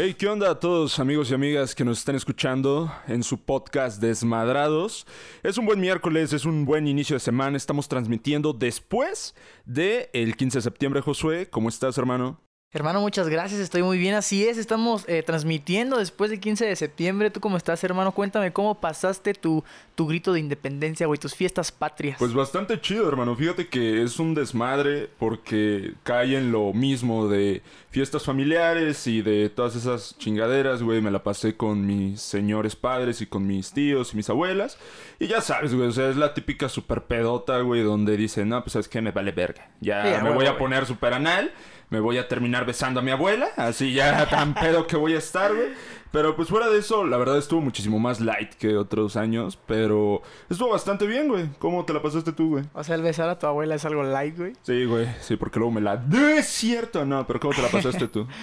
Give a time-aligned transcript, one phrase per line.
[0.00, 4.00] Hey, ¿qué onda a todos amigos y amigas que nos están escuchando en su podcast
[4.00, 5.08] Desmadrados?
[5.42, 9.34] Es un buen miércoles, es un buen inicio de semana, estamos transmitiendo después
[9.64, 11.50] del el 15 de septiembre, Josué.
[11.50, 12.38] ¿Cómo estás, hermano?
[12.70, 14.14] Hermano, muchas gracias, estoy muy bien.
[14.14, 17.30] Así es, estamos eh, transmitiendo después del 15 de septiembre.
[17.30, 18.12] ¿Tú cómo estás, hermano?
[18.12, 19.64] Cuéntame cómo pasaste tu,
[19.94, 22.16] tu grito de independencia, güey, tus fiestas patrias.
[22.18, 23.34] Pues bastante chido, hermano.
[23.36, 29.48] Fíjate que es un desmadre porque cae en lo mismo de fiestas familiares y de
[29.48, 31.00] todas esas chingaderas, güey.
[31.00, 34.76] Me la pasé con mis señores padres y con mis tíos y mis abuelas.
[35.18, 38.62] Y ya sabes, güey, o sea, es la típica super pedota, güey, donde dicen, no,
[38.62, 39.70] pues sabes que me vale verga.
[39.80, 40.58] Ya Sí, me voy a güey.
[40.58, 41.50] poner super anal.
[41.90, 43.48] Me voy a terminar besando a mi abuela.
[43.56, 45.72] Así ya tan pedo que voy a estar, güey.
[46.10, 49.58] Pero pues fuera de eso, la verdad estuvo muchísimo más light que otros años.
[49.66, 51.48] Pero estuvo bastante bien, güey.
[51.58, 52.64] ¿Cómo te la pasaste tú, güey?
[52.72, 54.52] O sea, el besar a tu abuela es algo light, güey.
[54.62, 55.06] Sí, güey.
[55.20, 56.02] Sí, porque luego me la...
[56.36, 57.26] Es cierto, no.
[57.26, 58.26] Pero ¿cómo te la pasaste tú?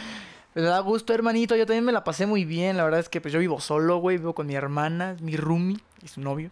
[0.56, 1.58] Me da gusto, hermanito.
[1.58, 2.78] Yo también me la pasé muy bien.
[2.78, 4.18] La verdad es que pues yo vivo solo, güey.
[4.18, 6.50] Vivo con mi hermana, mi roomie y su novio.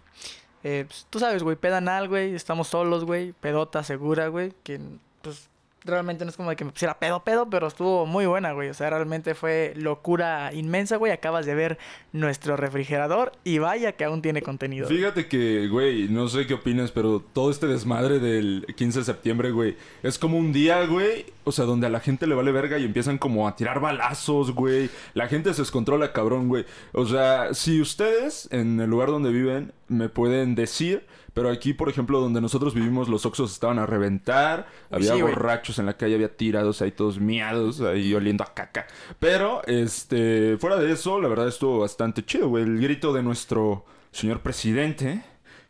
[0.66, 2.36] Eh, pues, tú sabes, güey, pedanal, güey.
[2.36, 3.32] Estamos solos, güey.
[3.32, 4.52] Pedota segura, güey.
[4.64, 4.82] Que
[5.22, 5.50] pues
[5.86, 8.70] realmente no es como de que me pusiera pedo, pedo, pero estuvo muy buena, güey.
[8.70, 11.12] O sea, realmente fue locura inmensa, güey.
[11.12, 11.78] Acabas de ver
[12.12, 14.88] nuestro refrigerador y vaya que aún tiene contenido.
[14.88, 19.52] Fíjate que, güey, no sé qué opinas, pero todo este desmadre del 15 de septiembre,
[19.52, 22.78] güey, es como un día, güey, o sea, donde a la gente le vale verga
[22.78, 24.90] y empiezan como a tirar balazos, güey.
[25.14, 26.66] La gente se descontrola, cabrón, güey.
[26.94, 31.90] O sea, si ustedes en el lugar donde viven me pueden decir, pero aquí, por
[31.90, 36.16] ejemplo, donde nosotros vivimos, los oxos estaban a reventar, había Sí, borrachos en la calle,
[36.16, 38.86] había tirados ahí todos miados, ahí oliendo a caca.
[39.20, 42.64] Pero, este, fuera de eso, la verdad estuvo bastante chido, güey.
[42.64, 45.24] El grito de nuestro señor presidente,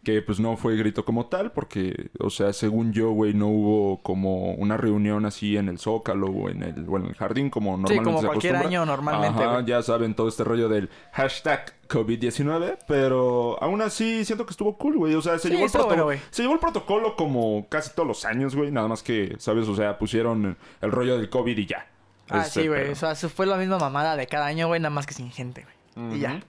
[0.03, 4.01] que pues no fue grito como tal, porque, o sea, según yo, güey, no hubo
[4.03, 7.77] como una reunión así en el Zócalo o en el, o en el jardín como
[7.77, 8.81] normalmente como se cualquier acostumbra.
[8.81, 14.45] año normalmente, Ajá, ya saben todo este rollo del hashtag COVID-19, pero aún así siento
[14.45, 15.15] que estuvo cool, güey.
[15.15, 18.07] O sea, se, Sí, llevó el bueno, protocolo, se llevó el protocolo como casi todos
[18.07, 18.71] los años, güey.
[18.71, 19.67] Nada más que, ¿sabes?
[19.67, 21.87] O sea, pusieron el rollo del COVID y ya.
[22.29, 22.83] Ah, sí, güey.
[22.83, 22.91] pedo.
[22.93, 25.31] O sea, eso fue la misma mamada de cada año, güey, nada más que sin
[25.31, 26.15] gente, güey.
[26.17, 26.41] Y ya.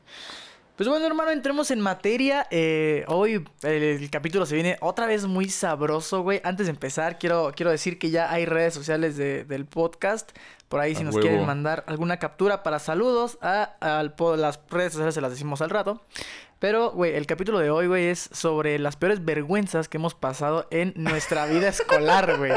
[0.77, 2.49] Pues bueno, hermano, entremos en materia.
[2.51, 6.41] Eh, hoy el, el capítulo se viene otra vez muy sabroso, güey.
[6.43, 10.33] Antes de empezar, quiero, quiero decir que ya hay redes sociales de- del podcast.
[10.69, 11.29] Por ahí, si A nos huevo.
[11.29, 13.75] quieren mandar alguna captura para saludos, a,
[14.17, 16.03] po- las redes sociales se las decimos al rato.
[16.59, 20.67] Pero, güey, el capítulo de hoy, güey, es sobre las peores vergüenzas que hemos pasado
[20.73, 22.53] en nuestra vida escolar, güey.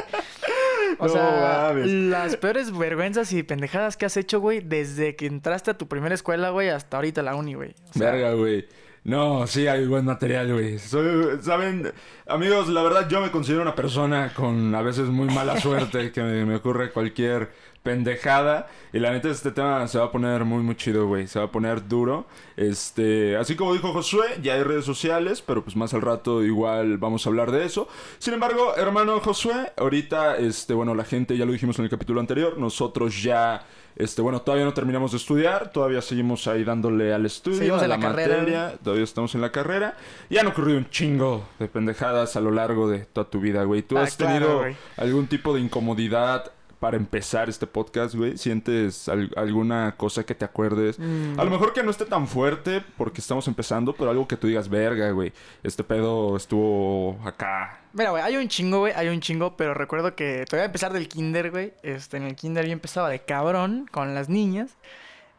[1.06, 5.78] O sea, las peores vergüenzas y pendejadas que has hecho, güey, desde que entraste a
[5.78, 7.76] tu primera escuela, güey, hasta ahorita la uni, güey.
[7.90, 8.68] O sea, Verga, güey.
[9.04, 10.80] No, sí, hay buen material, güey.
[10.80, 11.94] Soy- Saben,
[12.30, 16.22] amigos, la verdad yo me considero una persona con a veces muy mala suerte, que
[16.22, 17.50] me, me ocurre cualquier
[17.88, 18.68] pendejada.
[18.92, 21.26] Y la neta, este tema se va a poner muy, muy chido, güey.
[21.28, 22.26] Se va a poner duro.
[22.58, 26.98] Este, así como dijo Josué, ya hay redes sociales, pero pues más al rato igual
[26.98, 27.88] vamos a hablar de eso.
[28.20, 32.20] Sin embargo, hermano Josué, ahorita, este, bueno, la gente, ya lo dijimos en el capítulo
[32.20, 37.26] anterior, nosotros ya, este, bueno, todavía no terminamos de estudiar, todavía seguimos ahí dándole al
[37.26, 39.96] estudio, Seguimos a en la, la carrera, materia, todavía estamos en la carrera.
[40.30, 43.82] Y han ocurrido un chingo de pendejadas a lo largo de toda tu vida, güey.
[43.84, 44.76] ¿Tú Ah, has claro, tenido güey.
[44.98, 48.38] algún tipo de incomodidad para empezar este podcast, güey?
[48.38, 51.00] ¿Sientes al- alguna cosa que te acuerdes?
[51.00, 51.40] Mm.
[51.40, 54.46] A lo mejor que no esté tan fuerte porque estamos empezando, pero algo que tú
[54.46, 55.34] digas, verga, güey.
[55.64, 57.82] Este pedo estuvo acá.
[57.94, 60.66] Mira, güey, hay un chingo, güey, hay un chingo, pero recuerdo que te voy a
[60.66, 61.74] empezar del kinder, güey.
[61.82, 64.78] Este, en el kinder yo empezaba de cabrón con las niñas.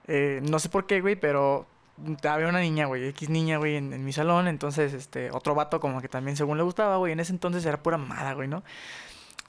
[0.08, 1.66] Eh, no sé por qué, güey, pero
[2.28, 4.48] había una niña, güey, X niña, güey, en, mi salón.
[4.48, 7.12] Entonces, este, otro vato como que también según le gustaba, güey.
[7.12, 8.62] En ese entonces era pura mamada, güey, ¿no?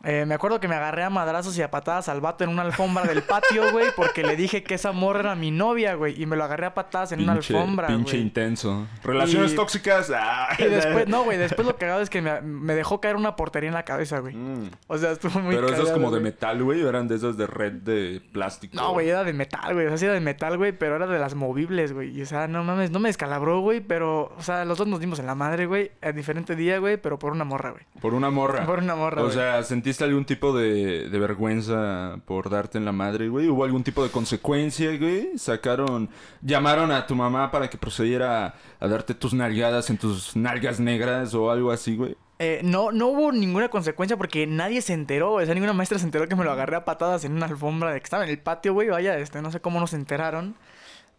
[0.03, 2.61] Eh, me acuerdo que me agarré a madrazos y a patadas al vato en una
[2.61, 6.25] alfombra del patio, güey, porque le dije que esa morra era mi novia, güey, y
[6.25, 8.21] me lo agarré a patadas en una alfombra, pinche güey.
[8.21, 8.87] intenso.
[9.03, 10.11] Relaciones Y- tóxicas.
[10.15, 10.47] ah.
[10.57, 13.67] Y después, no, güey, después lo cagado es que me, me dejó caer una portería
[13.69, 14.35] en la cabeza, güey.
[14.35, 14.69] Mm.
[14.87, 17.35] O sea, estuvo muy Pero esas cagado, como de metal, güey, o eran de esas
[17.37, 18.75] de red de plástico.
[18.75, 19.85] No, güey, era de metal, güey.
[19.85, 22.17] O sea, sí era de metal, güey, pero era de las movibles, güey.
[22.17, 24.99] Y, o sea, no mames, no me descalabró, güey, pero, o sea, los dos nos
[24.99, 27.84] dimos en la madre, güey, a diferente día, güey, pero por una morra, güey.
[28.02, 28.66] Por una morra.
[28.66, 29.35] Por una morra, O güey.
[29.35, 33.47] sea, ¿sentiste algún tipo de, vergüenza por darte en la madre, güey?
[33.47, 35.36] ¿Hubo algún tipo de consecuencia, güey?
[35.36, 36.09] ¿Sacaron,
[36.44, 41.34] llamaron a tu mamá para que procediera a darte tus nalgadas en tus nalgas negras
[41.34, 42.16] o algo así, güey?
[42.38, 45.34] Eh, no, no hubo ninguna consecuencia porque nadie se enteró.
[45.34, 47.91] O sea, ninguna maestra se enteró que me lo agarré a patadas en una alfombra
[47.91, 48.90] de que estaba en el patio, güey.
[48.90, 50.56] Vaya, este, no sé cómo nos enteraron.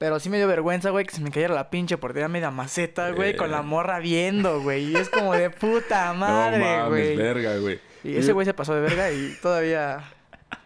[0.00, 3.11] Pero sí me dio vergüenza, güey, que se me cayera la pinche portería media maceta,
[3.11, 3.37] güey, Eh.
[3.37, 4.85] con la morra viendo, güey.
[4.93, 7.17] Y es como de puta no madre, mames, güey.
[7.17, 7.79] verga, güey.
[8.02, 10.02] Y ese güey se pasó de verga y todavía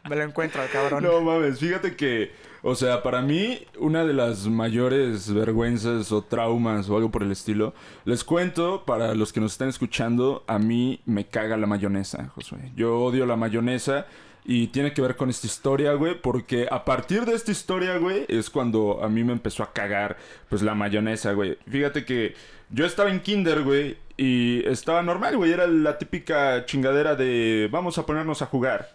[0.08, 1.02] me lo encuentro al cabrón.
[1.02, 2.30] No mames, fíjate que
[2.62, 7.32] O sea, para mí, una de las mayores vergüenzas o traumas o algo por el
[7.32, 12.28] estilo, les cuento, para los que nos están escuchando, a mí me caga la mayonesa,
[12.36, 12.70] Josué.
[12.76, 14.06] Yo odio la mayonesa.
[14.44, 18.26] Y tiene que ver con esta historia, güey, porque a partir de esta historia, güey,
[18.28, 20.18] es cuando a mí me empezó a cagar,
[20.50, 21.56] pues, la mayonesa, güey.
[21.66, 22.34] Fíjate que
[22.68, 25.52] yo estaba en kinder, güey, y estaba normal, güey.
[25.52, 28.94] Era la típica chingadera de vamos a ponernos a jugar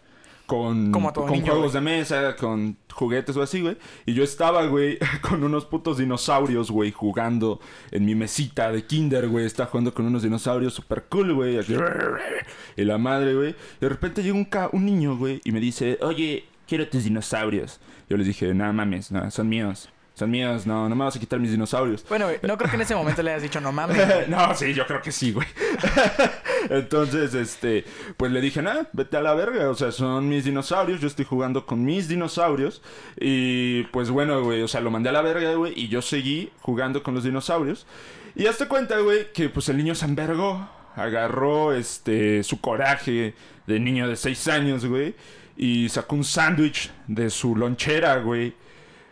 [0.49, 1.83] con, Como todo con niño, juegos güey.
[1.85, 3.77] de mesa, con juguetes o así, güey.
[4.05, 7.61] Y yo estaba, güey, con unos putos dinosaurios, güey, jugando
[7.91, 9.45] en mi mesita de kinder, güey.
[9.45, 11.57] Estaba jugando con unos dinosaurios super cool, güey.
[11.59, 11.73] así,
[12.75, 13.51] Y la madre, güey.
[13.51, 17.03] Y de repente llega un, ca- un niño, güey, y me dice, oye, quiero tus
[17.03, 17.79] dinosaurios.
[18.09, 19.87] Yo les dije, no mames, no, son míos.
[20.19, 22.03] Son míos, no, no me vas a quitar mis dinosaurios.
[22.09, 23.95] Bueno, güey, no creo que en ese momento le hayas dicho no mames.
[23.95, 24.27] güey.
[24.27, 25.47] no, sí, yo creo que sí, güey.
[26.69, 27.85] Entonces, este,
[28.17, 29.69] pues le dije, nada, vete a la verga.
[29.69, 32.81] O sea, son mis dinosaurios, yo estoy jugando con mis dinosaurios.
[33.17, 36.51] Y pues bueno, güey, o sea, lo mandé a la verga, güey, y yo seguí
[36.59, 37.87] jugando con los dinosaurios.
[38.35, 40.67] Y hazte cuenta, güey, que pues el niño se envergó,
[40.97, 43.35] agarró, este, su coraje
[43.67, 45.15] de niño de 6 años, güey,
[45.55, 48.53] y sacó un sándwich de su lonchera, güey.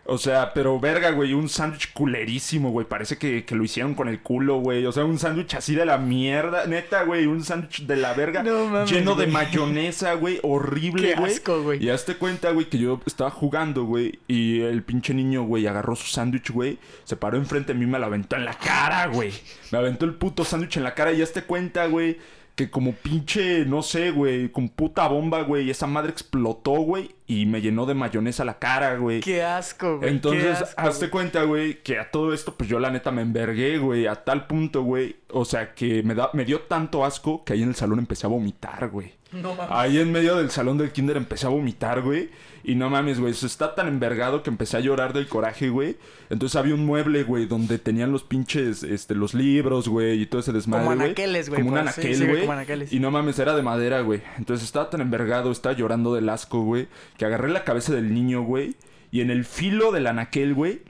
[0.09, 2.88] O sea, pero verga, güey, un sándwich culerísimo, güey.
[2.88, 4.86] Parece que, que lo hicieron con el culo, güey.
[4.86, 6.65] O sea, un sándwich así de la mierda.
[6.65, 8.42] Neta, güey, un sándwich de la verga.
[8.42, 10.39] No mames, lleno de mayonesa, güey.
[10.44, 11.31] Horrible, Qué güey.
[11.33, 11.83] asco, güey.
[11.83, 14.19] Y hazte cuenta, güey, que yo estaba jugando, güey.
[14.30, 16.80] Y el pinche niño, güey, agarró su sándwich, güey.
[17.03, 19.33] Se paró enfrente de mí y me lo aventó en la cara, güey.
[19.74, 21.12] Me aventó el puto sándwich en la cara.
[21.12, 22.18] Y hazte cuenta, güey,
[22.57, 25.69] que como pinche, no sé, güey, con puta bomba, güey.
[25.69, 27.12] Esa madre explotó, güey.
[27.27, 29.19] Y me llenó de mayonesa la cara, güey.
[29.19, 30.09] Qué asco, güey.
[30.09, 31.12] Entonces, asco, hazte güey.
[31.12, 34.48] cuenta, güey, que a todo esto, pues yo la neta me envergué, güey, a tal
[34.48, 35.18] punto, güey.
[35.30, 38.25] O sea, que me, da, me dio tanto asco que ahí en el salón empecé
[38.25, 39.13] a vomitar, güey.
[39.31, 39.71] No mames.
[39.71, 42.29] Ahí en medio del salón del kinder empecé a vomitar, güey.
[42.63, 45.95] Y no mames, güey, eso está tan envergado que empecé a llorar del coraje, güey.
[46.29, 50.41] Entonces había un mueble, güey, donde tenían los pinches, este, los libros, güey, y todo
[50.41, 52.41] ese desmadre, Como anaqueles, güey, Como un pues, sí, anaquel, sí, güey, güey.
[52.41, 52.94] como anaqueles.
[52.94, 54.21] Y no mames, era de madera, güey.
[54.38, 56.88] Entonces estaba tan envergado, estaba llorando del asco, güey,
[57.18, 58.75] que agarré la cabeza del niño, güey,
[59.12, 60.81] y en el filo del anaquel, güey,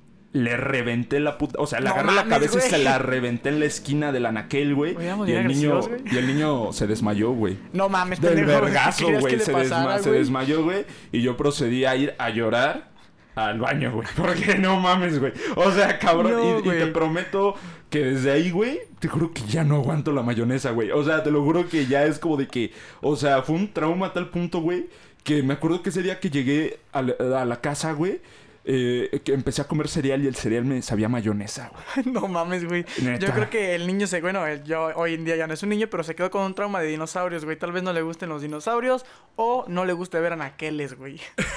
[0.43, 1.59] le reventé la puta.
[1.59, 4.25] O sea, le No agarré la cabeza y se la reventé en la esquina del
[4.25, 4.95] anaquel, güey.
[5.27, 5.81] Y el niño.
[5.81, 6.01] güey.
[6.11, 7.57] Y el niño se desmayó, güey.
[7.73, 8.61] No mames, Del pendejo.
[8.61, 9.39] vergazo, ¿Qué querías güey.
[9.39, 10.85] Se, pasara, desma- se desmayó, güey.
[11.11, 12.89] Y yo procedí a ir a llorar
[13.35, 14.07] al baño, güey.
[14.15, 15.33] Porque no mames, güey.
[15.55, 16.31] O sea, cabrón.
[16.31, 17.55] No, y- te prometo
[17.89, 20.91] que desde ahí, güey, te juro que ya no aguanto la mayonesa, güey.
[20.91, 22.71] O sea, te lo juro que ya es como de que.
[23.01, 24.87] O sea, fue un trauma a tal punto, güey.
[25.23, 28.21] Que me acuerdo que ese día que llegué a la, a la casa, güey.
[28.69, 32.05] Eh, que empecé a comer cereal y el cereal me sabía mayonesa, güey.
[32.13, 32.85] No mames, güey.
[33.01, 33.25] Neta.
[33.25, 34.19] Yo creo que el niño se...
[34.19, 36.53] Bueno, yo hoy en día ya no es un niño, pero se quedó con un
[36.53, 37.57] trauma de dinosaurios, güey.
[37.57, 39.05] Tal vez no le gusten los dinosaurios
[39.37, 41.19] o no le guste ver anaqueles, güey.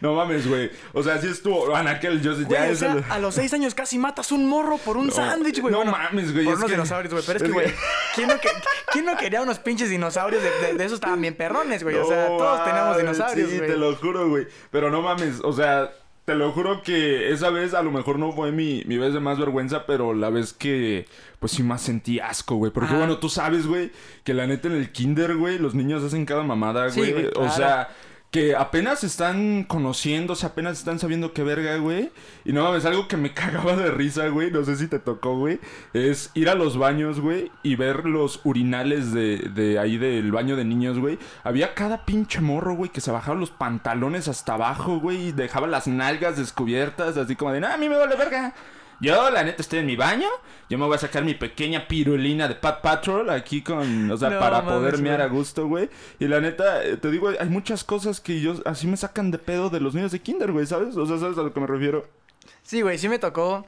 [0.00, 0.70] No mames, güey.
[0.94, 1.74] O sea, sí estuvo.
[1.76, 3.04] Anaquel, yo sé, ya Güey, o es sea, el.
[3.10, 5.70] a los seis años casi matas un morro por un No, sándwich, güey.
[5.72, 7.24] no Bueno, mames, güey, Por unos que- dinosaurios, güey.
[7.26, 7.66] Pero es, es que, güey,
[8.14, 8.48] ¿quién, no que-
[8.92, 11.96] quién no quería unos pinches dinosaurios de, de- de esos estaban bien perrones, güey?
[11.96, 13.68] o sea, todos teníamos mames, dinosaurios, Sí, güey.
[13.70, 14.46] te lo juro, güey.
[14.70, 15.90] Pero no mames, o sea,
[16.30, 19.18] te lo juro que esa vez a lo mejor no fue mi, mi vez de
[19.18, 21.06] más vergüenza, pero la vez que,
[21.40, 22.70] pues sí más sentí asco, güey.
[22.70, 23.90] Porque bueno, tú sabes, güey,
[24.22, 27.30] que la neta en el kinder, güey, los niños hacen cada mamada, Sí, güey.
[27.34, 27.88] O sea...
[28.30, 32.12] Que apenas están conociéndose, apenas están sabiendo qué verga, güey.
[32.44, 34.52] Y no mames, algo que me cagaba de risa, güey.
[34.52, 35.58] No sé si te tocó, güey.
[35.94, 37.50] Es ir a los baños, güey.
[37.64, 41.18] Y ver los urinales de, de ahí del baño de niños, güey.
[41.42, 45.28] Había cada pinche morro, güey, que se bajaba los pantalones hasta abajo, güey.
[45.28, 48.54] Y dejaba las nalgas descubiertas, así como de, no, a mí me vale verga.
[49.00, 50.28] Yo, la neta, estoy en mi baño.
[50.68, 54.30] Yo me voy a sacar mi pequeña pirulina de Pat Patrol aquí con, o sea,
[54.30, 55.88] No para mames, poder mear a gusto, güey.
[56.18, 59.38] Y la neta, eh, te digo, hay muchas cosas que yo así me sacan de
[59.38, 60.96] pedo de los niños de kinder, güey, ¿sabes?
[60.96, 62.06] O sea, ¿sabes a lo que me refiero?
[62.62, 63.66] Sí, güey, sí me tocó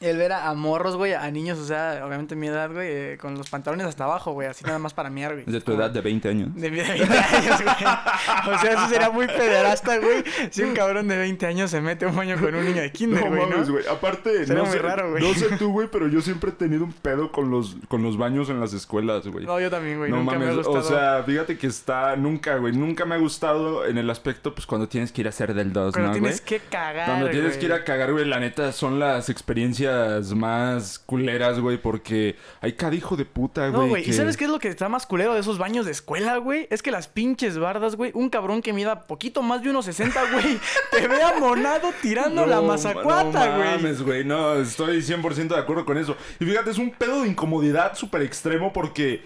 [0.00, 3.18] el ver a, a morros, güey, a niños, o sea, obviamente mi edad, güey, eh,
[3.20, 5.44] con los pantalones hasta abajo, güey, así nada más para miar, güey.
[5.44, 6.54] De tu edad de 20 años.
[6.54, 8.54] De mi- de 20 años, güey.
[8.54, 10.22] O sea, eso sería muy pederasta, güey.
[10.50, 13.24] Si un cabrón de 20 años se mete un baño con un niño de kinder,
[13.24, 13.48] No güey, ¿no?
[13.50, 13.84] mames, güey.
[13.88, 15.22] Aparte, Sería no muy sé, raro, güey.
[15.22, 18.16] no sé tú, güey, pero yo siempre he tenido un pedo con los, con los
[18.16, 19.46] baños en las escuelas, güey.
[19.46, 20.10] No, yo también, güey.
[20.10, 20.78] no nunca mames, me ha gustado.
[20.78, 24.66] o sea, fíjate que está, nunca, güey, nunca me ha gustado en el aspecto, pues
[24.66, 26.60] cuando tienes que ir a hacer del 2, Cuando ¿no, tienes güey?
[26.60, 27.60] que cagar, Cuando tienes güey.
[27.60, 29.87] que ir a cagar, güey, la neta son las experiencias
[30.34, 33.72] más culeras, güey, porque hay cada hijo de puta, güey.
[33.82, 34.02] No, güey.
[34.04, 36.36] que- ¿Y sabes qué es lo que está más culero de esos baños de escuela,
[36.38, 36.66] güey?
[36.70, 40.20] Es que las pinches bardas, güey, un cabrón que mida poquito más de unos 60,
[40.32, 40.58] güey,
[40.90, 43.68] te ve amonado tirando la No, mazacuata, no güey.
[43.70, 44.24] mames, güey.
[44.24, 46.16] No, estoy 100% de acuerdo con eso.
[46.40, 49.22] Y fíjate, es un pedo de incomodidad súper extremo porque,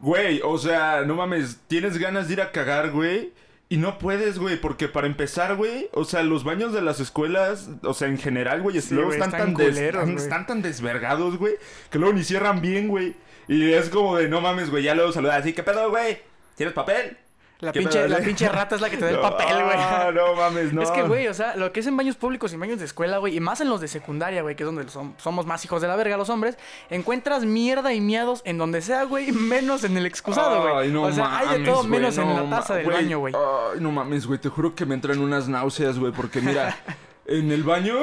[0.00, 3.32] güey, o sea, no mames, tienes ganas de ir a cagar, güey.
[3.68, 7.68] Y no puedes, güey, porque para empezar, güey, o sea, los baños de las escuelas,
[7.82, 10.16] o sea, en general, güey, Sí, luego güey, están, están tan culeros, güey.
[10.16, 11.54] están tan desvergados, güey,
[11.90, 13.16] que luego ni cierran bien, güey.
[13.48, 16.18] Y es como de, no mames, güey, ya luego saludas así, ¿qué pedo, güey?
[16.54, 17.16] ¿Tienes papel?
[17.60, 19.76] La ¿Qué pinche, la pinche rata es la que te da el No, papel, güey.
[19.78, 20.82] ah, no mames, no.
[20.82, 22.84] Es que, güey, o sea, lo que es en baños públicos y en baños de
[22.84, 25.64] escuela, güey, y más en los de secundaria, güey, que es donde som- somos más
[25.64, 26.58] hijos de la verga los hombres,
[26.90, 30.74] encuentras mierda y miados en donde sea, güey, menos en el excusado, güey.
[30.86, 33.18] Ay, no o sea, hay de mames, todo menos en no la taza del baño,
[33.20, 33.34] güey.
[33.34, 34.38] Ay, no mames, güey.
[34.38, 36.12] Te juro que me entran unas náuseas, güey.
[36.12, 36.76] Porque mira,
[37.26, 37.94] en el baño.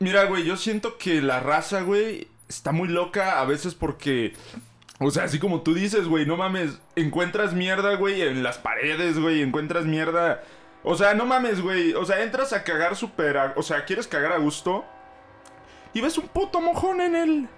[0.00, 4.34] Mira, güey, yo siento que la raza, güey, está muy loca a veces porque.
[5.04, 6.78] O sea, así como tú dices, güey, no mames.
[6.96, 9.42] Encuentras mierda, güey, en las paredes, güey.
[9.42, 10.42] Encuentras mierda.
[10.84, 11.94] O sea, no mames, güey.
[11.94, 13.36] O sea, entras a cagar súper.
[13.38, 14.84] a- O sea, quieres cagar a gusto.
[15.94, 17.48] Y ves un puto mojón en el.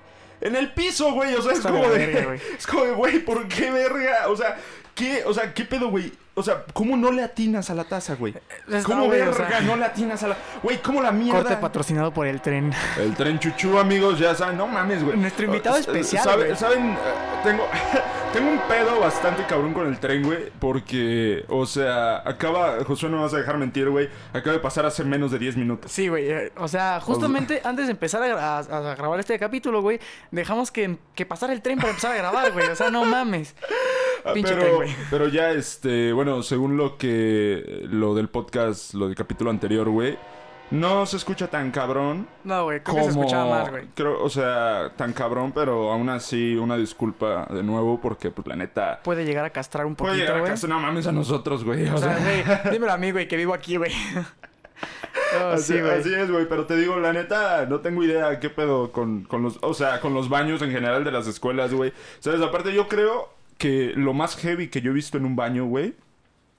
[0.41, 1.35] En el piso, güey.
[1.35, 2.07] O sea, es como de.
[2.07, 4.29] verga, es como de, güey, ¿por qué verga?
[4.29, 4.57] O sea,
[4.95, 5.23] ¿qué?
[5.25, 6.13] O sea, ¿qué pedo, güey?
[6.37, 8.35] O sea, ¿cómo no le atinas a la taza, güey?
[8.67, 10.37] Está, ¿Cómo güey, o verga sea, no le atinas a la.
[10.65, 11.41] Güey, ¿cómo la mierda?
[11.43, 12.73] Corte patrocinado por el tren.
[12.99, 15.17] El tren chuchú, amigos, ya saben, no mames, güey.
[15.17, 16.57] Nuestro invitado Eh, especial, ¿sabe- güey.
[16.57, 16.91] ¿Saben?
[16.93, 16.97] Eh,
[17.45, 17.65] Tengo,
[18.33, 20.51] tengo un pedo bastante cabrón con el tren, güey.
[20.59, 22.83] Porque, o sea, acaba.
[22.85, 24.09] Josué, no me vas a dejar mentir, güey.
[24.33, 25.93] Acaba de pasar hace menos de 10 minutos.
[25.93, 26.29] Sí, güey.
[26.31, 30.01] eh, O sea, justamente antes de empezar a, gra- a- a grabar este capítulo, güey,
[30.33, 32.67] dejamos que, que pasara el tren para empezar a grabar, güey.
[32.69, 33.55] O sea, no mames.
[34.25, 34.97] Ah, Pinche tren, pero, güey.
[35.11, 37.83] pero ya, este, bueno, según lo que.
[37.91, 40.17] Lo del podcast, lo del capítulo anterior, güey.
[40.71, 42.27] No se escucha tan cabrón.
[42.43, 43.85] No, güey, creo como, que se escuchaba más, güey.
[43.95, 48.57] Creo, o sea, tan cabrón, pero aún así, una disculpa de nuevo, porque, pues, la
[48.57, 49.01] neta.
[49.05, 50.51] Puede llegar a castrar un Puede poquito, llegar a güey.
[50.53, 51.87] casa, no mames a nosotros, güey.
[51.89, 52.19] O, O sea,
[52.73, 53.93] dímelo a mí, güey, que vivo aquí, güey.
[55.41, 55.99] Oh, así, sí, güey.
[55.99, 56.47] así es, güey.
[56.49, 59.59] Pero te digo, la neta, no tengo idea qué pedo con, con los.
[59.63, 61.93] O sea, con los baños en general de las escuelas, güey.
[62.21, 62.41] ¿Sabes?
[62.43, 65.95] Aparte, yo creo que lo más heavy que yo he visto en un baño, güey.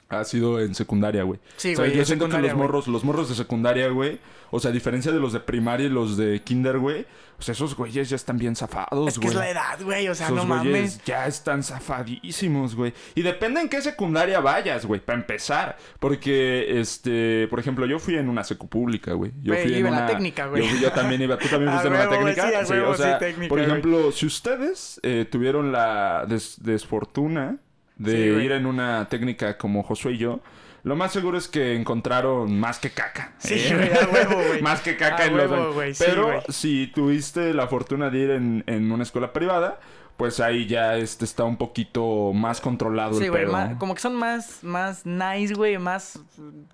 [0.10, 1.40] Ha sido en secundaria, güey.
[1.58, 2.56] Sí, O sea, güey, Yo en siento que los güey.
[2.56, 4.20] morros, los morros de secundaria, güey.
[4.52, 7.06] O sea, a diferencia de los de primaria y los de kinder, güey.
[7.38, 9.30] O sea, esos güeyes ya están bien zafados, Es que güey.
[9.30, 10.08] es la edad, güey.
[10.08, 11.04] O sea, Esos no mames.
[11.04, 12.94] ya están zafadísimos, güey.
[13.16, 15.76] Y depende en qué secundaria vayas, güey, para empezar.
[16.00, 19.32] Porque, este, por ejemplo, yo fui en una secu pública, güey.
[19.42, 20.08] Yo Güey, fui en iba en la una...
[20.08, 20.80] técnica, güey.
[20.80, 21.38] Yo, también iba...
[21.38, 22.66] ¿Tú también fuiste en una güey, técnica?
[22.66, 23.70] sí, huevo, o sea, sí, técnica, por güey.
[23.70, 27.58] ejemplo, si ustedes eh, tuvieron la des- desfortuna
[27.98, 30.42] de Sí, ir en una técnica como Josué y yo...
[30.84, 33.34] Lo más seguro es que encontraron más que caca.
[33.40, 33.74] Sí, ¿eh?
[33.74, 34.62] güey, a huevo, güey.
[34.62, 38.30] más que caca A en los huevo, sí, Pero si tuviste la fortuna de ir
[38.30, 39.80] en, en una escuela privada,
[40.18, 43.76] pues ahí ya este está un poquito más controlado Sí, el güey, pedo.
[43.78, 46.20] como que son más, más nice, güey, más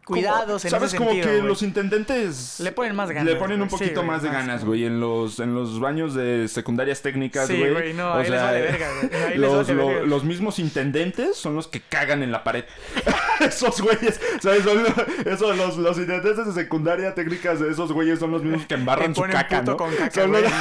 [0.06, 0.90] cuidados en ¿Sabes?
[0.90, 1.48] ese como sentido, que güey.
[1.48, 2.60] los intendentes...
[2.60, 3.70] Le ponen más ganas, Le ponen un.
[3.70, 4.86] Sí, poquito más de más, ganas, güey.
[4.86, 7.72] En los, en los baños de secundarias técnicas, Sí, güey.
[7.72, 9.24] güey, no, o ahí les sea, vale verga, güey.
[9.24, 12.66] Ahí les los, lo- los mismos intendentes son los que cagan en la pared.
[13.40, 14.64] esos güeyes, ¿sabes?
[14.64, 14.94] Son los,
[15.26, 19.16] esos, los, los intendentes de secundaria técnicas de esos güeyes son los mismos que embarran
[19.16, 19.78] su caca, ¿no?
[19.78, 20.44] con caca, son, los.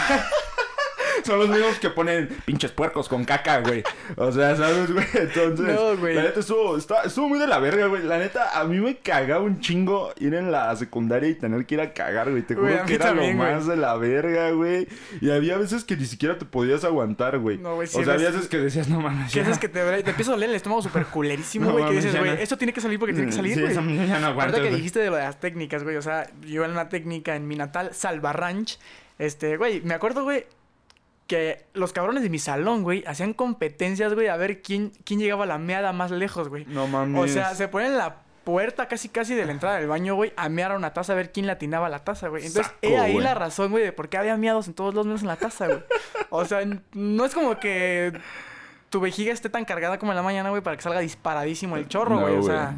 [1.25, 3.83] son los mismos que ponen pinches puercos con caca, güey.
[4.17, 5.05] O sea, ¿sabes, güey?
[5.15, 6.15] Entonces, No, güey.
[6.15, 8.03] la neta estuvo, está- estuvo muy de la verga, güey.
[8.03, 11.75] La neta, a mí me cagaba un chingo ir en la secundaria y tener que
[11.77, 12.43] ir a cagar, güey.
[12.43, 13.55] Te juro que era también, lo güey.
[13.55, 14.89] más de la verga, güey.
[15.21, 17.59] Y había veces que ni siquiera te podías aguantar, güey.
[17.59, 19.33] No, güey, sí, o sea, había veces que decías, no mames.
[19.33, 19.43] Que ya".
[19.45, 21.85] haces que te, te empieza a doler el estómago súper culerísimo, No güey.
[21.87, 22.37] que dices, güey, no.
[22.37, 23.73] esto tiene que salir porque tiene que salir, Sí, güey.
[23.73, 25.97] eso ya no aguanto, Ahorita que dijiste de las técnicas, güey.
[25.97, 28.79] O sea, yo en una técnica en mi natal Salva Ranch.
[29.19, 30.47] Este, güey, me acuerdo, güey,
[31.31, 35.45] que los cabrones de mi salón, güey, hacían competencias, güey, a ver quién, quién llegaba
[35.45, 36.65] a la meada más lejos, güey.
[36.67, 37.23] No mames.
[37.23, 40.33] O sea, se ponen en la puerta casi casi de la entrada del baño, güey,
[40.37, 42.45] a mear a una taza a ver quién latinaba la taza, güey.
[42.47, 43.25] Entonces, Saco, he ahí güey.
[43.25, 45.67] la razón, güey, de por qué había miados en todos los menos en la taza,
[45.69, 45.83] güey.
[46.31, 46.61] O sea,
[46.95, 48.13] no es como que
[48.89, 51.87] tu vejiga esté tan cargada como en la mañana, güey, para que salga disparadísimo el
[51.87, 52.35] chorro, No, güey.
[52.37, 52.75] o sea,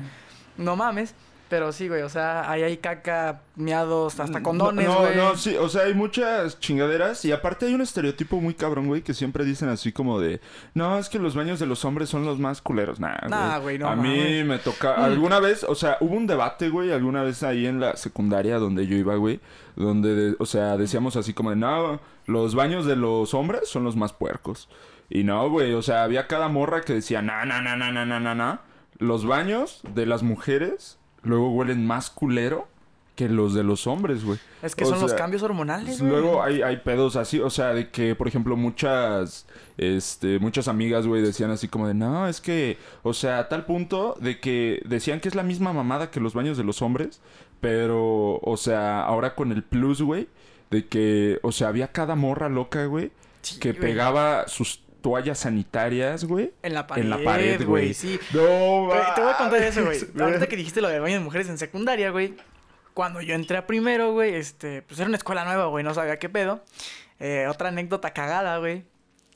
[0.59, 1.15] no mames.
[1.53, 5.37] Pero sí, güey, o sea, ahí hay caca, miados, hasta mm, condones, No, no, no,
[5.37, 7.27] sí, o sea, hay muchas chingaderas.
[7.27, 10.41] Y aparte hay un estereotipo muy cabrón, güey, que siempre dicen así como de...
[10.73, 13.01] No, es que los baños de los hombres son los más culeros.
[13.01, 14.95] Nah, güey, no, A mí me toca...
[14.95, 18.87] Alguna vez, o sea, hubo un debate, güey, alguna vez ahí en la secundaria donde
[18.87, 19.39] yo iba, güey.
[19.77, 21.57] Donde, o sea, decíamos así como de...
[21.57, 24.71] No, los baños de los hombres son los más puercos.
[25.11, 27.21] Y no, güey, o sea, había cada morra que decía...
[27.21, 28.57] Nah, nah, nah, nah, nah, nah, nah, nah.
[28.97, 32.69] Los baños de las mujeres luego huelen más culero
[33.15, 34.39] que los de los hombres, güey.
[34.63, 36.11] Es que O son los cambios hormonales, güey.
[36.11, 41.07] Luego hay, hay pedos así, o sea, de que, por ejemplo, muchas, este, muchas amigas,
[41.07, 44.81] güey, decían así como de, no, es que, o sea, a tal punto de que
[44.87, 47.21] decían que es la misma mamada que los baños de los hombres,
[47.61, 50.29] pero, o sea, ahora con el plus, güey,
[50.71, 53.13] de que, o sea, había cada morra loca, güey,
[53.43, 53.81] Sí, que güey.
[53.83, 56.53] pegaba sus toallas sanitarias, güey.
[56.63, 57.93] En la pared, En la pared, güey.
[57.95, 58.19] Sí.
[58.33, 59.99] No, Güey, te voy a contar eso, güey.
[60.21, 62.35] Ahorita que dijiste lo del baño de mujeres en secundaria, güey.
[62.95, 66.19] Cuando yo entré a primero, güey, este, pues era una escuela nueva, güey, no sabía
[66.19, 66.63] qué pedo.
[67.21, 68.85] Eh, otra anécdota cagada, güey.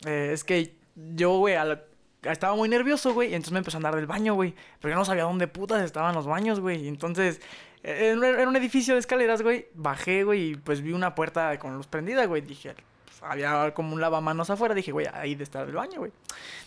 [0.06, 0.74] eh, es que
[1.14, 1.82] yo, güey, al-
[2.22, 4.54] estaba muy nervioso, güey, y entonces me empezó a andar del baño, güey.
[4.80, 6.84] Pero yo no sabía dónde putas estaban los baños, güey.
[6.84, 7.40] Y entonces,
[7.82, 9.68] eh, era un- edificio de escaleras, güey.
[9.74, 12.42] Bajé, güey, y pues vi una puerta con luz prendida, güey.
[12.42, 12.74] Dije,
[13.22, 14.74] había como un lavamanos afuera.
[14.74, 16.12] Dije, güey, ahí de estar el baño, güey.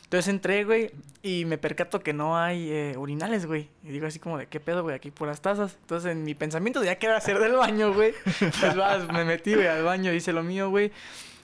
[0.03, 0.91] Entonces entré, güey,
[1.22, 3.70] y me percato que no hay eh, urinales, güey.
[3.84, 4.96] Y digo así como de, ¿qué pedo, güey?
[4.96, 5.77] Aquí puras tazas.
[5.82, 8.13] Entonces en mi pensamiento de ya que era hacer del baño, güey.
[8.60, 10.91] Pues vas, me metí, güey, al baño, hice lo mío, güey.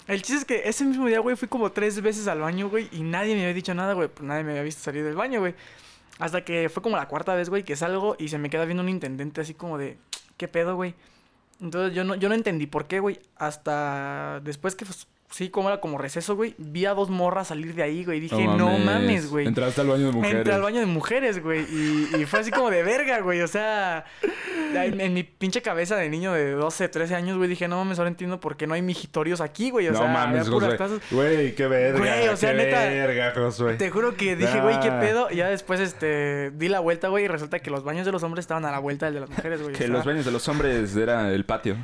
[0.08, 2.90] El chiste es que ese mismo día, güey, fui como tres veces al baño, güey,
[2.92, 4.08] y nadie me había dicho nada, güey.
[4.08, 5.56] Pues nadie me había visto salir del baño, güey.
[6.18, 8.82] Hasta que fue como la cuarta vez, güey, que salgo y se me queda viendo
[8.84, 9.98] un intendente así como de,
[10.38, 10.96] ¿qué pedo, güey?
[11.62, 13.20] Entonces yo no, yo no entendí por qué, güey.
[13.36, 17.76] Hasta después que, pues, sí, como era como receso, güey, vi a dos morras salir
[17.76, 18.20] de ahí, güey.
[18.20, 19.48] Dije, no mames, güey.
[19.48, 20.38] Entraste al baño de mujeres.
[20.38, 21.62] Entré al baño de mujeres, güey.
[21.62, 23.42] Y, y fue así como de verga, güey.
[23.42, 24.06] O sea,
[24.74, 27.98] en, en mi pinche cabeza de niño de 12, 13 años, güey, dije, no mames,
[28.00, 29.88] ahora entiendo por qué no hay mijitorios aquí, güey.
[29.88, 31.00] O no sea, mames, puras tazas.
[31.12, 32.00] Güey, qué verga.
[32.00, 33.76] Güey, o sea, qué neta, verga, Josué.
[33.76, 35.28] Te juro que dije, güey, ¿qué pedo?
[35.32, 38.24] Y ya después, este, di la vuelta, güey, y resulta que los baños de los
[38.24, 39.74] hombres estaban a la vuelta del de las mujeres, güey.
[39.74, 41.78] o Que sea, los baños de los hombres era el patio.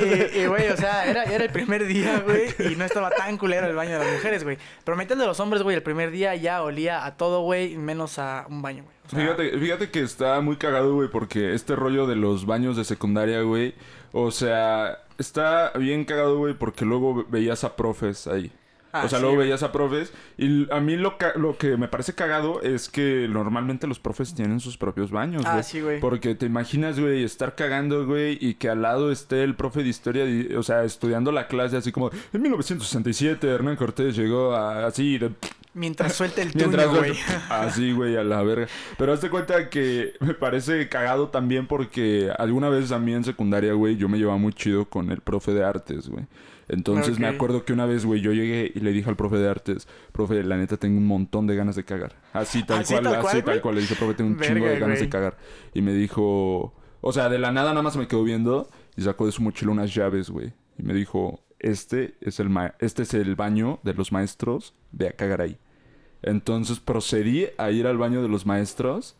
[0.00, 3.36] Y, y, güey, o sea, era, era el primer día, güey, y no estaba tan
[3.38, 4.58] culero el baño de las mujeres, güey.
[4.84, 7.76] Pero mete el de los hombres, güey, el primer día ya olía a todo, güey,
[7.76, 8.94] menos a un baño, güey.
[9.24, 13.42] Fíjate, fíjate que está muy cagado, güey, porque este rollo de los baños de secundaria,
[13.42, 13.74] güey,
[14.12, 18.50] o sea, está bien cagado, güey, porque luego veías a profes ahí.
[18.94, 20.12] Ah, o sea, sí, luego veías a profes.
[20.38, 24.34] Y a mí lo, ca- lo que me parece cagado es que normalmente los profes
[24.34, 25.64] tienen sus propios baños, Ah, güey.
[25.64, 26.00] sí, güey.
[26.00, 29.88] Porque te imaginas, güey, estar cagando, güey, y que al lado esté el profe de
[29.90, 30.24] historia,
[30.56, 35.30] o sea, estudiando la clase así como, en 1967 Hernán Cortés llegó a- así de...
[35.76, 37.14] Mientras suelte el tuño, güey.
[37.48, 38.68] Así, güey, a la verga.
[38.96, 43.72] Pero hazte cuenta que me parece cagado también porque alguna vez a mí en secundaria,
[43.72, 46.26] güey, yo me llevaba muy chido con el profe de artes, güey.
[46.68, 49.48] Entonces me acuerdo que una vez, güey, yo llegué y le dije al profe de
[49.48, 52.16] artes, profe, la neta tengo un montón de ganas de cagar.
[52.32, 53.74] Así tal ¿Así cual, tal así cual, tal cual.
[53.76, 55.36] Le dije, profe, tengo un chingo de ganas de cagar.
[55.74, 59.26] Y me dijo, o sea, de la nada nada más me quedó viendo y sacó
[59.26, 60.52] de su mochila unas llaves, güey.
[60.78, 65.08] Y me dijo, este es el ma- este es el baño de los maestros, ve
[65.08, 65.58] a cagar ahí.
[66.22, 69.16] Entonces procedí a ir al baño de los maestros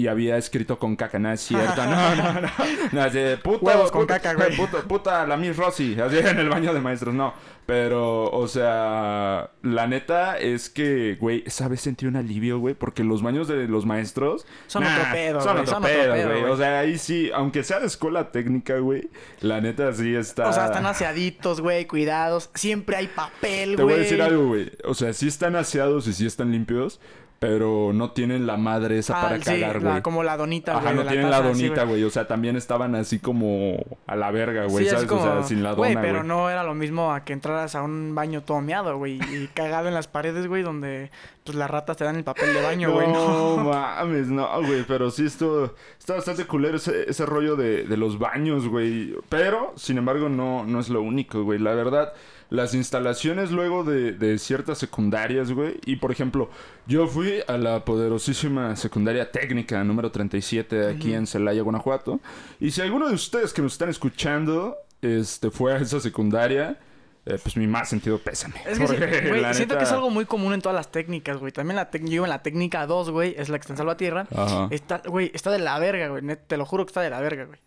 [0.00, 2.48] y había escrito con caca, nada es cierto, no, no, no,
[2.92, 4.56] no, así de, puta, Huevos con puta, caca, güey.
[4.56, 7.34] Puta, puta, la Miss Rosy, así en el baño de maestros, no,
[7.66, 13.04] pero, o sea, la neta es que, güey, esa vez sentí un alivio, güey, porque
[13.04, 14.46] los baños de los maestros...
[14.68, 16.50] Son otro pedo, Son güey, otro son otro pedo, güey, güey.
[16.50, 19.10] o sea, ahí sí, aunque sea de escuela técnica, güey,
[19.40, 20.48] la neta sí está...
[20.48, 22.50] O sea, están aseaditos, güey, cuidados.
[22.54, 23.76] Siempre hay papel, güey.
[23.76, 24.72] Te voy a decir algo, güey.
[24.84, 27.00] O sea, sí están aseados y sí están limpios,
[27.40, 30.02] pero no tienen la madre esa Ah, para sí, cagar, güey.
[30.02, 30.94] como la donita, Ajá, güey.
[30.94, 32.04] no de tienen la donita, güey.
[32.04, 33.76] O sea, también estaban así como
[34.06, 34.84] a la verga, güey.
[34.84, 35.06] Sí, ¿Sabes?
[35.06, 36.28] como, O sea, sin la Güey, dona, pero güey.
[36.28, 39.18] no era lo mismo a que entraras a un baño todo meado, güey.
[39.32, 41.10] Y cagado en las paredes, güey, donde
[41.42, 43.08] pues las ratas te dan el papel de baño, güey.
[43.08, 43.64] No No.
[43.72, 48.18] mames, no, güey, pero sí esto está bastante culero ese, ese rollo de, de los
[48.18, 49.14] baños, güey.
[49.30, 51.58] Pero, sin embargo, no, no es lo único, güey.
[51.58, 52.12] La verdad,
[52.50, 55.80] las instalaciones luego de, de ciertas secundarias, güey.
[55.86, 56.50] Y por ejemplo,
[56.86, 62.20] yo fui a la poderosísima secundaria técnica número 37 de aquí en Celaya, Guanajuato.
[62.58, 66.78] Y si alguno de ustedes que nos están escuchando este, fue a esa secundaria,
[67.26, 68.56] eh, pues mi más sentido pésame.
[68.66, 71.38] Es que sí, Porque, güey, siento que es algo muy común en todas las técnicas,
[71.38, 71.52] güey.
[71.52, 74.26] También la yo iba en la técnica 2, güey, es la que está en Salvatierra.
[74.34, 74.68] Ajá.
[74.70, 76.22] Está, güey, está de la verga, güey.
[76.46, 77.58] Te lo juro que está de la verga, güey.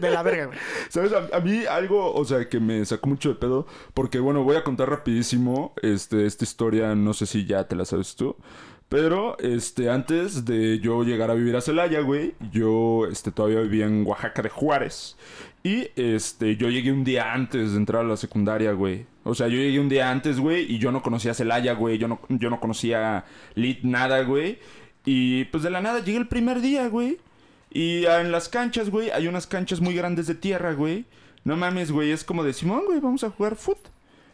[0.00, 0.58] De la verga, güey.
[0.88, 1.12] ¿Sabes?
[1.12, 3.66] A, a mí algo, o sea, que me sacó mucho de pedo.
[3.94, 6.94] Porque, bueno, voy a contar rapidísimo este, esta historia.
[6.94, 8.36] No sé si ya te la sabes tú.
[8.88, 13.86] Pero, este, antes de yo llegar a vivir a Celaya, güey, yo, este, todavía vivía
[13.86, 15.16] en Oaxaca de Juárez.
[15.64, 19.06] Y, este, yo llegué un día antes de entrar a la secundaria, güey.
[19.24, 21.98] O sea, yo llegué un día antes, güey, y yo no conocía Celaya, güey.
[21.98, 23.24] Yo no, yo no conocía
[23.56, 24.60] Lit, nada, güey.
[25.04, 27.18] Y, pues, de la nada llegué el primer día, güey.
[27.76, 31.04] Y ah, en las canchas, güey, hay unas canchas muy grandes de tierra, güey.
[31.44, 33.76] No mames, güey, es como de Simón, güey, vamos a jugar foot.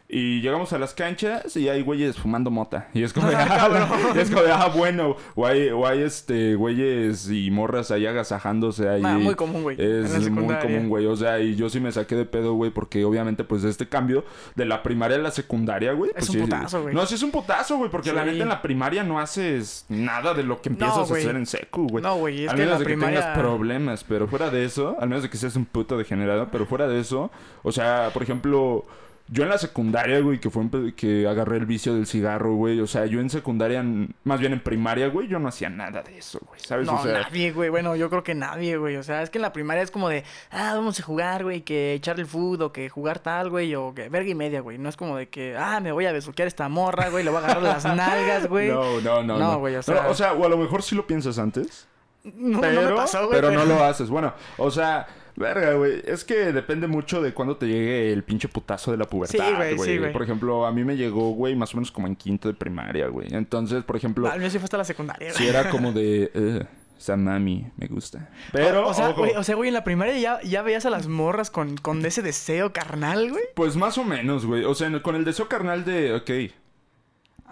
[0.09, 2.87] Y llegamos a las canchas y hay güeyes fumando mota.
[2.93, 5.15] Y es como de, ah, es como de, ah, bueno.
[5.33, 9.01] O hay, o hay este, güeyes y morras ahí agasajándose ahí.
[9.03, 9.83] Ah, muy común, güey, la
[10.17, 11.05] Es muy común, güey.
[11.07, 14.23] O sea, y yo sí me saqué de pedo, güey, porque obviamente, pues, este cambio
[14.55, 16.11] de la primaria a la secundaria, güey.
[16.11, 16.93] Es pues, un sí- putazo, güey.
[16.93, 18.31] No, sí es un putazo, güey, porque la Sí.
[18.31, 21.45] neta en la primaria no haces nada de lo que No, empiezas a hacer en
[21.47, 22.03] secu, güey.
[22.03, 23.19] No, güey, es al que en menos la de que primaria...
[23.19, 26.65] tengas problemas, pero fuera de eso, al menos de que seas un puto degenerado, pero
[26.67, 27.31] fuera de eso,
[27.63, 28.85] o sea, por ejemplo,
[29.29, 30.63] yo en la secundaria, güey, que fue
[30.95, 32.79] que agarré el vicio del cigarro, güey.
[32.81, 33.83] O sea, yo en secundaria,
[34.25, 36.59] más bien en primaria, güey, yo no hacía nada de eso, güey.
[36.59, 36.85] ¿Sabes?
[36.85, 37.69] No, o sea, nadie, güey.
[37.69, 38.97] Bueno, yo creo que nadie, güey.
[38.97, 41.61] O sea, es que en la primaria es como de, ah, vamos a jugar, güey,
[41.61, 44.77] que echarle el food o que jugar tal, güey, o que verga y media, güey.
[44.77, 47.41] No es como de que, ah, me voy a besuquear esta morra, güey, le voy
[47.41, 48.69] a agarrar las nalgas, güey.
[48.69, 49.39] No, no, no.
[49.39, 51.87] No, güey, o No, sea- o sea, o a lo mejor sí lo piensas antes.
[52.25, 53.31] No, no pero, me pasó, güey.
[53.31, 54.09] pero no lo haces.
[54.09, 56.01] Bueno, o sea, verga, güey.
[56.05, 59.53] Es que depende mucho de cuándo te llegue el pinche putazo de la pubertad, Sí,
[59.55, 60.11] güey, sí, güey.
[60.13, 63.07] Por ejemplo, a mí me llegó, güey, más o menos como en quinto de primaria,
[63.07, 63.27] güey.
[63.31, 65.37] Entonces, por ejemplo, Al mío sí fue hasta la secundaria, güey.
[65.37, 66.31] si era como de...
[66.33, 66.67] "Ugh,
[66.97, 68.29] esa mami me gusta.
[68.53, 70.89] Pero, o, o sea, güey, o sea, güey, en la primaria ya, ya veías a
[70.89, 73.43] las morras con, con ese deseo carnal, güey.
[73.55, 74.63] pues más o menos, güey.
[74.63, 76.53] O sea, con el deseo carnal de, ok...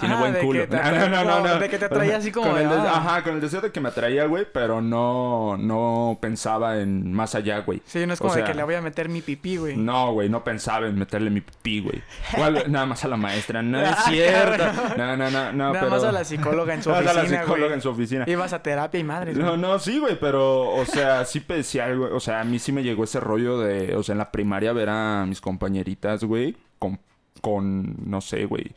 [0.02, 0.66] Tiene Ah, buen de culo.
[0.70, 2.98] No, no, no, no, de que te atraía así como Con de, el ah.
[2.98, 7.34] Ajá, con el deseo de que me atraía, güey, pero no, no pensaba en más
[7.36, 7.82] allá, güey.
[7.86, 9.78] Sí, no es O como de sea, que le voy a meter mi pipí, güey.
[9.78, 12.02] No, güey, no pensaba en meterle mi pipí, güey.
[12.68, 13.62] Nada más a la maestra.
[13.62, 14.64] No es Ah, cierto.
[14.98, 15.90] No, no, no, no, Nada pero...
[15.90, 17.74] más a la psicóloga en su Nada más oficina, a la psicóloga güey.
[17.76, 18.26] en su oficina.
[18.28, 22.10] Ibas a terapia y madres, No, no, sí, güey, pero, o sea, sí decía algo,
[22.16, 24.74] o sea, a mí sí me llegó ese rollo de, o sea, en la primaria
[24.74, 27.00] ver a mis compañeritas, güey, con,
[27.42, 28.72] con, no sé, güey,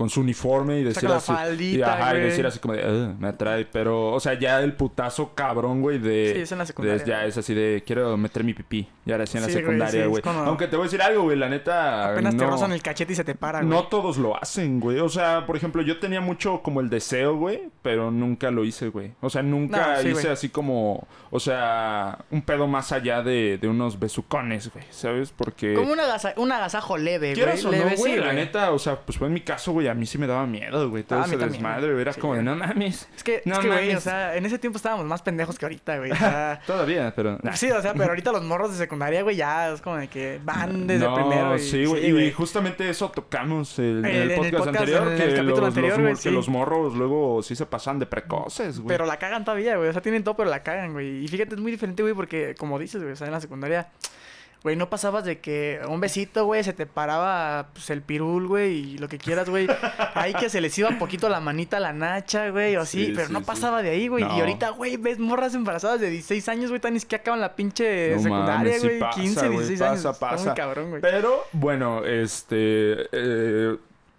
[0.00, 3.16] con su uniforme y decir así, y, faldita, ajá, y decir así como de, "Ugh,
[3.20, 6.64] me atrae, pero, o sea, ya el putazo cabrón, güey, de, Sí, es en la
[6.64, 7.04] de- secundaria.
[7.04, 10.02] ya es así de, quiero meter mi pipí, ya era así en la güey, secundaria,
[10.04, 12.72] sí, güey, como- aunque te voy a decir algo, güey, la neta, Apenas te rozan
[12.72, 13.68] el cachete y se te para, güey.
[13.70, 15.00] no todos lo hacen, güey.
[15.00, 18.88] O sea, por ejemplo, yo tenía mucho como el deseo, güey, pero nunca lo hice,
[18.88, 19.12] güey.
[19.20, 20.32] O sea, nunca No, sí, hice güey.
[20.32, 25.30] así como, o sea, un pedo más allá de, de unos besucones, güey, ¿sabes?
[25.36, 25.74] Porque...
[25.74, 27.34] Como un, agasa- un agasajo leve, güey.
[27.34, 29.89] Quieras o no, Leve, güey, la neta, o sea, pues fue en mi caso, güey,
[29.90, 31.90] a mí sí me daba miedo, güey, todo Ah, ese desmadre, güey.
[31.92, 33.08] güey, era Sí, como de, no mames.
[33.16, 35.64] Es que, No es que, güey, o sea, en ese tiempo estábamos más pendejos que
[35.66, 36.10] ahorita, güey.
[36.12, 37.38] O sea, Todavía, pero...
[37.42, 37.52] nah.
[37.54, 40.40] sí, o sea, pero ahorita los morros de secundaria, güey, ya es como de que
[40.44, 41.56] van desde no, primero.
[41.56, 42.26] y- sí, güey.
[42.26, 45.08] y justamente eso tocamos el- en En- el en el podcast, anterior.
[45.12, 46.30] en que el capítulo los, anterior, los, güey, que sí.
[46.30, 48.88] los morros luego sí se pasan de precoces, güey.
[48.88, 49.88] Pero la cagan todavía, güey.
[49.88, 51.24] O sea, tienen todo, pero la cagan, güey.
[51.24, 53.88] Y fíjate, es muy diferente, güey, porque como dices, güey, o sea, en la secundaria,
[54.62, 58.94] güey, no pasabas de que un besito, güey, se te paraba pues, el pirul, güey,
[58.94, 59.66] y lo que quieras, güey.
[60.14, 63.12] Ahí que se les iba poquito la manita a la nacha, güey, o así, Sí,
[63.14, 63.44] pero sí, no sí.
[63.46, 64.24] pasaba de ahí, güey.
[64.24, 64.36] No.
[64.36, 67.56] Y ahorita, güey, ves morras embarazadas de 16 años, güey, tan ni siquiera acaban la
[67.56, 68.98] pinche No secundaria, mames, güey.
[68.98, 70.18] pasa, 15, güey, 16 pasa, años.
[70.18, 70.44] Pasa.
[70.44, 71.00] muy cabrón, güey.
[71.02, 73.08] Pero, bueno, este...
[73.12, 73.76] eh,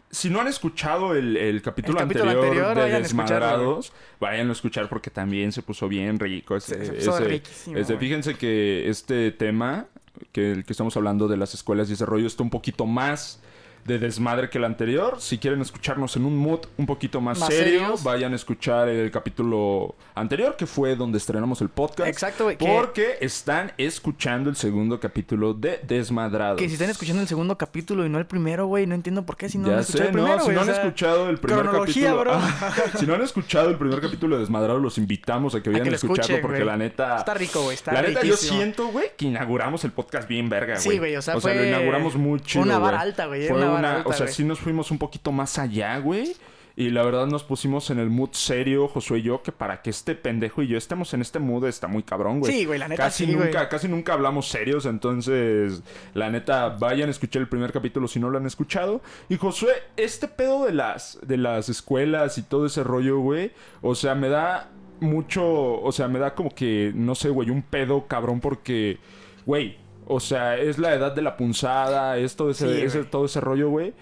[0.09, 4.51] si no han escuchado el, el capítulo, El capítulo anterior, anterior, de Desmadrados, vayan a
[4.51, 6.57] escuchar porque también se puso bien rico.
[6.57, 9.85] Ese, Se- se puso ese- riquísimo, ese- fíjense que este tema,
[10.31, 13.41] que el que estamos hablando de las escuelas y ese rollo, está un poquito más
[13.85, 15.17] de desmadre que el anterior.
[15.19, 18.03] Si quieren escucharnos en un mood un poquito más, Más serio, serios.
[18.03, 22.07] vayan a escuchar el capítulo anterior, que fue donde estrenamos el podcast.
[22.09, 22.57] Exacto, güey.
[22.57, 26.59] Que, Porque están escuchando el segundo capítulo de Desmadrados.
[26.59, 29.37] que si están escuchando el segundo capítulo y no el primero, güey, no entiendo por
[29.37, 29.49] qué.
[29.49, 31.29] Si no ya han escuchado sé, el primero, no, si no o han sea, escuchado
[31.29, 32.19] el primer capítulo.
[32.19, 32.31] bro.
[32.33, 35.87] Ah, si no han escuchado el primer capítulo de Desmadrados, los invitamos a que vayan
[35.87, 37.17] a, lo escucharlo porque la neta.
[37.17, 40.75] Está rico, güey, está La neta, yo siento, güey, que inauguramos el podcast bien verga,
[40.75, 40.81] güey.
[40.83, 43.70] Sí, güey, o sea, lo fue inauguramos muy chido, una vara alta, güey, Fue una
[43.71, 46.33] una, vara alta, o sea, sí nos fuimos un poquito más allá, güey.
[46.75, 49.89] Y la verdad nos pusimos en el mood serio, Josué y yo, que para que
[49.89, 52.51] este pendejo y yo estemos en este mood está muy cabrón, güey.
[52.51, 53.47] Sí, güey, la neta Casi sí, güey.
[53.47, 58.19] nunca, casi nunca hablamos serios, entonces, la neta, vayan a escuchar el primer capítulo si
[58.19, 59.01] no lo han escuchado.
[59.27, 63.93] Y Josué, este pedo de las, de las escuelas y todo ese rollo, güey, o
[63.93, 68.07] sea, me da mucho, o sea, me da como que, no sé, güey, un pedo
[68.07, 68.97] cabrón porque,
[69.45, 69.77] güey,
[70.13, 73.09] o sea, es la edad de la punzada, es todo ese, Sí, ese- güey.
[73.11, 73.93] todo ese rollo, güey.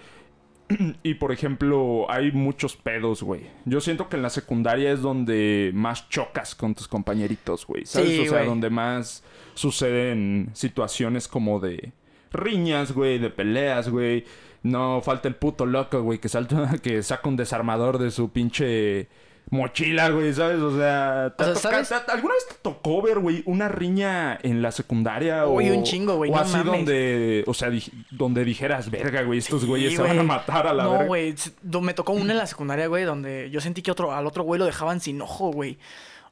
[1.02, 3.42] Y por ejemplo, hay muchos pedos, güey.
[3.64, 7.84] Yo siento que en la secundaria es donde más chocas con tus compañeritos, güey.
[7.86, 8.08] ¿Sabes?
[8.10, 8.46] Sí, o sea, güey.
[8.46, 11.92] donde más suceden situaciones como de
[12.32, 14.24] riñas, güey, de peleas, güey.
[14.62, 19.08] No falta el puto loco, güey, que salta, que saca un desarmador de su pinche
[19.50, 20.60] mochila, güey, ¿sabes?
[20.60, 22.06] O sea, ¿te O sea, ha toca- ¿sabes?
[22.06, 25.46] te- ¿alguna vez te tocó ver, güey, una riña en la secundaria?
[25.46, 26.66] Uy, o, un chingo, güey, O no así mames.
[26.66, 27.70] donde, o sea,
[28.10, 31.06] donde dijeras, verga, güey, estos güeyes se van a matar a la No, verga.
[31.06, 31.34] güey.
[31.82, 34.58] Me tocó una en la secundaria, güey, donde yo sentí que otro, al otro güey
[34.58, 35.78] lo dejaban sin ojo, güey.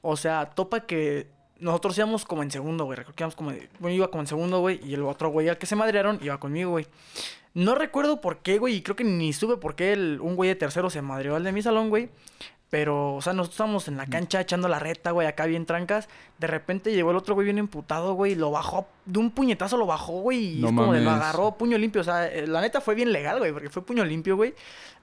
[0.01, 1.27] O sea, topa que
[1.59, 2.97] nosotros íbamos como en segundo, güey.
[2.99, 3.51] Recuerdo que íbamos como.
[3.81, 4.79] Bueno, iba como en segundo, güey.
[4.85, 6.87] Y el otro güey al que se madrearon iba conmigo, güey.
[7.55, 8.77] No recuerdo por qué, güey.
[8.77, 11.43] Y creo que ni supe por qué el- un güey de tercero se madreó al
[11.43, 12.11] de mi salón, güey.
[12.71, 16.09] Pero, o sea, nosotros estábamos en la cancha echando la reta, güey, acá bien trancas.
[16.39, 18.35] De repente llegó el otro güey bien emputado, güey.
[18.35, 20.59] Lo bajó, de un puñetazo lo bajó, güey.
[20.59, 22.03] Y No es como de lo agarró puño limpio.
[22.03, 24.55] O sea, eh, la neta fue bien legal, güey, porque fue puño limpio, güey.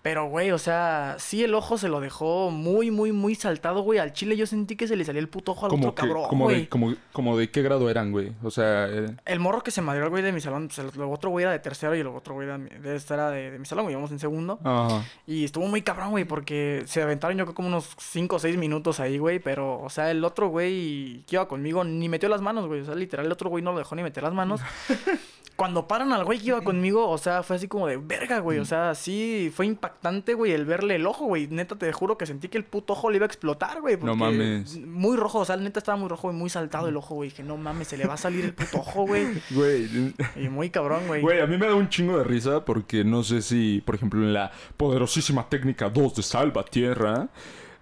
[0.05, 3.97] Pero, güey, o sea, sí el ojo se lo dejó muy, muy, muy saltado, güey.
[3.97, 6.07] Al chile yo sentí que se le salía el puto ojo al Como, otro que,
[6.07, 6.67] cabrón, como, de, güey.
[6.67, 8.31] como, como de qué grado eran, güey.
[8.43, 11.11] O sea, eh, El morro que se madrió güey de mi salón, pues el, el
[11.11, 13.49] otro güey era de tercero y el otro güey era de, de, este era de,
[13.49, 14.59] de mi salón, güey, íbamos en segundo.
[14.63, 15.03] ajá.
[15.25, 18.57] Y estuvo muy cabrón, güey, porque se aventaron yo creo como unos 5 o 6
[18.57, 19.39] minutos ahí, güey.
[19.39, 22.81] Pero, o sea, el otro güey que iba conmigo ni metió las manos, güey.
[22.81, 24.61] O sea, literal, el otro güey no lo dejó ni meter las manos.
[25.55, 28.59] Cuando paran al güey que iba conmigo, o sea, fue así como de verga, güey.
[28.59, 31.47] O sea, sí, fue impactante, güey, el verle el ojo, güey.
[31.47, 33.95] Neta, te juro que sentí que el puto ojo le iba a explotar, güey.
[33.95, 34.77] No porque mames.
[34.77, 37.31] Muy rojo, o sea, neta estaba muy rojo y muy saltado el ojo, güey.
[37.31, 39.27] Que no mames, se le va a salir el puto ojo, güey.
[39.51, 41.21] Güey, Y muy cabrón, güey.
[41.21, 44.21] Güey, a mí me da un chingo de risa porque no sé si, por ejemplo,
[44.21, 47.29] en la poderosísima técnica 2 de Salvatierra,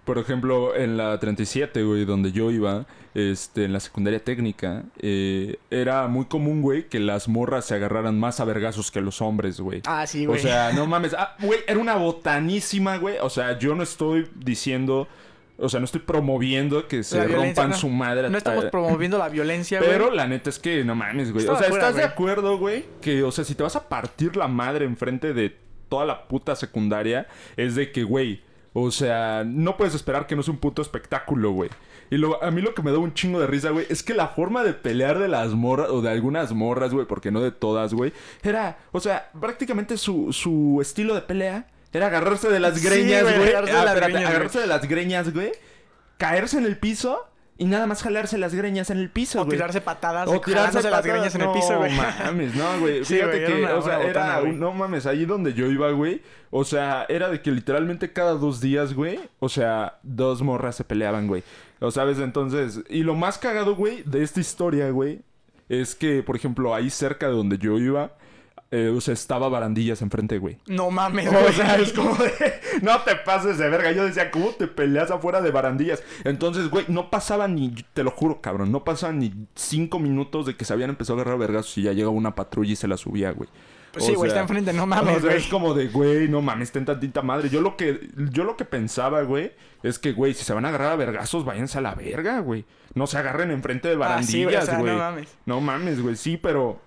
[0.06, 5.58] por ejemplo, en la 37, güey, donde yo iba, este, en la secundaria técnica, eh,
[5.72, 9.60] era muy común, güey, que las morras se agarraran más a vergazos que los hombres,
[9.62, 9.82] güey.
[9.86, 10.42] Ah, sí, O güey.
[10.42, 11.14] sea, no mames.
[11.18, 13.18] Ah, güey, era una botanísima, güey.
[13.22, 15.08] O sea, yo no estoy diciendo...
[15.56, 17.76] O sea, no estoy promoviendo que se rompan no.
[17.78, 18.28] su madre.
[18.28, 19.92] no estamos eh, promoviendo la violencia, güey.
[19.92, 21.46] pero la neta es que no mames, güey.
[21.48, 22.86] O sea, ¿estás de acuerdo, güey?
[23.02, 25.56] Que, o sea, si te vas a partir la madre enfrente de
[25.90, 28.42] toda la puta secundaria, es de que, güey,
[28.74, 31.70] o sea, no puedes esperar que no sea un puto espectáculo, güey.
[32.10, 34.14] Y lo, a mí lo que me da un chingo de risa, güey, es que
[34.14, 37.52] la forma de pelear de las morras, o de algunas morras, güey, porque no de
[37.52, 42.84] todas, güey, era, o sea, prácticamente su, su estilo de pelea era agarrarse de las
[42.84, 45.52] greñas, güey, Ah, agarrarse de las greñas, güey.
[46.18, 49.58] Caerse en el piso y nada más jalarse las greñas en el piso, O güey.
[49.58, 51.92] tirarse patadas, O tirarse las greñas en el No piso, güey.
[51.96, 53.06] mames, no, güey.
[53.06, 54.42] Sí, Fíjate que, una- o sea, era...
[54.42, 56.22] no mames, ahí donde yo iba, güey.
[56.50, 59.20] O sea, era de que literalmente cada dos días, güey.
[59.40, 61.44] O sea, dos morras se peleaban, güey.
[61.80, 62.82] O sabes, entonces...
[62.90, 65.22] Y lo más cagado, güey, de esta historia, güey.
[65.70, 68.14] Es que, por ejemplo, ahí cerca de donde yo iba...
[68.76, 70.58] eh, o sea, estaba barandillas enfrente, güey.
[70.66, 71.54] No mames, O güey.
[71.54, 72.32] sea, es como de...
[72.82, 73.92] No te pases de verga.
[73.92, 76.02] Yo decía, ¿cómo te peleas afuera de barandillas?
[76.24, 77.76] Entonces, güey, no pasaba ni...
[77.94, 78.72] Te lo juro, cabrón.
[78.72, 81.94] No pasaban ni cinco minutos de que se habían empezado a agarrar vergazos y ya
[81.94, 83.48] llegaba una patrulla y se la subía, güey.
[83.92, 85.38] Pues sí, O güey, está enfrente, no o mames, sea, güey.
[85.38, 87.50] es como de, güey, no mames, ten tantita madre.
[87.50, 88.10] Yo lo que...
[88.32, 89.52] Yo lo que pensaba, güey,
[89.84, 92.66] es que, güey, si se van a agarrar a vergazos, váyanse a la verga, güey.
[92.96, 94.92] No se agarren enfrente de Ah, sí, o barandillas, sea, güey.
[94.94, 95.38] no mames.
[95.46, 96.82] No mames, güey, sí, pero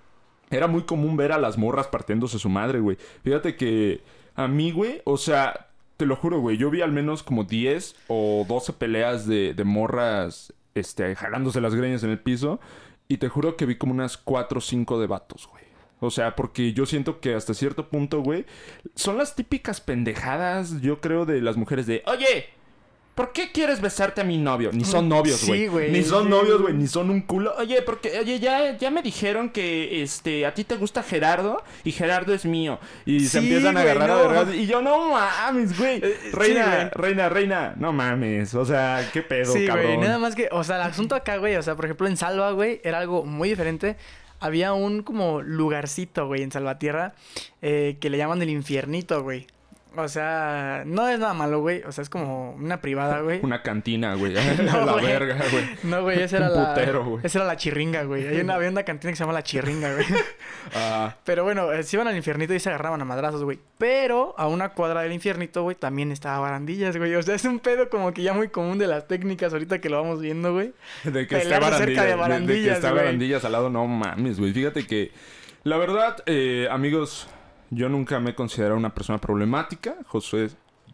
[0.51, 2.97] era muy común ver a las morras partiéndose su madre, güey.
[3.25, 4.03] Fíjate que
[4.35, 7.97] a mí, güey, o sea, te lo juro, güey, yo vi al menos como 10
[8.09, 12.61] o 12 peleas de, de morras, este, jalándose las greñas en el piso.
[13.09, 15.65] Y te juro que vi como unas 4 o 5 de vatos, güey.
[16.01, 18.45] O sea, porque yo siento que hasta cierto punto, güey,
[18.95, 22.47] son las típicas pendejadas, yo creo, de las mujeres de, oye,
[23.16, 24.70] ¿por qué quieres besarte a mi novio?
[24.72, 25.66] Ni son novios, Sí, güey.
[25.66, 26.31] güey, Ni son sí.
[26.31, 27.52] novios, güey, ni son un culo.
[27.59, 31.90] Oye, porque, oye, ya, ya me dijeron que, este, a ti te gusta Gerardo y
[31.90, 32.79] Gerardo es mío.
[33.05, 34.55] Y se empiezan a güey, agarrar a vergas.
[34.55, 36.00] Y yo, no mames, güey.
[36.05, 36.90] Eh, Reina, güey.
[36.92, 38.55] reina, reina, no mames.
[38.55, 39.87] O sea, qué pedo, Sí, cabrón.
[39.87, 42.16] güey, nada más que, o sea, el asunto acá, güey, o sea, por ejemplo, en
[42.16, 43.96] Salva, güey, era algo muy diferente.
[44.38, 47.14] Había un como lugarcito, güey, en Salvatierra,
[47.62, 49.46] eh, que le llaman el infiernito, güey.
[49.97, 51.83] O sea, no es nada malo, güey.
[51.85, 53.41] O sea, es como una privada, güey.
[53.43, 54.35] Una cantina, güey.
[54.65, 55.07] No, la güey.
[55.07, 55.65] verga, güey.
[55.85, 56.75] No, güey, esa era Un la.
[56.75, 57.21] putero, güey.
[57.27, 58.27] Esa era la chirringa, güey.
[58.27, 60.07] Hay una, había una cantina que se llama la chirringa, güey.
[60.75, 63.61] Ah, Pero bueno, eh, se iban al infiernito y se agarraban a madrazos, güey.
[63.79, 67.15] Pero a una cuadra del infiernito, güey, también estaba barandillas, güey.
[67.15, 69.89] O sea, es un pedo como que ya muy común de las técnicas ahorita que
[69.89, 70.73] lo vamos viendo, güey.
[71.05, 72.17] de que Pelearse está cerca de barandillas.
[72.17, 73.05] De, de que barandillas, está güey.
[73.05, 74.53] barandillas al lado, no mames, güey.
[74.53, 75.13] Fíjate que,
[75.63, 77.29] la verdad, eh, amigos,
[77.70, 79.96] yo nunca me he considerado una persona problemática.
[80.07, 80.50] José,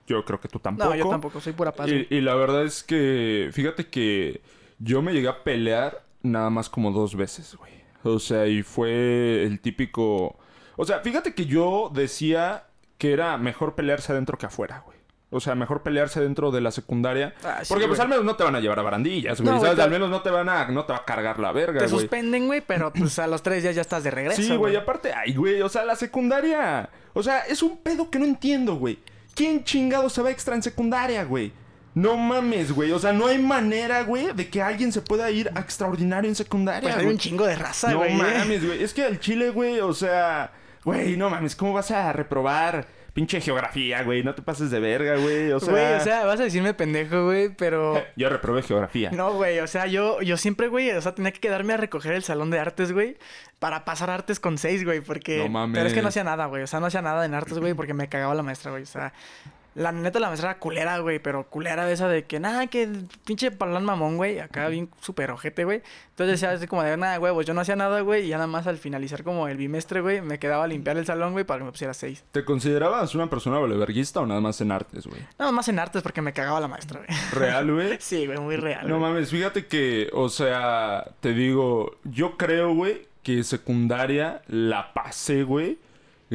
[0.07, 0.91] yo creo que tú tampoco.
[0.91, 1.89] No, yo tampoco, soy pura paz.
[1.91, 4.43] Y, y la verdad es que, fíjate que
[4.79, 7.73] yo me llegué a pelear nada más como dos veces, güey.
[8.05, 10.37] O sea, y fue el típico...
[10.77, 12.67] O sea, fíjate que yo decía
[12.99, 14.92] que era mejor pelearse adentro que afuera, güey.
[15.35, 17.35] O sea, mejor pelearse dentro de la secundaria.
[17.43, 18.03] Ah, sí, porque pues güey.
[18.05, 19.51] al menos no te van a llevar a barandillas, güey.
[19.51, 19.77] No, güey, ¿Sabes?
[19.77, 20.67] te- Al menos no te van a...
[20.69, 22.01] No te va a cargar la verga, Te güey.
[22.01, 24.43] suspenden, güey, pero pues a los tres días ya estás de regreso.
[24.43, 26.91] Sí, güey, aparte, ay, güey, o sea, la secundaria.
[27.15, 28.99] O sea, es un pedo que no entiendo, güey.
[29.35, 31.53] ¿Quién chingado se va extra en secundaria, güey?
[31.95, 32.91] No mames, güey.
[32.93, 36.35] O sea, no hay manera, güey, de que alguien se pueda ir a extraordinario en
[36.35, 36.83] secundaria.
[36.83, 37.15] Pues hay güey.
[37.15, 38.13] un chingo de raza, No güey.
[38.13, 38.17] ¿eh?
[38.17, 38.83] mames, güey.
[38.83, 40.53] Es que al chile, güey, o sea,
[40.85, 44.23] güey, no mames, ¿cómo vas a reprobar pinche geografía, güey?
[44.23, 45.53] No te pases de verga, güey.
[45.53, 48.03] O sea, Güey, o sea, vas a decirme pendejo, güey, pero...
[48.17, 49.11] yo reprobé geografía.
[49.11, 52.13] No, güey, o sea, yo, yo siempre, güey, o sea, tenía que quedarme a recoger
[52.13, 53.19] el salón de artes, güey,
[53.59, 55.39] para pasar artes con seis, güey, porque...
[55.39, 55.77] No mames.
[55.79, 57.75] Pero es que no hacía nada, güey, o sea, no hacía nada en artes, güey,
[57.75, 59.13] porque me cagaba la maestra, güey, o sea...
[59.75, 62.89] La neta, la maestra era culera, güey, pero culera de esa de que, nada, que
[63.25, 65.83] pinche palán mamón, güey, acá bien súper ojete, güey.
[66.11, 68.47] Entonces decía así como de, nada, huevos, yo no hacía nada, güey, y ya nada
[68.47, 71.61] más al finalizar como el bimestre, güey, me quedaba a limpiar el salón, güey, para
[71.61, 72.23] que me pusiera seis.
[72.33, 75.23] ¿Te considerabas una persona valeverguista o nada más en artes, güey?
[75.39, 77.19] Nada más en artes porque me cagaba la maestra, güey.
[77.33, 77.99] ¿Real, güey?
[78.01, 78.89] Sí, güey, muy real.
[78.89, 85.45] No mames, fíjate que, o sea, te digo, yo creo, güey, que secundaria la pasé,
[85.45, 85.79] güey,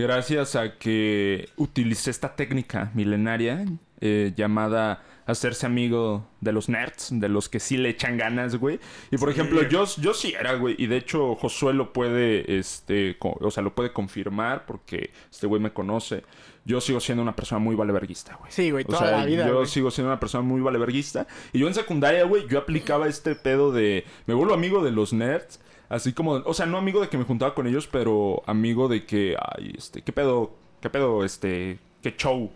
[0.04, 3.66] gracias a que utilicé esta técnica milenaria
[4.02, 8.80] eh, llamada hacerse amigo de los nerds, de los que sí le echan ganas, güey.
[9.12, 9.40] Y por Sí.
[9.40, 13.62] ejemplo, yo, yo sí era, güey, y de hecho Josué lo puede, este, o sea,
[13.64, 16.24] lo puede confirmar porque este güey me conoce.
[16.64, 18.52] Yo sigo siendo una persona muy valeverguista, güey.
[18.52, 19.68] Sí, güey, O toda sea, la vida, yo güey.
[19.68, 21.28] sigo siendo una persona muy valeverguista.
[21.52, 24.06] Y yo en secundaria, güey, yo aplicaba este pedo de...
[24.28, 25.60] Me vuelvo amigo de los nerds.
[25.89, 26.34] Así como...
[26.34, 29.36] O sea, no amigo de que me juntaba con ellos, pero amigo de que...
[29.39, 30.02] Ay, este...
[30.02, 30.52] ¿Qué pedo?
[30.82, 31.23] ¿Qué pedo?
[31.23, 31.80] Este...
[32.02, 32.52] ¿Qué show?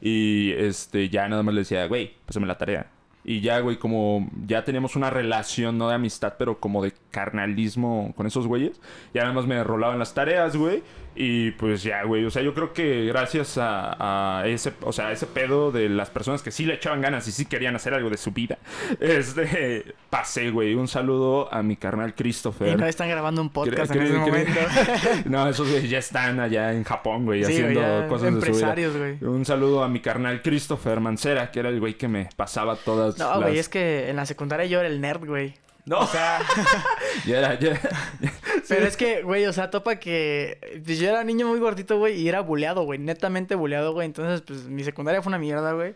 [0.00, 1.08] Y, este...
[1.08, 2.90] Ya nada más le decía, güey, pásame la tarea.
[3.24, 8.12] Y ya, güey, como ya teníamos una relación, no de amistad, pero como de carnalismo
[8.16, 8.78] con esos güeyes.
[9.14, 10.82] Ya nada más me rolaban las tareas, güey.
[11.16, 12.24] Y pues ya, güey.
[12.24, 16.10] O sea, yo creo que gracias a, a ese, o sea, ese pedo de las
[16.10, 18.58] personas que sí le echaban ganas y sí querían hacer algo de su vida,
[19.00, 20.74] este, pasé, güey.
[20.74, 22.68] Un saludo a mi carnal Christopher.
[22.68, 24.60] Y no están grabando un podcast en ese momento.
[25.26, 28.36] no, esos güeyes ya están allá en Japón, güey, Sí, haciendo ya cosas de su
[28.36, 28.46] vida.
[28.46, 29.18] empresarios, güey.
[29.22, 33.18] Un saludo a mi carnal Christopher Mancera, que era el güey que me pasaba todas
[33.18, 35.54] No, güey, es que en la secundaria yo era el nerd, güey.
[35.86, 36.00] No.
[36.00, 36.40] O sea,
[37.26, 37.78] Ya era, ya...
[38.68, 42.18] pero es que, güey, o sea, topa que pues, yo era niño muy gordito, güey,
[42.20, 44.06] y era buleado, güey, netamente buleado, güey.
[44.06, 45.94] Entonces, pues mi secundaria fue una mierda, güey.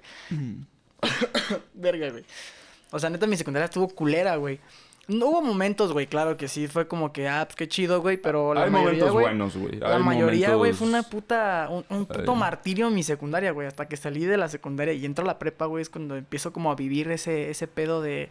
[1.74, 2.24] Verga, güey.
[2.90, 4.61] O sea, neta, mi secundaria estuvo culera, güey.
[5.07, 8.18] No hubo momentos, güey, claro que sí, fue como que, ah, pues qué chido, güey,
[8.18, 9.77] pero la Hay mayoría, momentos buenos, güey.
[9.79, 12.38] La mayoría, güey, momentos- fue una puta, un, un puto Ay.
[12.38, 13.66] martirio en mi secundaria, güey.
[13.66, 16.53] Hasta que salí de la secundaria y entro a la prepa, güey, es cuando empiezo
[16.53, 18.29] como a vivir ese, ese pedo de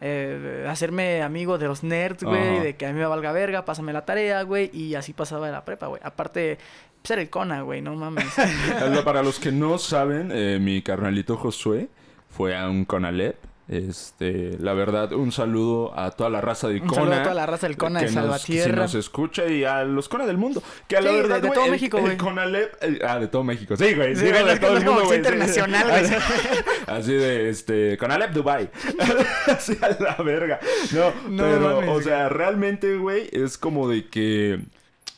[0.00, 3.92] eh, hacerme amigo de los nerds, güey, de que a mí me valga verga, pásame
[3.92, 6.00] la tarea, güey, y así pasaba de la prepa, güey.
[6.04, 6.58] Aparte,
[7.02, 8.26] pues era el Cona, güey, no mames.
[9.04, 11.88] Para los que no saben, eh, mi carnalito Josué
[12.28, 13.36] fue a un Conalep.
[13.70, 17.02] Este, la verdad, un saludo a toda la raza de Un Cona.
[17.02, 18.64] saludo a toda la raza del Cona de nos- Salvatierra.
[18.66, 20.60] que si nos escucha y a los Cona del mundo.
[20.88, 22.16] Que a la Sí, de- verdad, de güey, todo el- México, güey.
[22.16, 23.76] Conalep, el- ah, de todo México.
[23.76, 24.16] Sí, güey.
[24.16, 25.18] Sí, güey, de todo no el mundo, que güey.
[25.20, 25.24] sí.
[25.24, 26.02] internacional, güey.
[26.88, 28.70] Así de, este, Conalep Dubai.
[29.46, 30.58] Así a la verga.
[30.92, 34.58] No, No pero, mames, o sea, realmente, güey, es como de que,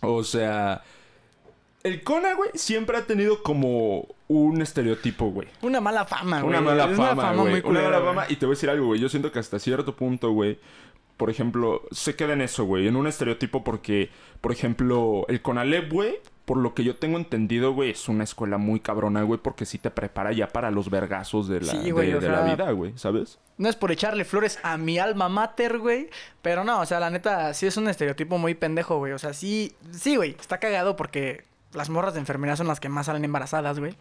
[0.02, 0.82] o sea...
[1.82, 5.48] El Cona, güey, siempre ha tenido como un estereotipo, güey.
[5.62, 6.50] Una mala fama, güey.
[6.50, 7.38] Una mala Es fama, güey.
[7.38, 8.08] muy Una culera, mala güey.
[8.14, 8.26] fama.
[8.28, 9.00] Y te voy a decir algo, güey.
[9.00, 10.58] Yo siento que hasta cierto punto, güey.
[11.16, 12.86] Por ejemplo, se queda en eso, güey.
[12.86, 16.20] En un estereotipo porque, por ejemplo, el Conalep, güey.
[16.44, 19.78] Por lo que yo tengo entendido, güey, es una escuela muy cabrona, güey, porque sí
[19.78, 23.38] te prepara ya para los vergazos de la, Sí, güey, de, la vida, güey, ¿sabes?
[23.58, 26.10] No es por echarle flores a mi alma mater, güey.
[26.42, 29.12] Pero no, o sea, la neta, sí es un estereotipo muy pendejo, güey.
[29.12, 32.88] O sea, sí, sí, güey, está cagado porque las morras de enfermería son las que
[32.88, 33.94] más salen embarazadas, güey.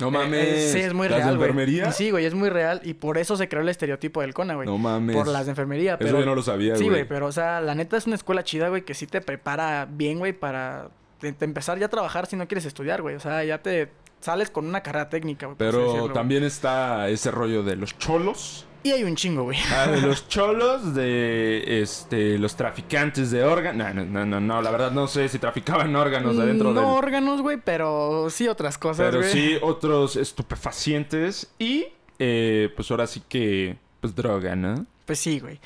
[0.00, 0.48] No Eh, mames.
[0.48, 1.48] eh, sí, es muy ¿Las real, de güey.
[1.50, 1.92] enfermería?
[1.92, 2.80] Sí, güey, es muy real.
[2.84, 4.66] Y por eso se creó el estereotipo del CONA, güey.
[4.66, 5.16] No mames.
[5.16, 6.20] Por las de enfermería, Eso pero...
[6.20, 6.90] yo no lo sabía, Sí, güey.
[6.90, 9.86] güey, pero, o sea, la neta es una escuela chida, güey, que sí te prepara
[9.90, 10.88] bien, güey, para
[11.20, 13.16] te- te empezar ya a trabajar si no quieres estudiar, güey.
[13.16, 13.88] O sea, ya te
[14.20, 15.56] sales con una carrera técnica, güey.
[15.58, 16.12] Pero decirlo, güey.
[16.14, 18.65] también está ese rollo de los cholos.
[18.82, 19.58] Y hay un chingo, güey.
[19.72, 23.94] Ah, de los cholos, de este, los traficantes de órganos.
[23.94, 26.88] No, no, no, no, la verdad no sé si traficaban órganos adentro no del...
[26.88, 29.32] órganos, güey, pero sí otras cosas, Pero güey.
[29.32, 31.86] sí, otros estupefacientes y,
[32.18, 34.86] eh, pues ahora sí que, pues droga, ¿no?
[35.04, 35.60] Pues sí, güey.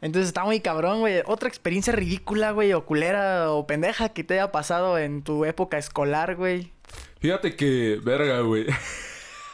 [0.00, 1.22] Entonces está muy cabrón, güey.
[1.26, 5.78] Otra experiencia ridícula, güey, o culera o pendeja que te haya pasado en tu época
[5.78, 6.72] escolar, güey.
[7.20, 8.66] Fíjate que, verga, güey.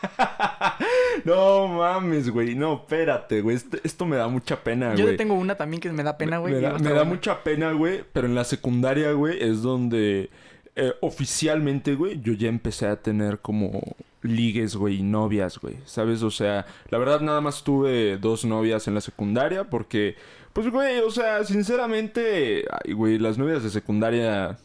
[1.25, 2.55] no mames, güey.
[2.55, 3.57] No, espérate, güey.
[3.57, 5.17] Este- esto me da mucha pena, Yo güey.
[5.17, 6.55] tengo una también que me da pena, güey.
[6.55, 8.05] Me da, me mucha pena, güey.
[8.13, 10.31] Pero en la secundaria, güey, es donde
[10.77, 13.81] eh, oficialmente, güey, yo ya empecé a tener como
[14.23, 15.77] ligues, güey, y novias, güey.
[15.85, 16.23] ¿Sabes?
[16.23, 20.17] O sea, la verdad nada más tuve dos novias en la secundaria porque,
[20.53, 24.59] pues, güey, o sea, sinceramente, ay, güey, las novias de secundaria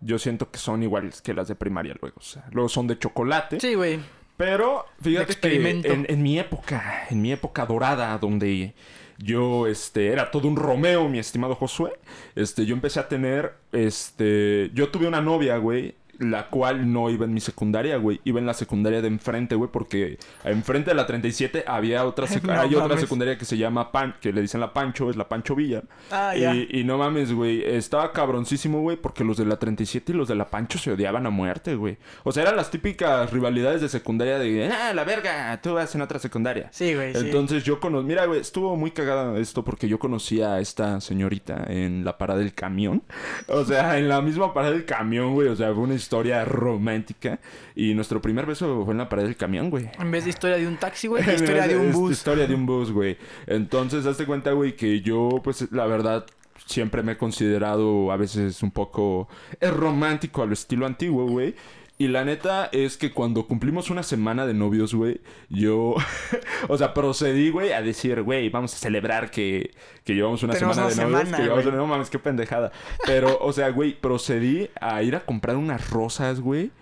[0.00, 2.16] yo siento que son iguales que las de primaria luego.
[2.18, 3.60] O sea, luego son de chocolate.
[3.60, 4.00] Sí, güey.
[4.42, 8.74] Pero fíjate que en, en mi época, en mi época dorada, donde
[9.18, 11.92] yo este era todo un Romeo, mi estimado Josué,
[12.34, 15.94] este yo empecé a tener este yo tuve una novia, güey,
[16.30, 18.20] la cual no iba en mi secundaria, güey.
[18.24, 22.42] Iba en la secundaria de enfrente, güey, porque enfrente de la 37 había otra, sec-
[22.42, 25.28] No hay otra secundaria que se llama Pan, que le dicen la Pancho, es la
[25.28, 25.82] Pancho Villa.
[26.10, 30.14] Ah, y, y no mames, güey, estaba cabroncísimo, güey, porque los de la 37 y
[30.14, 31.98] los de la Pancho se odiaban a muerte, güey.
[32.24, 36.02] O sea, eran las típicas rivalidades de secundaria de, ah, la verga, tú vas en
[36.02, 36.68] otra secundaria.
[36.72, 37.20] Sí, güey, sí.
[37.26, 41.64] Entonces yo conocí, mira, güey, estuvo muy cagada esto porque yo conocí a esta señorita
[41.68, 43.02] en la parada del camión.
[43.48, 45.48] O sea, en la misma parada del camión, güey.
[45.48, 46.11] O sea, fue una historia
[46.44, 47.40] romántica.
[47.74, 49.90] Y nuestro primer beso fue en la parada del camión, güey.
[49.98, 52.12] En vez de historia de un taxi, güey, historia de un bus.
[52.12, 53.16] Historia de un bus, güey.
[53.46, 56.26] Entonces, hazte cuenta, güey, que yo, pues, la verdad,
[56.66, 59.28] siempre me he considerado a veces un poco
[59.60, 61.54] eh, romántico al estilo antiguo, güey.
[62.02, 65.94] Y la neta es que cuando cumplimos una semana de novios, güey, yo,
[66.68, 69.70] o sea, procedí, güey, a decir, güey, vamos a celebrar que,
[70.02, 71.20] que llevamos una Tenemos semana de novios.
[71.20, 71.76] semana, que llevamos, güey.
[71.76, 72.72] no mames, qué pendejada.
[73.06, 76.72] Pero, o sea, güey, procedí a ir a comprar unas rosas, güey.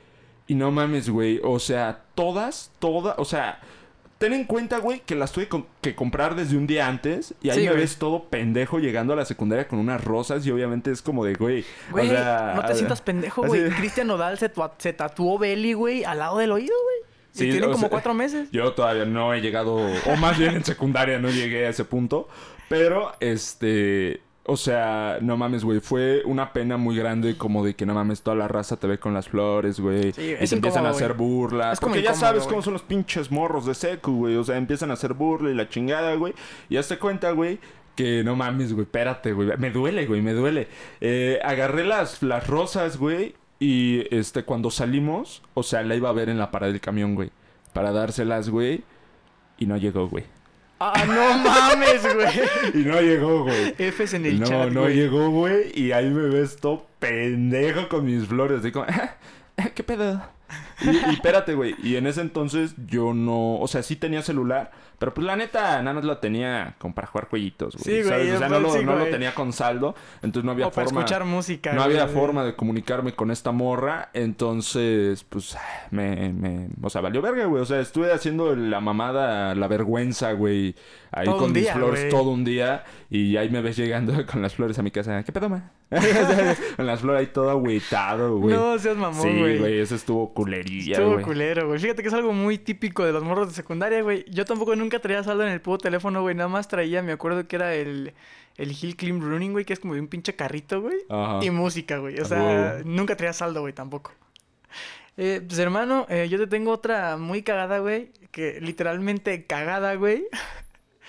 [0.47, 1.39] Y no mames, güey.
[1.45, 3.61] O sea, todas, todas, o sea,
[4.21, 5.49] ten en cuenta, güey, que las tuve
[5.81, 7.33] que comprar desde un día antes.
[7.41, 7.81] Y ahí Sí, me güey.
[7.81, 10.45] ves todo pendejo llegando a la secundaria con unas rosas.
[10.47, 11.65] Y obviamente es como de, güey.
[11.91, 13.71] Güey, o sea, no te sientas pendejo, güey.
[13.71, 17.11] Cristian Nodal se, tatuó Belly, güey, al lado del oído, güey.
[17.33, 18.51] Sí, y tiene como sea, cuatro meses.
[18.51, 22.29] Yo todavía no he llegado, o más bien en secundaria no llegué a ese punto.
[22.69, 24.21] Pero, este,
[24.53, 28.23] o sea, no mames, güey, fue una pena muy grande como de que no mames,
[28.23, 30.11] toda la raza te ve con las flores, güey.
[30.13, 31.75] Sí, y te empiezan a hacer burlas.
[31.75, 32.51] Es como Porque ya incómodo, sabes güey.
[32.51, 34.35] cómo son los pinches morros de secu, güey.
[34.35, 36.35] O sea, empiezan a hacer burla y la chingada, güey.
[36.69, 37.61] Y hazte cuenta, güey.
[37.95, 39.51] Que no mames, güey, espérate, güey.
[39.57, 40.67] Me duele, güey, me duele.
[41.01, 43.37] Eh, agarré las, las rosas, güey.
[43.61, 47.15] Y este, cuando salimos, o sea, la iba a ver en la parada del camión,
[47.15, 47.31] güey.
[47.73, 48.83] Para dárselas, güey.
[49.59, 50.25] Y no llegó, güey.
[50.83, 52.41] Ah, no mames, güey.
[52.75, 53.75] Y no llegó, güey.
[53.79, 54.95] Fs en el no, chat, no güey.
[54.97, 55.79] llegó, güey.
[55.79, 58.63] Y ahí me ves todo pendejo con mis flores.
[58.73, 58.87] Como,
[59.75, 60.23] ¿qué pedo?
[60.83, 61.75] Y, y espérate, güey.
[61.83, 63.59] Y en ese entonces yo no...
[63.59, 64.71] O sea, sí tenía celular.
[64.99, 67.85] Pero pues la neta, nada más lo tenía como para jugar jueguitos, güey.
[67.85, 68.35] Sí, güey, ¿sabes?
[68.35, 69.11] O sea, no, pues, lo, sí, no lo güey.
[69.11, 69.95] tenía con saldo.
[70.23, 71.01] Entonces no había O para forma...
[71.01, 71.73] escuchar música.
[71.73, 72.15] No había güey.
[72.15, 75.57] forma de comunicarme con esta morra, entonces, pues,
[75.91, 77.63] me, me, o sea, valió verga, güey.
[77.63, 80.75] O sea, estuve haciendo la mamada, la vergüenza, güey,
[81.13, 82.11] ahí Todo con mis día, flores güey.
[82.11, 82.85] todo un día.
[83.09, 85.23] Y ahí me ves llegando con las flores a mi casa.
[85.23, 85.71] ¿Qué pedo, ma?
[86.77, 88.55] con las flores ahí todo agüitado, güey.
[88.55, 89.59] No seas mamón, sí, güey.
[89.59, 90.35] güey, eso estuvo
[90.71, 91.25] culerilla, Estuvo güey.
[91.25, 91.79] culero, güey.
[91.81, 94.25] Fíjate que es algo muy típico de los morros de secundaria, güey.
[94.31, 96.35] Yo tampoco nunca traía saldo en el puto teléfono, güey.
[96.35, 98.13] Nada más traía, me acuerdo que era el,
[98.57, 100.97] el Hill Climb Running, güey, que es como de un pinche carrito, güey.
[101.09, 101.45] Ajá.
[101.45, 102.19] Y música, güey.
[102.19, 104.13] O A sea, nunca traía saldo, güey, tampoco.
[105.17, 108.11] Eh, pues hermano, eh, yo te tengo otra muy cagada, güey.
[108.31, 110.27] Que literalmente cagada, güey.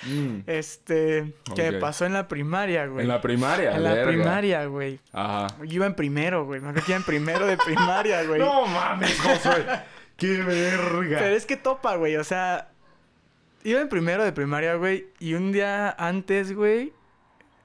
[0.04, 0.40] Mm.
[0.48, 3.04] Este, que me pasó en la primaria, güey.
[3.04, 4.12] En la primaria, En la verga.
[4.12, 5.00] primaria, güey.
[5.14, 5.48] Ajá.
[5.60, 6.60] Yo iba en primero, güey.
[6.60, 8.40] Me acuerdo que iba en primero de primaria, güey.
[8.40, 9.66] No mames, Josué.
[10.18, 11.20] ¡Qué verga!
[11.20, 12.16] Pero es que topa, güey.
[12.16, 12.70] O sea,
[13.64, 15.08] iba en primero de primaria, güey.
[15.20, 16.94] Y un día antes, güey,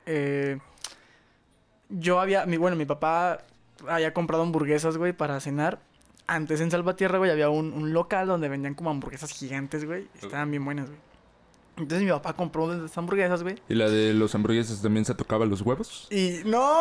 [0.07, 0.59] eh,
[1.89, 3.39] yo había, mi, bueno, mi papá
[3.89, 5.79] había comprado hamburguesas, güey, para cenar.
[6.29, 10.09] Antes en Salvatierra, güey, había un, un local donde vendían como hamburguesas gigantes, güey.
[10.21, 10.99] Estaban bien buenas, güey.
[11.79, 13.57] Entonces mi papá compró esas hamburguesas, güey.
[13.69, 16.07] ¿Y la de los hamburguesas también se tocaba los huevos?
[16.11, 16.79] Y no,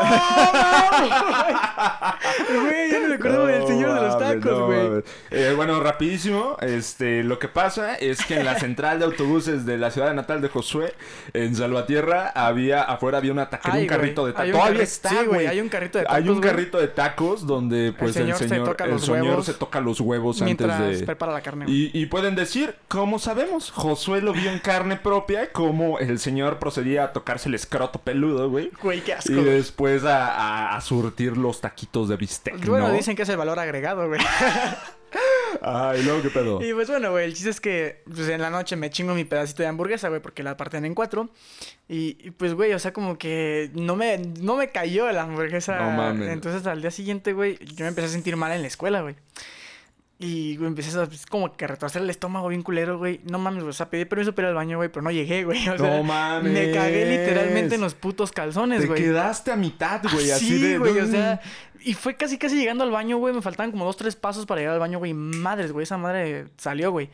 [2.61, 5.03] güey, ya me acuerdo del señor de los tacos, güey.
[5.31, 9.77] Eh, bueno, rapidísimo, este, lo que pasa es que en la central de autobuses de
[9.77, 10.93] la ciudad natal de Josué,
[11.33, 14.53] en Salvatierra, había, afuera había una taquería, Ay, un carrito de hay tacos.
[14.53, 16.49] un Todavía está, sí, güey, hay un carrito de Hay tacos, un güey.
[16.49, 19.53] carrito de tacos donde, pues, el señor señor, se toca el los señor huevos se
[19.53, 21.05] toca los huevos antes de...
[21.05, 21.65] prepara la carne.
[21.67, 23.71] Y, y pueden decir, ¿cómo sabemos?
[23.71, 28.49] Josué lo vio en carne propia, como el señor procedía a tocarse el escroto peludo,
[28.49, 28.69] güey.
[28.81, 29.31] Güey, qué asco.
[29.33, 32.93] Y después a, a- a surtir los taquitos de bistec, Bueno, ¿no?
[32.93, 34.21] dicen que es el valor agregado, güey.
[35.61, 36.61] Ay, luego qué pedo.
[36.61, 39.23] y pues bueno, güey, el chiste es que pues, en la noche me chingo mi
[39.23, 41.29] pedacito de hamburguesa, güey, porque la parten en cuatro.
[41.87, 45.77] Y, y, pues, güey, o sea, como que no me, no me cayó la hamburguesa.
[45.79, 46.29] No mames.
[46.29, 49.15] Entonces al día siguiente, güey, yo me empecé a sentir mal en la escuela, güey.
[50.17, 53.19] Y güey, empecé a pues, como que retorcer el estómago bien culero, güey.
[53.25, 53.71] No mames, güey.
[53.71, 55.67] O sea, pedí permiso para ir al baño, güey, pero no llegué, güey.
[55.67, 56.53] O sea, No mames.
[56.53, 59.03] Me cagué literalmente en los putos calzones, Te güey.
[59.03, 60.77] quedaste a mitad, güey, así sí, de...
[60.77, 61.41] güey, o sea,
[61.81, 64.61] y fue casi casi llegando al baño, güey, me faltaban como dos, tres pasos para
[64.61, 67.09] llegar al baño, güey, madres, güey, esa madre salió, güey.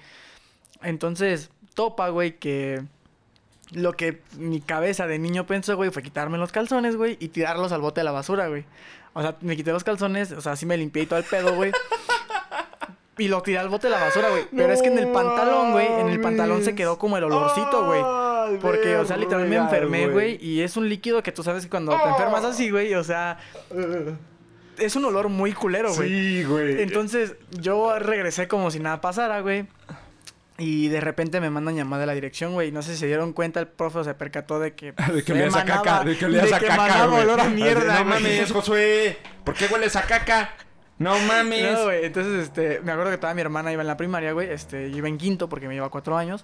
[0.84, 2.84] Entonces, topa, güey, que
[3.72, 7.72] lo que mi cabeza de niño pensó, güey, fue quitarme los calzones, güey, y tirarlos
[7.72, 8.66] al bote de la basura, güey.
[9.14, 11.56] O sea, me quité los calzones, o sea, sí me limpié y todo el pedo,
[11.56, 11.72] güey.
[13.22, 14.46] Y lo tiré al bote de la basura, güey.
[14.56, 17.86] Pero es que en el pantalón, güey, en el pantalón se quedó como el olorcito,
[17.86, 18.02] güey.
[18.60, 20.44] Porque, o sea, literal me enfermé, güey.
[20.44, 23.38] Y es un líquido que tú sabes que cuando te enfermas así, güey, o sea,
[24.80, 26.10] es un olor muy culero, güey.
[26.10, 26.82] Sí, güey.
[26.82, 29.68] Entonces, yo regresé como si nada pasara, güey.
[30.58, 32.72] Y de repente me mandan llamada de la dirección, güey.
[32.72, 34.92] No sé si se dieron cuenta, el profe se percató de que...
[35.14, 37.22] De que olías a caca, de que olías a que caca, emanaba güey.
[37.24, 39.18] olor a mierda, No mames, Josué.
[39.44, 40.54] ¿Por qué hueles a caca?
[41.04, 41.74] No mames.
[41.74, 42.06] No, güey.
[42.06, 44.50] Entonces, este, me acuerdo que toda mi hermana iba en la primaria, güey.
[44.50, 46.44] Este, yo iba en quinto porque me lleva cuatro años.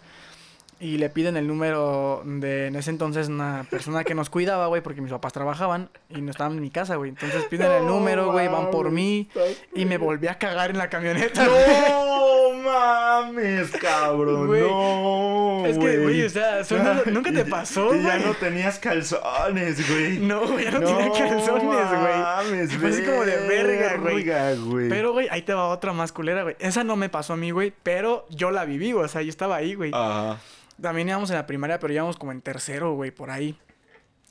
[0.79, 4.83] Y le piden el número de, en ese entonces, una persona que nos cuidaba, güey,
[4.83, 7.09] porque mis papás trabajaban y no estaban en mi casa, güey.
[7.09, 9.27] Entonces piden el número, güey, van por mí.
[9.73, 11.45] Y me volví a cagar en la camioneta.
[11.45, 14.47] No mames, cabrón.
[14.51, 15.36] No.
[15.83, 18.25] Es que, güey, o sea, suena- ¿nunca te pasó, Y ya güey?
[18.27, 20.17] no tenías calzones, güey.
[20.27, 21.77] No, güey, ya no, tenía calzones, güey.
[22.19, 24.23] mames, fue así como de verga, güey.
[24.23, 24.89] verga, güey.
[24.89, 26.55] Pero, güey, ahí te va otra más culera, güey.
[26.59, 29.05] Esa no me pasó a mí, güey, pero yo la viví, güey.
[29.05, 29.91] O sea, yo estaba ahí, güey.
[29.93, 30.39] Ajá.
[30.81, 33.57] También íbamos en la primaria, pero íbamos como en tercero, güey, por ahí.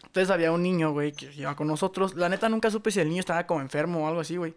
[0.04, 2.14] Entonces había un niño, güey, que iba con nosotros.
[2.14, 4.54] La neta nunca supe si el niño estaba como enfermo o algo así, güey.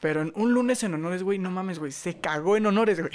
[0.00, 1.90] Pero en un lunes en honores, güey, no mames, güey.
[1.90, 3.12] Se cagó en honores, güey.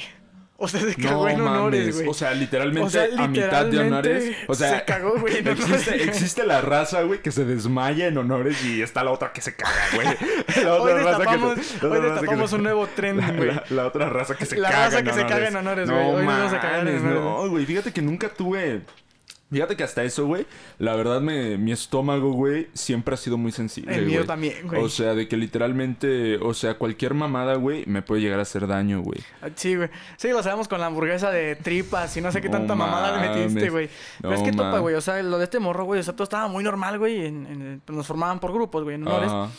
[0.55, 2.07] O sea, se cagó No en honores, güey.
[2.07, 4.37] O sea, literalmente O sea, a mitad de literalmente honores.
[4.47, 5.69] O sea, se cagó, güey, en honores.
[5.69, 9.41] existe, existe la raza, güey, que se desmaya en honores y está la otra que
[9.41, 10.07] se caga, güey.
[10.63, 13.47] La Hoy otra raza que se- la hoy destapamos se- un nuevo trend, La, güey.
[13.49, 15.35] la- la otra raza que se La caga raza en que se honores.
[15.35, 16.03] caga en honores, güey.
[16.05, 17.21] Hoy nos vamos a cagar en honores.
[17.23, 18.81] No, güey, fíjate que nunca tuve...
[19.51, 20.47] Fíjate que hasta eso, güey,
[20.79, 24.27] la verdad me, mi estómago, güey, siempre ha sido muy sensible, El mío güey.
[24.27, 24.81] también, güey.
[24.83, 28.65] O sea, de que literalmente, o sea, cualquier mamada, güey, me puede llegar a hacer
[28.65, 29.19] daño, güey.
[29.55, 29.89] Sí, güey.
[30.17, 33.21] Sí, lo sabemos con la hamburguesa de tripas y no sé qué No tanta mamada
[33.21, 33.71] le metiste, mames.
[33.71, 33.89] güey.
[34.21, 34.81] Pero es No que topa, mames.
[34.81, 34.95] güey.
[34.95, 35.99] O sea, lo de este morro, güey.
[35.99, 37.25] O sea, todo estaba muy normal, güey.
[37.27, 39.29] En, en- nos formaban por grupos, güey, en honores.
[39.31, 39.49] Ajá.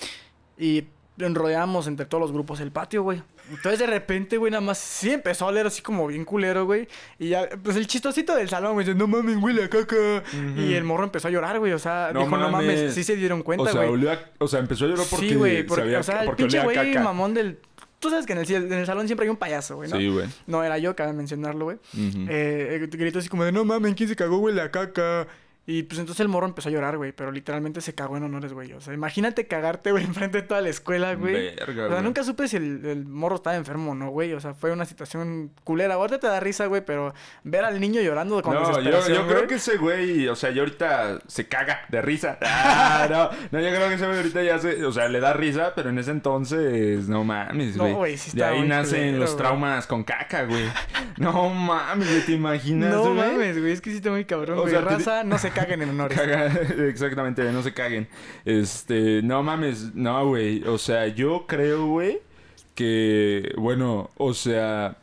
[0.58, 0.84] Y
[1.16, 3.22] rodeábamos entre todos los grupos el patio, güey.
[3.50, 6.88] Entonces de repente, güey, nada más sí empezó a oler así como bien culero, güey.
[7.18, 10.22] Y ya, pues el chistosito del salón, güey, dice, no mames, huele a caca.
[10.56, 11.72] Y el morro empezó a llorar, güey.
[11.72, 14.06] O sea, No dijo, no mames, sí se dieron cuenta, güey.
[14.38, 16.98] o sea, empezó a llorar porque sí, güey, porque, sabía o sea, el pinche güey
[16.98, 17.58] mamón del...
[18.00, 19.96] Tú sabes que en el, en el salón siempre hay un payaso, güey, ¿no?
[19.96, 20.28] Sí, güey.
[20.46, 21.78] No era yo, cabe mencionarlo, güey.
[21.96, 25.26] Eh, gritó así como de, no mames, ¿quién se cagó, güey, la caca?
[25.66, 28.52] Y pues entonces el morro empezó a llorar, güey, pero literalmente se cagó en honores,
[28.52, 28.72] güey.
[28.74, 31.54] O sea, imagínate cagarte, güey, enfrente de toda la escuela, güey.
[31.56, 32.02] Verga, O sea, güey.
[32.02, 34.34] nunca supe si el, el morro estaba enfermo o no, güey.
[34.34, 35.94] O sea, fue una situación culera.
[35.94, 39.22] Ahorita te da risa, güey, pero ver al niño llorando con No, yo, desesperación, yo
[39.26, 39.48] creo güey.
[39.48, 42.38] que ese güey, o sea, ya ahorita se caga de risa.
[42.86, 45.32] Ah, no, no, yo creo que ese güey ahorita ya se, o sea, le da
[45.32, 47.94] risa, pero en ese entonces, no mames, No, güey.
[47.94, 49.38] güey, sí de está ahí muy nacen culero, los güey.
[49.42, 50.64] traumas con caca, güey.
[51.16, 53.14] No mames, güey, ¿te imaginas, No güey?
[53.32, 54.72] mames, güey, es que sí está muy cabrón, O güey.
[54.72, 56.18] sea, te- Raza, no se caguen en honores.
[56.18, 58.08] Caga- exactamente, no se caguen.
[58.44, 60.62] Este, no mames, no, güey.
[60.64, 62.20] O sea, yo creo, güey,
[62.74, 64.96] que, bueno, o sea,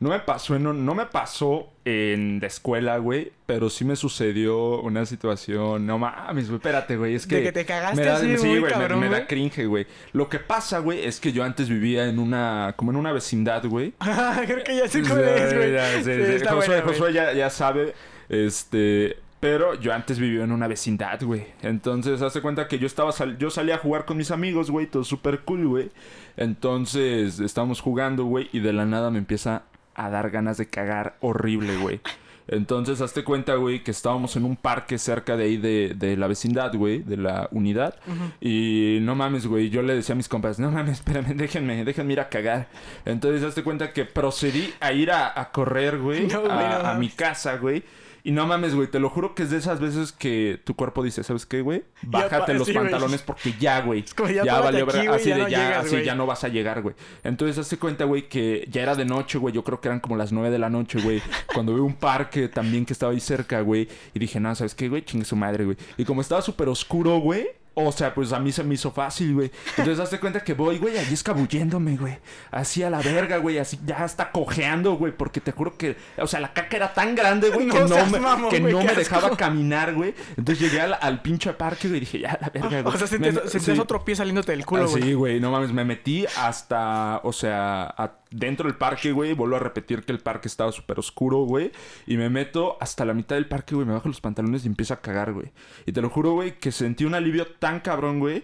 [0.00, 4.80] no me pasó en, no me pasó en la escuela, güey, pero sí me sucedió
[4.80, 7.36] una situación, no mames, güey, espérate, güey, es que...
[7.36, 9.86] De que te cagaste me da, así, sí, güey, me- cabrón, me, da cringe, güey.
[10.12, 13.64] Lo que pasa, güey, es que yo antes vivía en una, como en una vecindad,
[13.66, 13.92] güey.
[14.46, 16.46] creo que ya sé cuál es, güey.
[16.48, 16.80] Josué.
[16.82, 17.94] Josué ya, ya sabe.
[18.28, 19.16] Este.
[19.42, 21.44] Pero yo antes vivía en una vecindad, güey.
[21.62, 24.86] Entonces, hace cuenta que yo estaba sal- yo salía a jugar con mis amigos, güey,
[24.86, 25.90] todo súper cool, güey.
[26.36, 29.64] Entonces, estábamos jugando, güey, y de la nada me empieza
[29.96, 32.00] a dar ganas de cagar horrible, güey.
[32.48, 36.26] Entonces, hazte cuenta, güey, que estábamos en un parque cerca de ahí de, de la
[36.26, 37.96] vecindad, güey, de la unidad.
[38.40, 42.12] Y no mames, güey, yo le decía a mis compas, no mames, espérame, déjenme, déjenme
[42.12, 42.68] ir a cagar.
[43.04, 46.94] Entonces, hazte cuenta que procedí a ir a, a correr, güey, No, a, no a
[46.94, 47.82] mi casa, güey.
[48.24, 51.02] Y no mames, güey, te lo juro que es de esas veces que tu cuerpo
[51.02, 51.82] dice, ¿sabes qué, güey?
[52.02, 54.04] Bájate los sí, pantalones porque ya, güey.
[54.44, 56.82] ya valió aquí, Así ya de no ya, llegas, así ya no vas a llegar,
[56.82, 56.94] güey.
[57.24, 59.52] Entonces, hazte cuenta, güey, que ya era de noche, güey.
[59.52, 61.20] Yo creo que eran como las nueve de la noche, güey.
[61.52, 63.88] Cuando vi un parque también que estaba ahí cerca, güey.
[64.14, 65.04] Y dije, no, ¿sabes qué, güey?
[65.04, 65.76] Chingue su madre, güey.
[65.96, 67.48] Y como estaba súper oscuro, güey.
[67.74, 69.50] O sea, pues a mí se me hizo fácil, güey.
[69.78, 72.18] Entonces, hazte cuenta que voy, güey, allí escabulléndome, güey.
[72.50, 73.58] Así a la verga, güey.
[73.58, 75.12] Así ya hasta cojeando, güey.
[75.16, 78.20] Porque te juro que, o sea, la caca era tan grande, güey, que no me,
[78.20, 80.14] mamón, que güey, no me dejaba caminar, güey.
[80.36, 82.94] Entonces llegué al, al pinche parque, güey, y dije, ya, la verga, güey.
[82.94, 83.80] O sea, sentías, Me- sentías sí.
[83.80, 85.02] otro pie saliéndote del culo, Ah, güey.
[85.02, 89.32] Sí, güey, no mames, me metí hasta, o sea, a- dentro del parque, güey.
[89.34, 91.70] Vuelvo a repetir que el parque estaba súper oscuro, güey.
[92.06, 93.86] Y me meto hasta la mitad del parque, güey.
[93.86, 95.52] Me bajo los pantalones y empiezo a cagar, güey.
[95.86, 98.42] Y te lo juro, güey, que sentí un alivio tan cabrón, güey.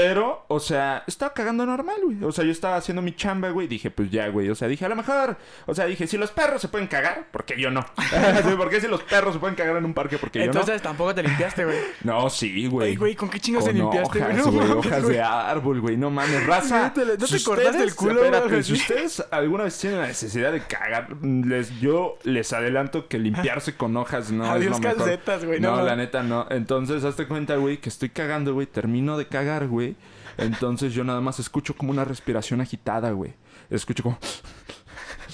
[0.00, 2.22] Pero, o sea, estaba cagando normal, güey.
[2.22, 3.66] O sea, yo estaba haciendo mi chamba, güey.
[3.66, 4.48] Dije, pues ya, güey.
[4.48, 5.36] O sea, dije, a lo mejor.
[5.66, 7.84] O sea, dije, si los perros se pueden cagar, ¿por qué yo no?
[8.56, 10.52] ¿Por qué si los perros se pueden cagar en un parque, porque yo no?
[10.52, 11.78] Entonces tampoco te limpiaste, güey.
[12.04, 12.90] No, sí, güey.
[12.90, 14.30] Ay, güey, ¿con qué chingos te limpiaste, güey?
[14.32, 15.16] hojas, No güey, hojas güey.
[15.16, 15.96] de árbol, güey.
[15.96, 16.92] No mames, raza.
[16.96, 20.52] ¿No te- si cortaste el culo, güey, Espérate, si ustedes alguna vez tienen la necesidad
[20.52, 24.96] de cagar, les, yo les adelanto que limpiarse con hojas no es Adiós mejor.
[24.96, 26.46] calcetas, güey, no No, la neta no.
[26.50, 28.66] Entonces, hazte cuenta, güey, que estoy cagando, güey.
[28.66, 29.87] Termino de cagar, güey.
[29.92, 29.96] Güey.
[30.38, 33.32] Entonces yo nada más escucho como una respiración agitada, güey.
[33.70, 34.18] Escucho como...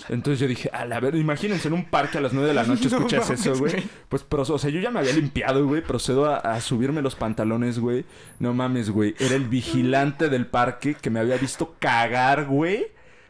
[0.09, 2.65] Entonces yo dije, a la ver, imagínense en un parque a las 9 de la
[2.67, 3.73] noche No escuchas eso, güey.
[3.73, 3.85] güey.
[4.09, 5.83] Pues, pero, o sea, yo ya me había limpiado, güey.
[5.83, 8.05] Procedo a, a subirme los pantalones, güey.
[8.39, 9.15] No mames, güey.
[9.19, 12.87] Era el vigilante del parque que me había visto cagar, güey.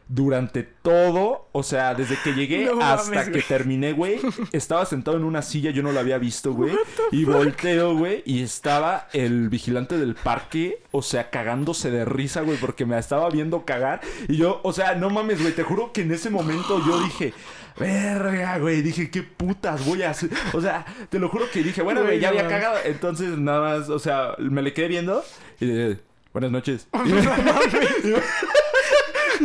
[0.07, 3.43] Durante todo, o sea, desde que llegué No hasta mames, que güey.
[3.43, 4.19] terminé, güey,
[4.51, 6.75] estaba sentado en una silla, yo no lo había visto, güey.
[7.11, 12.57] Y volteo, güey, y estaba el vigilante del parque, o sea, cagándose de risa, güey,
[12.57, 14.01] porque me estaba viendo cagar.
[14.27, 17.33] Y yo, o sea, no mames, güey, te juro que en ese momento yo dije,
[17.79, 20.29] verga, güey, dije, qué putas voy a hacer.
[20.53, 22.77] O sea, te lo juro que dije, bueno, güey, ya había cagado.
[22.85, 25.23] Entonces, nada más, o sea, me le quedé viendo
[25.59, 25.99] y dije,
[26.31, 26.87] buenas noches.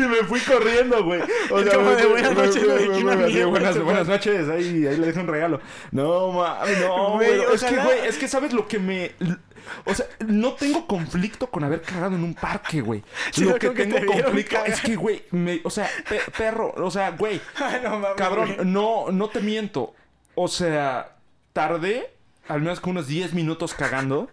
[0.05, 1.21] Y me, fui corriendo, güey.
[1.51, 4.15] O Y como de, "Buenas noches, qué me- una mierda buenas, este buenas fue".
[4.17, 5.61] noches, ahí, ahí le dejo un regalo.
[5.91, 7.41] No, mames, no, Güey.
[7.55, 9.13] Es que, güey, es que sabes lo que me.
[9.85, 13.03] O sea, no tengo conflicto con haber cagado en un parque, güey.
[13.33, 14.71] Sí, lo que que tengo te conflicto cagar.
[14.71, 17.41] es que, güey, me, o sea, pe- perro, o sea, güey,
[17.85, 18.67] no mames, cabrón, güey.
[18.67, 19.95] no, no te miento.
[20.35, 21.17] O sea,
[21.53, 22.11] tardé
[22.49, 24.29] al menos como unos 10 minutos cagando.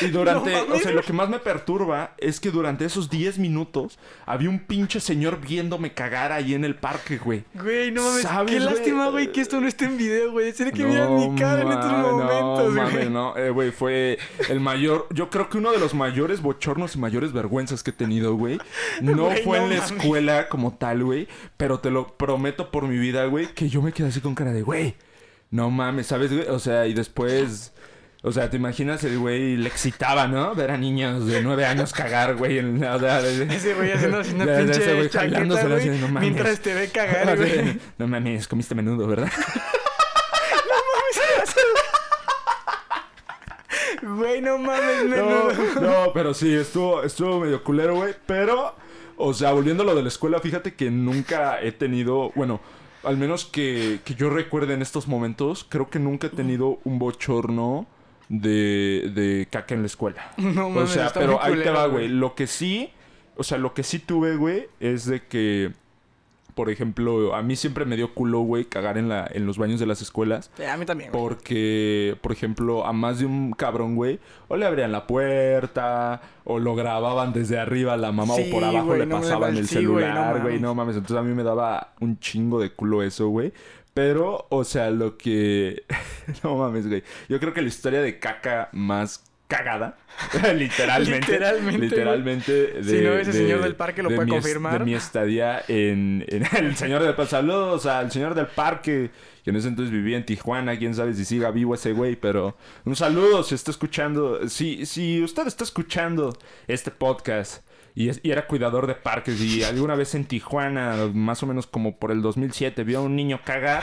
[0.00, 3.38] Y durante, No o sea, lo que más me perturba es que durante esos 10
[3.38, 7.44] minutos había un pinche señor viéndome cagar ahí en el parque, güey.
[7.54, 8.22] Güey, no mames.
[8.22, 8.72] ¿Sabes, Qué güey?
[8.74, 10.52] lástima, güey, que esto no esté en video, güey.
[10.52, 12.92] Tiene que No mirar mi cara en estos momentos, no, güey.
[12.92, 14.18] mames, no, eh, güey, fue
[14.48, 17.94] el mayor, yo creo que uno de los mayores bochornos y mayores vergüenzas que he
[17.94, 18.58] tenido, güey.
[19.00, 21.26] No Güey, fue no en la escuela como tal, güey,
[21.56, 24.52] pero te lo prometo por mi vida, güey, que yo me quedé así con cara
[24.52, 24.94] de, güey,
[25.50, 26.46] no mames, ¿sabes, güey?
[26.48, 27.72] O sea, y después...
[28.22, 30.54] O sea, te imaginas el güey le excitaba, ¿no?
[30.54, 32.58] Ver a niños de nueve años cagar, güey.
[32.58, 35.08] En, o sea, Ese güey haciendo una de ese pinche güey
[35.88, 36.20] güey, no mames.
[36.20, 37.80] mientras te ve cagar, güey.
[37.96, 39.30] No mames, comiste menudo, ¿verdad?
[44.02, 45.16] Güey, no mames, No,
[45.46, 45.52] menudo.
[45.80, 48.14] no, pero sí, estuvo, estuvo medio culero, güey.
[48.26, 48.74] Pero,
[49.16, 52.60] o sea, volviendo a lo de la escuela, fíjate que nunca he tenido, bueno,
[53.02, 56.98] al menos que, que yo recuerde en estos momentos, creo que nunca he tenido un
[56.98, 57.86] bochorno
[58.30, 60.32] de, de caca en la escuela.
[60.38, 62.08] No o mames, sea, pero ahí te va, güey.
[62.08, 62.90] Lo que sí,
[63.36, 65.72] o sea, lo que sí tuve, güey, es de que,
[66.54, 69.80] por ejemplo, a mí siempre me dio culo, güey, cagar en, la, en los baños
[69.80, 70.50] de las escuelas.
[70.56, 71.22] Sí, a mí también, güey.
[71.22, 76.58] Porque, por ejemplo, a más de un cabrón, güey, o le abrían la puerta, o
[76.60, 79.66] lo grababan desde arriba la mamá, Sí, o por abajo güey, le no pasaban el
[79.66, 80.96] sí, güey, no celular, güey, no mames.
[80.96, 83.52] Entonces a mí me daba un chingo de culo eso, güey.
[84.00, 85.82] Pero, o sea, lo que.
[86.42, 87.04] no mames, güey.
[87.28, 89.98] Yo creo que la historia de caca más cagada.
[90.54, 91.32] literalmente.
[91.32, 92.52] Literalmente, Literalmente.
[92.52, 94.78] De, Si no, ese de- señor del parque lo de puede mi confirmar.
[94.78, 99.10] De mi estadía en, en el señor del Saludos al señor del parque.
[99.44, 100.78] Que en ese entonces vivía en Tijuana.
[100.78, 102.16] Quién sabe si siga vivo ese güey.
[102.16, 104.48] Pero un saludo si está escuchando.
[104.48, 106.34] Si, si usted está escuchando
[106.68, 107.62] este podcast.
[108.00, 111.66] Y, es- y era cuidador de parques y alguna vez en Tijuana, más o menos
[111.66, 113.82] como por el 2007, vio a un niño cagar,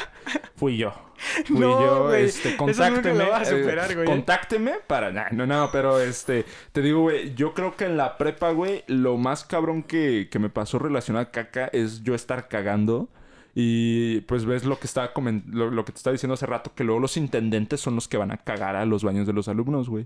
[0.55, 0.93] fui yo.
[1.45, 2.25] Fui No, yo, güey.
[2.25, 3.29] este, Eso nunca lo contácteme.
[3.29, 4.05] vas a superar, eh, güey.
[4.07, 5.11] Contácteme para...
[5.11, 6.45] nah, no, no, pero este...
[6.71, 10.37] Te digo, güey, yo creo que en la prepa, güey, lo más cabrón que, que
[10.39, 13.09] me pasó relacionado a caca es yo estar cagando.
[13.55, 15.11] Y pues ves lo que estaba
[15.47, 18.17] lo, lo que te estaba diciendo hace rato, que luego los intendentes son los que
[18.17, 20.05] van a cagar a los baños de los alumnos, güey.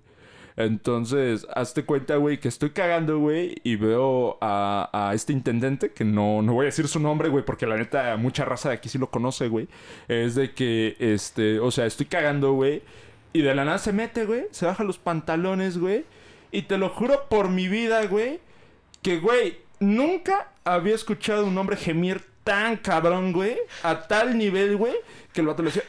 [0.58, 6.04] Entonces, hazte cuenta, güey, que estoy cagando, güey, y veo a, a este intendente, que
[6.04, 8.90] no, no voy a decir su nombre, güey, porque la neta, mucha raza de aquí
[8.90, 9.68] sí lo conoce, güey.
[10.08, 12.82] Es de que, este, o sea, estoy cagando, güey,
[13.34, 16.06] y de la nada se mete, güey, se baja los pantalones, güey,
[16.52, 18.40] y te lo juro por mi vida, güey,
[19.02, 24.96] que, güey, nunca había escuchado un hombre gemir tan cabrón, güey, a tal nivel, güey,
[25.34, 25.84] que el vato le decía,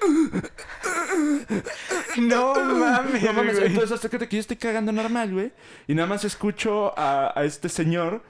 [2.18, 3.66] No mames, no mames, güey.
[3.68, 5.52] entonces hasta que te estoy cagando normal, güey.
[5.86, 8.22] Y nada más escucho a, a este señor.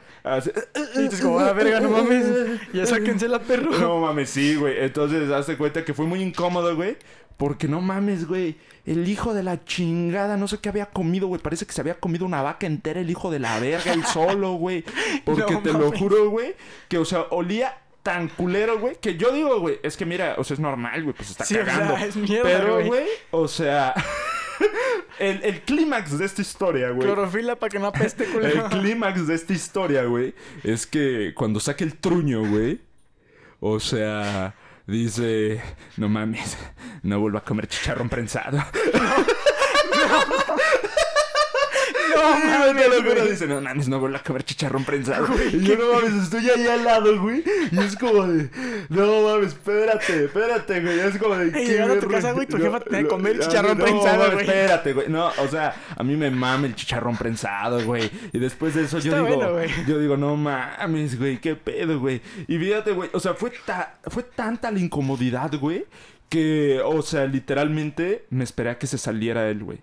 [0.94, 2.26] Y dices como, a la verga, no mames.
[2.72, 3.72] Ya sáquense la perro.
[3.72, 4.84] No mames, sí, güey.
[4.84, 6.96] Entonces, hazte cuenta que fue muy incómodo, güey.
[7.36, 8.56] Porque no mames, güey.
[8.86, 11.40] El hijo de la chingada, no sé qué había comido, güey.
[11.40, 14.52] Parece que se había comido una vaca entera el hijo de la verga, el solo,
[14.52, 14.84] güey.
[15.24, 16.54] Porque te lo juro, güey,
[16.88, 20.44] que, o sea, olía tan culero, güey, que yo digo, güey, es que mira, o
[20.44, 21.96] sea, es normal, güey, pues está Sí, o sea, cagando.
[21.96, 23.04] es mierda, Pero, güey.
[23.30, 23.94] o sea,
[25.18, 27.06] el, el clímax de esta historia, güey.
[27.06, 28.68] Clorofila para que no apeste, El culero.
[28.68, 30.34] clímax de esta historia, güey,
[30.64, 32.80] es que cuando saque el truño, güey,
[33.60, 34.54] o sea,
[34.86, 35.62] dice,
[35.96, 36.56] no mames,
[37.02, 38.58] no vuelvo a comer chicharrón prensado.
[39.94, 40.41] No, mames,
[42.12, 43.14] te lo juro.
[43.14, 43.30] güey.
[43.30, 45.26] Dice, no mames, no vuelvo a comer chicharrón prensado.
[45.52, 47.42] y yo, no mames, estoy ahí al lado, güey.
[47.70, 48.50] Y es como de,
[48.88, 51.00] no mames, espérate, espérate, güey.
[51.00, 53.02] Es como de, Y ¿qué llegando a tu casa, güey, tu No, jefa te que
[53.02, 54.46] no, comer no, chicharrón no, prensado, mames, güey.
[54.48, 55.08] Espérate, güey.
[55.08, 58.10] No, o sea, a mí me mama el chicharrón prensado, güey.
[58.32, 59.68] Y después de eso yo digo, bueno, güey.
[59.86, 62.20] yo digo, no mames, güey, qué pedo, güey.
[62.48, 65.84] Y fíjate, güey, o sea, fue, ta- fue tanta la incomodidad, güey,
[66.28, 69.80] que, o sea, literalmente me esperé a que se saliera él, güey.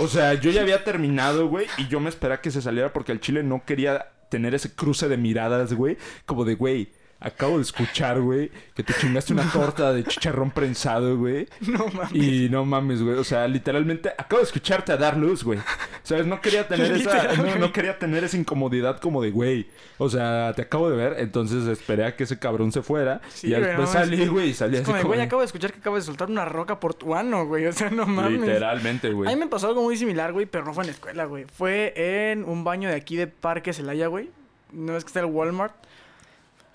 [0.00, 2.92] O sea, yo ya había terminado, güey, y yo me esperé a que se saliera
[2.92, 5.96] porque el chile no quería tener ese cruce de miradas, güey,
[6.26, 6.92] como de, güey.
[7.20, 11.48] Acabo de escuchar, güey, que te chingaste una torta de chicharrón prensado, güey.
[11.66, 12.12] No mames.
[12.14, 13.16] Y no mames, güey.
[13.18, 15.58] O sea, literalmente acabo de escucharte a dar luz, güey.
[16.04, 16.26] ¿Sabes?
[16.26, 17.32] No quería tener esa.
[17.34, 17.58] No, güey.
[17.58, 19.66] no quería tener esa incomodidad como de, güey.
[19.98, 21.16] O sea, te acabo de ver.
[21.18, 23.20] Entonces esperé a que ese cabrón se fuera.
[23.30, 24.48] Sí, y güey, después no, salí, es- güey.
[24.50, 26.78] Y salí Es así como güey, acabo de escuchar que acabas de soltar una roca
[26.78, 27.66] por tu ano, güey.
[27.66, 28.40] O sea, no mames.
[28.42, 29.34] Literalmente, A mí güey.
[29.36, 31.46] me pasó algo muy similar, güey, pero no fue en la escuela, güey.
[31.52, 31.94] Fue
[32.30, 34.30] en un baño de aquí de Parque Celaya, güey.
[34.70, 35.74] No es que está el Walmart.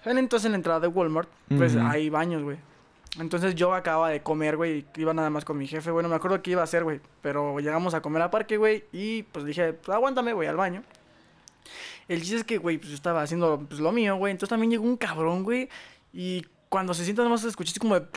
[0.06, 2.58] En- Entonces, en la entrada de Walmart, pues hay baños, güey.
[3.20, 5.92] Entonces yo acababa de comer, güey, iba nada más con mi jefe.
[5.92, 7.00] Bueno, me acuerdo qué iba a hacer, güey.
[7.22, 10.82] Pero llegamos a comer a parque, güey, y pues dije, pues aguántame, güey, al baño.
[12.08, 14.32] El chiste es que, güey, pues yo estaba haciendo pues, lo mío, güey.
[14.32, 15.70] Entonces también llegó un cabrón, güey.
[16.12, 18.08] Y cuando se sienta, nada más escuché como de.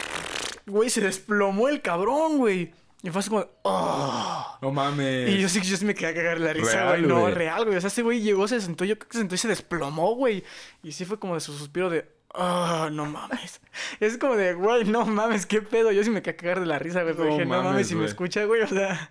[0.66, 2.72] Güey, se desplomó el cabrón, güey.
[3.02, 3.46] Y fue así como.
[3.62, 4.58] "Oh".
[4.62, 5.28] No mames.
[5.28, 7.02] Y yo sí, yo sí me quedé a cagar la risa, güey.
[7.02, 7.76] No, real, güey.
[7.76, 10.14] O sea, ese güey llegó, se sentó, yo creo que se sentó y se desplomó,
[10.14, 10.42] güey.
[10.82, 12.08] Y sí fue como de su suspiro de.
[12.34, 13.60] Ah, no mames.
[14.00, 15.92] Es como de, güey, no mames, qué pedo.
[15.92, 17.14] Yo sí me quedé a cagar de la risa, güey.
[17.16, 18.62] No dije, no mames, si me escucha, güey.
[18.62, 19.10] O sea,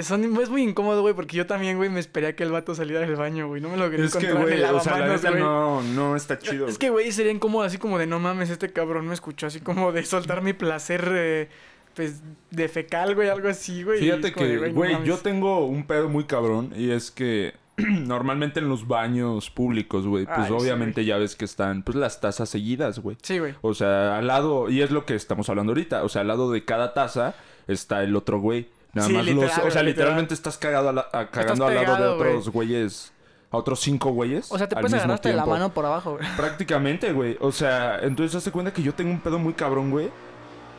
[0.00, 2.74] son- es muy incómodo, güey, porque yo también, güey, me esperé a que el vato
[2.74, 3.60] saliera del baño, güey.
[3.60, 5.30] No me lo quería Es que, encontrar en güey, el o sea, la lavamanos, neta
[5.32, 5.42] güey.
[5.42, 6.66] no, no está chido.
[6.68, 9.60] Es que, güey, sería incómodo así como de, no mames, este cabrón me escuchó así
[9.60, 11.48] como de soltar mi placer, eh,
[11.94, 13.98] pues, de fecal, güey, algo así, güey.
[14.00, 18.60] Fíjate de, que, no güey, yo tengo un pedo muy cabrón y es que normalmente
[18.60, 22.20] en los baños públicos, güey, pues Ay, sí, obviamente ya ves que están pues las
[22.20, 23.16] tazas seguidas, güey.
[23.22, 23.54] Sí, güey.
[23.62, 26.50] O sea, al lado, y es lo que estamos hablando ahorita, o sea, al lado
[26.50, 27.34] de cada taza
[27.66, 28.68] está el otro güey.
[28.94, 31.74] Nada Sí, más literal, los, o sea, literalmente estás cagado a la- a- cagando al
[31.74, 33.12] lado de otros güeyes,
[33.50, 34.52] a otros cinco güeyes.
[34.52, 36.26] O sea, te puedes agarrarte de la mano por abajo, güey.
[36.36, 37.38] Prácticamente, güey.
[37.40, 40.10] O sea, entonces hazte cuenta que yo tengo un pedo muy cabrón, güey.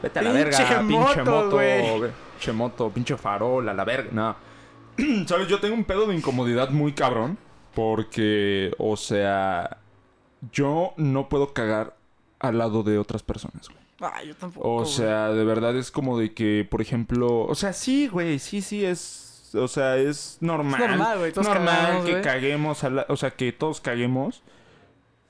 [0.03, 1.57] Vete a la verga, pinche moto.
[1.57, 4.09] Pinche moto, pinche farol, a la verga.
[4.11, 4.35] No.
[5.27, 5.47] ¿Sabes?
[5.47, 7.37] Yo tengo un pedo de incomodidad muy cabrón.
[7.73, 9.77] Porque, o sea,
[10.51, 11.95] yo no puedo cagar
[12.39, 14.11] al lado de otras personas, güey.
[14.13, 14.67] Ay, yo tampoco.
[14.69, 14.85] O güey.
[14.91, 18.85] sea, de verdad es como de que, por ejemplo, o sea, sí, güey, sí, sí
[18.85, 20.81] es, o sea, es normal.
[20.83, 22.23] Es normal, güey, todos normal cagamos, que güey.
[22.23, 24.43] caguemos, a la- o sea, que todos caguemos.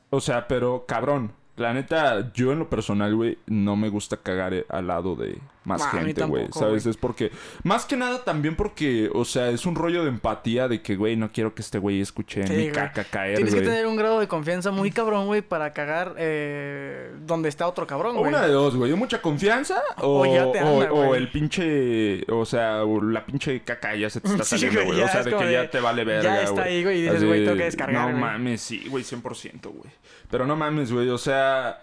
[0.10, 4.54] O sea, pero cabrón, la neta, yo en lo personal, güey, no me gusta cagar
[4.54, 6.86] eh, al lado de más gente, güey, ¿sabes?
[6.86, 7.32] Es porque,
[7.64, 11.16] más que nada también porque, o sea, es un rollo de empatía de que, güey,
[11.16, 14.20] no quiero que este güey escuche Sí, mi caca caer, Tienes que tener un grado
[14.20, 18.28] de confianza muy cabrón, güey, para cagar eh, donde está otro cabrón, güey.
[18.28, 18.92] una de dos, güey.
[18.92, 22.24] O mucha confianza o, O ya te anda, o- o el pinche...
[22.30, 25.46] O sea, la pinche caca ya se te está saliendo, güey, o sea, de que
[25.46, 28.12] de, ya te vale verga, ya está ahí, güey, y dices, güey, tengo que descargar,
[28.12, 29.92] No mames, sí, güey, 100%, güey.
[30.30, 31.10] Pero no mames, güey.
[31.10, 31.80] O sea...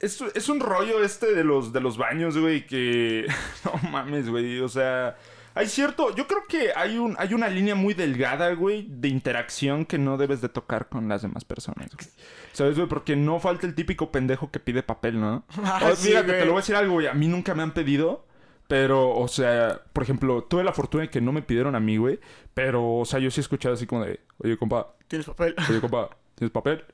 [0.00, 3.26] Es, es un rollo este de los, de los baños, güey, que...
[3.64, 4.60] No mames, güey.
[4.60, 5.16] O sea...
[5.54, 6.14] Hay cierto...
[6.14, 10.16] Yo creo que hay, un, hay una línea muy delgada, güey, de interacción que no
[10.16, 12.08] debes de tocar con las demás personas, güey.
[12.52, 12.88] ¿Sabes, güey?
[12.88, 15.44] Porque no falta el típico pendejo que pide papel, ¿no?
[15.62, 17.06] Ah, sí, fíjate, te lo voy a decir algo, güey.
[17.06, 18.26] A mí nunca me han pedido.
[18.68, 21.96] Pero, o sea, por ejemplo, tuve la fortuna de que no me pidieron a mí,
[21.96, 22.20] güey.
[22.54, 25.56] Pero, o sea, yo sí he escuchado así como de, oye, compa, Tienes papel.
[25.68, 26.84] oye, compa, ¿tienes papel?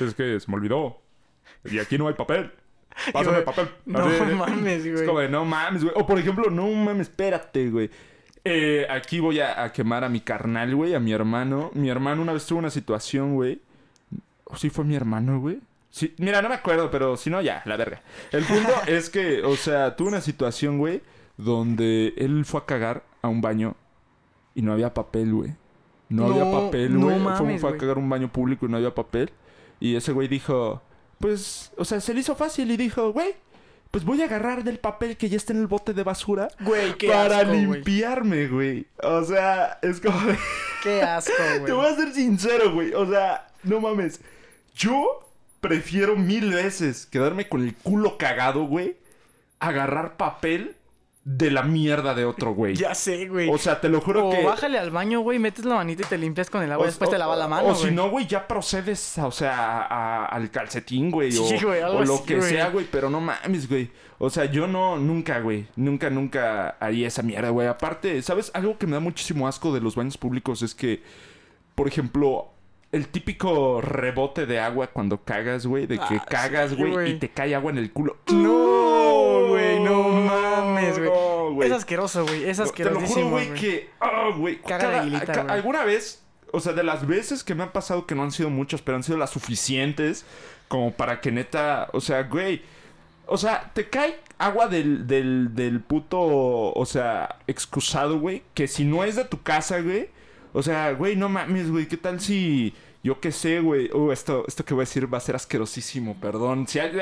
[0.00, 1.00] Es que se me olvidó.
[1.64, 2.50] Y aquí no hay papel.
[3.12, 3.68] Pásame güey, papel.
[3.86, 5.06] no Así, mames, Es güey.
[5.06, 5.94] como de, no mames, güey.
[5.96, 7.90] O, por ejemplo, no mames, espérate, güey.
[8.44, 11.70] Eh, aquí voy a, a quemar a mi carnal, güey, a mi hermano.
[11.74, 13.60] Mi hermano una vez tuvo una situación, güey.
[14.44, 15.60] ¿O sí fue mi hermano, güey?
[15.90, 18.02] Sí, mira, no me acuerdo, pero si no, ya, la verga.
[18.32, 21.02] El punto es que, o sea, tuve una situación, güey,
[21.36, 23.76] donde él fue a cagar a un baño
[24.54, 25.50] y no había papel, güey.
[26.08, 27.20] No, No, había papel, no güey.
[27.20, 29.30] fue, mames, fue a cagar a un baño público y no había papel.
[29.80, 30.82] Y ese güey dijo,
[31.22, 33.34] pues, o sea, se le hizo fácil y dijo, güey,
[33.90, 36.96] pues voy a agarrar del papel que ya está en el bote de basura Güey,
[36.98, 37.60] qué para asco, güey.
[37.66, 38.86] limpiarme, güey.
[39.02, 40.18] O sea, es como...
[40.82, 41.32] Qué asco,
[41.64, 41.92] Te voy güey.
[41.92, 42.92] a ser sincero, güey.
[42.94, 44.20] O sea, no mames.
[44.74, 45.28] Yo
[45.60, 48.96] prefiero mil veces quedarme con el culo cagado, güey.
[49.60, 50.74] Agarrar papel
[51.24, 52.74] de la mierda de otro güey.
[52.74, 53.48] Ya sé, güey.
[53.48, 54.42] O sea, te lo juro O que...
[54.42, 57.10] bájale al baño, güey, metes la manita y te limpias con el agua y después
[57.10, 57.94] te lavas la mano, O si güey.
[57.94, 61.36] no, güey, ya procedes, o sea, a- al calcetín, güey.
[61.38, 62.48] o, Sí, güey, algo o lo así, que güey.
[62.50, 62.86] sea, güey.
[62.90, 63.90] Pero no mames, güey.
[64.18, 65.66] O sea, yo no, nunca, güey.
[65.76, 67.68] Nunca, nunca haría esa mierda, güey.
[67.68, 68.50] Aparte, ¿sabes?
[68.54, 71.02] Algo que me da muchísimo asco de los baños públicos es que,
[71.74, 72.51] por ejemplo,
[72.92, 75.86] el típico rebote de agua cuando cagas, güey.
[75.86, 78.18] De que Ah, cagas, güey, y te cae agua en el culo.
[78.30, 81.10] No, güey, no mames, güey.
[81.10, 81.62] No.
[81.62, 82.44] Es asqueroso, güey.
[82.44, 83.90] Es Te lo juro, güey, que...
[83.98, 84.60] ca- güey.
[85.48, 86.22] Alguna vez,
[86.52, 88.96] o sea, de las veces que me han pasado, que no han sido muchas, pero
[88.96, 90.24] han sido las suficientes,
[90.68, 91.88] como para que neta...
[91.92, 92.62] O sea, güey...
[93.26, 96.18] O sea, te cae agua del, del, del puto...
[96.74, 98.42] O sea, excusado, güey.
[98.52, 100.10] Que si no es de tu casa, güey...
[100.52, 101.86] O sea, güey, no mames, güey.
[101.86, 102.74] ¿Qué tal si...
[103.04, 103.90] Yo qué sé, güey.
[103.92, 106.66] Uh, esto, esto que voy a decir va a ser asquerosísimo, perdón.
[106.68, 106.92] Si hay-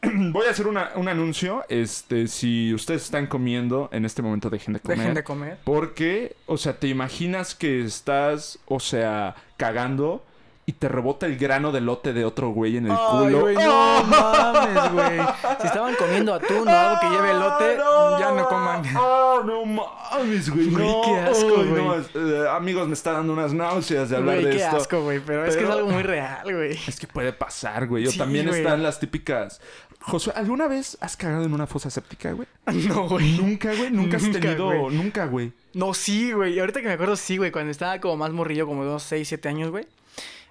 [0.32, 1.64] Voy a hacer una- un anuncio.
[1.68, 4.98] Este, si ustedes están comiendo, en este momento dejen de comer.
[4.98, 5.58] Dejen de comer.
[5.64, 10.24] Porque, o sea, te imaginas que estás, o sea, cagando
[10.68, 13.40] y te rebota el grano de lote de otro güey en el Ay, culo.
[13.40, 15.18] güey, no mames, güey.
[15.62, 18.82] Si estaban comiendo atún o algo que lleve elote, Ah, ya no coman.
[18.94, 20.68] Ah, no mames, güey.
[20.68, 21.00] Güey, no.
[21.06, 21.70] qué asco, güey.
[21.70, 24.76] no, eh, amigos, me está dando unas náuseas de hablar Güey, de qué esto.
[24.76, 25.20] asco, güey.
[25.20, 26.78] Pero, es que es algo muy real, güey.
[26.86, 28.06] Es que puede pasar, güey.
[28.06, 28.60] O Sí, también güey.
[28.60, 29.62] están las típicas.
[30.00, 32.46] Josué, ¿alguna vez has cagado en una fosa séptica, güey?
[32.88, 33.38] No, güey.
[33.38, 33.90] Nunca, güey.
[33.90, 34.90] Nunca has Nunca, tenido.
[34.90, 35.50] Nunca, güey.
[35.72, 36.52] No, sí, güey.
[36.52, 37.50] Y ahorita que me acuerdo, sí, güey.
[37.52, 39.86] Cuando estaba como más morrillo, como de unos 6, 7 años, güey.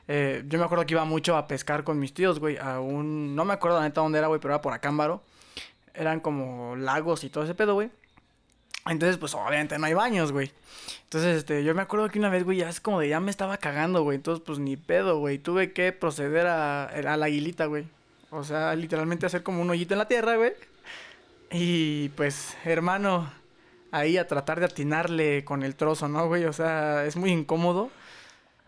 [0.07, 2.57] Eh, yo me acuerdo que iba mucho a pescar con mis tíos, güey.
[2.57, 3.35] A un...
[3.35, 5.21] No me acuerdo la neta dónde era, güey, pero era por Acámbaro.
[5.93, 7.89] Eran como lagos y todo ese pedo, güey.
[8.85, 10.51] Entonces, pues obviamente no hay baños, güey.
[11.03, 13.31] Entonces, este, yo me acuerdo que una vez, güey, ya es como de ya me
[13.31, 14.15] estaba cagando, güey.
[14.15, 15.39] Entonces, pues ni pedo, güey.
[15.39, 17.85] Tuve que proceder a, a la aguilita, güey.
[18.29, 20.53] O sea, literalmente hacer como un hoyito en la tierra, güey.
[21.51, 23.31] Y pues, hermano,
[23.91, 26.45] ahí a tratar de atinarle con el trozo, ¿no, güey?
[26.45, 27.89] O sea, es muy incómodo.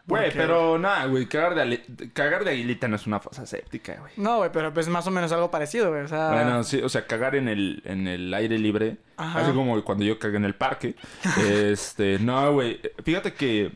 [0.10, 1.26] Güey, pero nada, güey.
[1.28, 1.82] Cagar de,
[2.14, 4.14] cagar de aguilita no es una fosa séptica, güey.
[4.18, 6.04] No, güey, pero pues más o menos algo parecido, güey.
[6.04, 8.98] O sea, Bueno, sí, o sea, cagar en el, en el aire libre.
[9.18, 9.40] Ajá.
[9.40, 10.96] Así como cuando yo cagué en el parque.
[11.52, 12.80] este, no, güey.
[13.04, 13.72] Fíjate que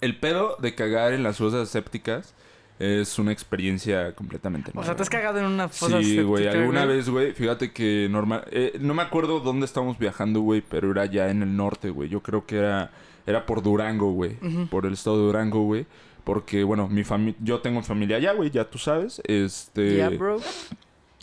[0.00, 2.34] el pedo de cagar en las fosas sépticas
[2.78, 4.86] es una experiencia completamente o nueva.
[4.86, 8.44] sea, te has cagado en una fosa Sí, güey, alguna vez, güey, fíjate que normal,
[8.50, 12.08] eh, no me acuerdo dónde estábamos viajando, güey, pero era ya en el norte, güey.
[12.08, 12.90] Yo creo que era,
[13.26, 14.36] era por Durango, güey,
[14.70, 15.86] por el estado de Durango, güey,
[16.24, 20.38] porque bueno, mi familia, yo tengo familia allá, güey, ya tú sabes, este, Yeah, bro.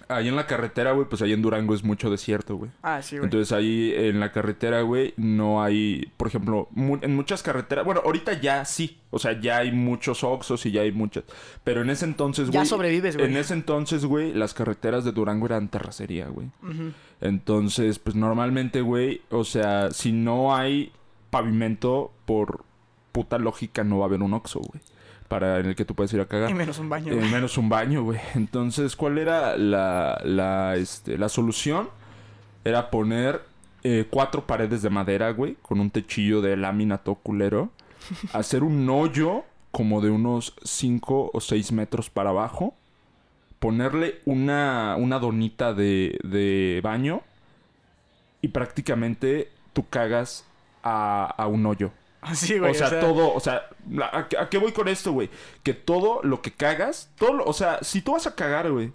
[0.07, 2.69] ahí en la carretera, güey, pues ahí en Durango es mucho desierto, güey.
[2.83, 3.25] Ah, sí, güey.
[3.25, 8.01] Entonces ahí en la carretera, güey, no hay, por ejemplo, mu- en muchas carreteras, bueno,
[8.03, 11.23] ahorita ya sí, o sea, ya hay muchos Oxos y ya hay muchas,
[11.63, 13.29] pero en ese entonces, güey, Ya sobrevives, güey.
[13.29, 16.47] en ese entonces, güey, las carreteras de Durango eran terracería, güey.
[16.61, 16.91] Ujú.
[17.21, 20.91] Entonces, pues normalmente, güey, o sea, si no hay
[21.31, 22.63] pavimento, por
[23.11, 24.81] puta lógica no va a haber un Oxxo, güey.
[25.27, 26.49] Para en el que tú puedes ir a cagar.
[26.49, 27.31] Y menos un baño, Eh, güey.
[27.31, 28.19] menos un baño, güey.
[28.35, 31.89] Entonces, ¿cuál era la, la, este, la solución?
[32.65, 33.41] Era poner
[33.83, 37.71] eh, cuatro paredes de madera, güey, con un techillo de lámina todo culero.
[38.33, 42.75] hacer un hoyo como de unos 5 o 6 metros para abajo.
[43.59, 47.21] Ponerle una, una donita de, de baño.
[48.41, 50.45] Y prácticamente tú cagas
[50.83, 51.91] a, a un hoyo.
[52.21, 52.71] Así, güey.
[52.71, 53.63] o, sea, todo, o sea,
[54.13, 55.29] ¿a, qué- a qué voy con esto, güey?
[55.63, 58.91] Que todo lo que cagas, todo, lo- o sea, si tú vas a cagar, güey,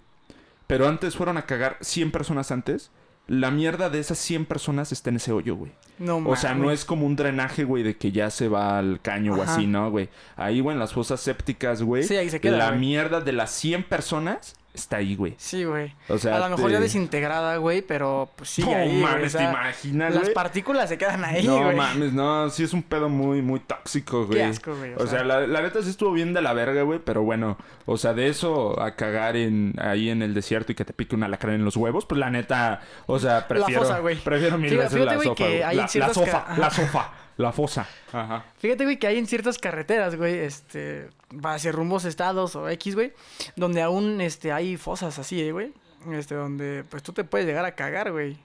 [0.65, 2.89] pero antes fueron a cagar 100 personas antes,
[3.27, 5.73] la mierda de esas 100 personas está en ese hoyo, güey.
[5.99, 9.01] No O sea, no es como un drenaje, güey, de que ya se va al
[9.01, 10.07] caño o así, ¿no, güey?
[10.37, 12.03] Ahí, güey, en las fosas sépticas, güey.
[12.03, 12.79] Sí, ahí se queda, La güey.
[12.79, 15.35] mierda de las 100 personas está ahí, güey.
[15.37, 15.93] Sí, güey.
[16.09, 19.35] O sea, a lo mejor te- ya desintegrada, güey, pero pues sigue No ahí, mames,
[19.35, 20.33] O sea, ¿te imaginas, Las güey?
[20.33, 21.75] partículas se quedan ahí, no güey.
[21.75, 24.39] mames, no, sí es un pedo muy, muy tóxico, güey.
[24.39, 24.93] Qué asco, güey.
[24.97, 27.97] O, sea, la, la neta sí estuvo bien de la verga, güey, pero bueno, o
[27.97, 31.23] sea, de eso a cagar en, ahí en el desierto y que te pique un
[31.23, 34.15] alacrán en los huevos, pues la neta, o sea, prefiero, fosa, güey.
[34.17, 37.51] prefiero mil Fíjate- veces la güey, sofa, que hay La, la sofa, la sofa, la
[37.51, 37.87] fosa.
[38.13, 38.45] Ajá.
[38.57, 41.09] Fíjate, güey, que hay en ciertas carreteras, güey, este,
[41.43, 43.13] hacia rumbos estados o X, güey,
[43.55, 45.73] donde aún, este, hay fosas así, eh, güey,
[46.11, 48.37] este, donde, pues, tú te puedes llegar a cagar, güey.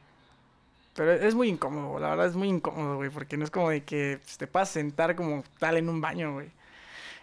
[0.95, 3.83] Pero es muy incómodo, la verdad es muy incómodo, güey, porque no es como de
[3.83, 6.49] que pues, te puedas sentar como tal en un baño, güey.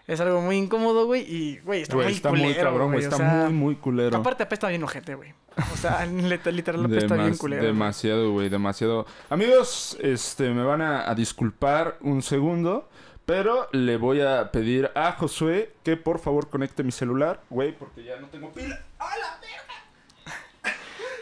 [0.08, 2.88] Es algo muy incómodo, güey, y, güey, está Güey, muy está culero, muy cabrón, güey,
[2.94, 4.18] güey, o está sea, muy, muy culero.
[4.18, 5.36] Aparte apesta bien ojete, güey.
[5.72, 7.64] O sea, lit- literal apesta bien culero.
[7.64, 9.06] demasiado, güey, demasiado.
[9.30, 12.90] Amigos, este, me van a, a disculpar un segundo,
[13.30, 18.04] pero le voy a pedir a Josué que por favor conecte mi celular, güey, porque
[18.04, 18.84] ya no tengo pila.
[18.98, 20.76] ¡A la verga!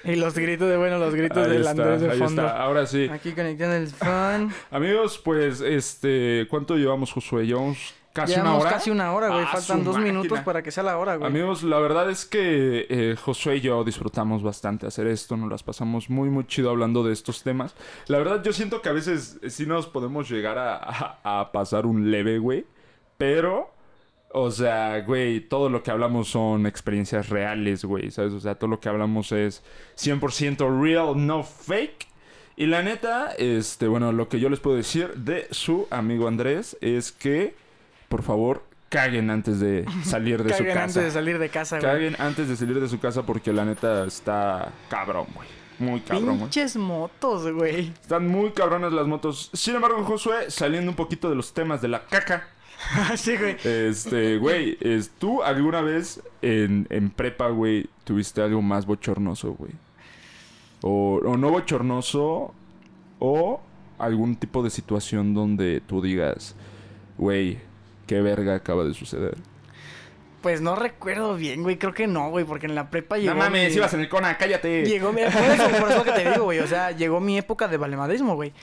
[0.06, 2.44] Y los gritos de, bueno, los gritos Ahí del está, Andrés de ahí fondo.
[2.44, 2.64] está.
[2.64, 3.10] Ahora sí.
[3.12, 4.54] Aquí conectando el fan.
[4.72, 6.48] Amigos, pues, este...
[6.50, 7.46] ¿Cuánto llevamos, Josué?
[7.46, 8.70] Llevamos casi Llevamos una hora.
[8.72, 9.44] casi una hora, güey.
[9.44, 10.14] Ah, Faltan dos máquina.
[10.14, 11.30] minutos para que sea la hora, güey.
[11.30, 15.64] Amigos, la verdad es que eh, Josué y yo disfrutamos bastante hacer esto, nos las
[15.64, 17.76] pasamos muy, muy chido hablando de estos temas.
[18.08, 20.76] La verdad, yo siento que a veces eh, sí nos podemos llegar a,
[21.24, 22.66] a- a pasar un leve, güey.
[23.18, 23.72] Pero,
[24.32, 28.34] o sea, güey, todo lo que hablamos son experiencias reales, güey, ¿sabes?
[28.34, 29.64] O sea, todo lo que hablamos es
[29.98, 32.08] 100% real, no fake.
[32.60, 36.76] Y la neta, este, bueno, lo que yo les puedo decir de su amigo Andrés
[36.82, 37.56] es que,
[38.10, 40.84] por favor, caguen antes de salir de su Caguen casa.
[40.84, 41.92] antes de salir de casa, güey.
[41.92, 45.48] Caguen antes de salir de su casa porque la neta está cabrón, güey.
[45.80, 46.40] Muy cabrón, güey.
[46.40, 47.90] Pinches motos, güey.
[48.02, 49.52] Están muy cabronas las motos.
[49.54, 52.48] Sin embargo, Josué, saliendo un poquito de los temas de la caca.
[53.16, 53.58] sí, güey.
[53.64, 59.72] Este, güey, es- ¿tú alguna vez en, en prepa, güey, tuviste algo más bochornoso, güey?
[60.82, 62.54] O, o no bochornoso,
[63.20, 63.62] o
[64.00, 66.56] algún tipo de situación donde tú digas,
[67.18, 67.60] güey,
[68.08, 69.38] qué verga acaba de suceder.
[70.42, 71.78] Pues no recuerdo bien, güey.
[71.78, 72.46] Creo que no, güey.
[72.46, 73.34] Porque en la prepa llegó.
[73.34, 74.86] no mames, mi- ibas en el cona, cállate.
[74.86, 75.22] Llegó mi...
[75.24, 76.60] Por eso, por eso que te digo, güey.
[76.60, 78.54] O sea, llegó mi época de valemadrismo, güey.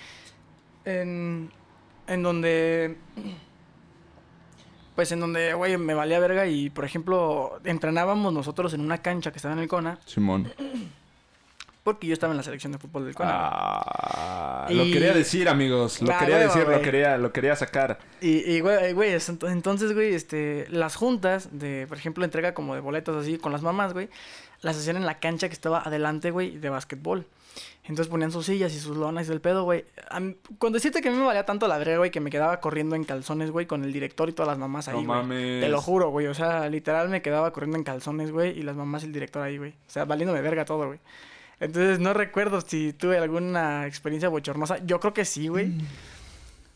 [0.84, 1.50] En...
[2.06, 2.96] En donde...
[4.94, 9.32] Pues en donde, güey, me valía verga y, por ejemplo, entrenábamos nosotros en una cancha
[9.32, 9.98] que estaba en el CONA.
[10.06, 10.52] Simón.
[11.84, 13.30] Porque yo estaba en la selección de fútbol del CONA.
[13.30, 13.50] güey.
[13.52, 16.00] Ah, Y- Lo quería decir, amigos.
[16.00, 17.98] Lo quería huevo, decir, lo quería, lo quería sacar.
[18.22, 22.54] Y, y, güey, güey, es- ent- entonces, güey, este, las juntas de, por ejemplo, entrega
[22.54, 24.08] como de boletos así con las mamás, güey,
[24.62, 27.26] las hacían en la cancha que estaba adelante, güey, de básquetbol.
[27.82, 29.84] Entonces ponían sus sillas y sus lonas y del pedo, güey.
[30.18, 32.58] Mí- Con decirte que a mí me valía tanto la verga, güey, que me quedaba
[32.60, 35.18] corriendo en calzones, güey, con el director y todas las mamás ahí, No güey.
[35.18, 35.60] mames.
[35.62, 36.28] Te lo juro, güey.
[36.28, 39.42] O sea, literal me quedaba corriendo en calzones, güey, y las mamás y el director
[39.42, 39.72] ahí, güey.
[39.72, 40.98] O sea, valiéndome verga todo, güey.
[41.60, 44.78] Entonces no recuerdo si tuve alguna experiencia bochornosa.
[44.84, 45.72] Yo creo que sí, güey.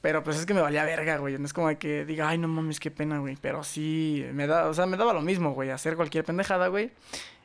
[0.01, 1.37] Pero pues es que me valía verga, güey.
[1.39, 3.37] No es como que diga, ay, no mames, qué pena, güey.
[3.41, 6.93] Pero sí, me da, o sea, me daba lo mismo, güey, hacer cualquier pendejada, güey.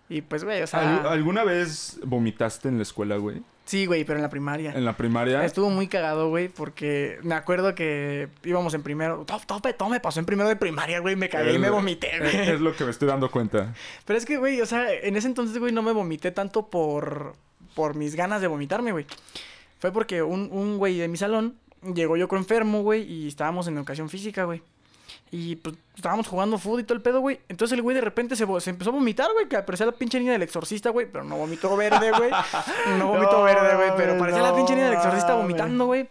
[0.09, 3.41] Y pues, güey, o sea, ¿Al- ¿Alguna vez vomitaste en la escuela, güey?
[3.65, 4.73] Sí, güey, pero en la primaria.
[4.73, 5.43] En la primaria.
[5.45, 9.23] Estuvo muy cagado, güey, porque me acuerdo que íbamos en primero.
[9.25, 11.15] Todo, todo, todo me pasó en primero de primaria, güey.
[11.15, 12.49] Me cagué y me vomité, Es, güey.
[12.49, 13.73] es lo que me estoy dando cuenta.
[14.05, 17.33] Pero es que, güey, o sea, en ese entonces, güey, no me vomité tanto por,
[17.75, 19.05] por mis ganas de vomitarme, güey.
[19.79, 21.55] Fue porque un, un güey de mi salón
[21.93, 24.61] llegó yo con enfermo, güey, y estábamos en educación física, güey.
[25.35, 27.39] Y pues estábamos jugando fútbol y todo el pedo, güey.
[27.49, 30.33] Entonces el güey de repente se, empezó a vomitar, güey, que parecía la pinche niña
[30.33, 31.07] del exorcista, güey.
[31.11, 32.29] Pero no vomitó verde, güey.
[32.99, 33.91] No vomitó No, verde, güey.
[33.97, 36.07] Pero parecía la pinche niña del exorcista vomitando, güey.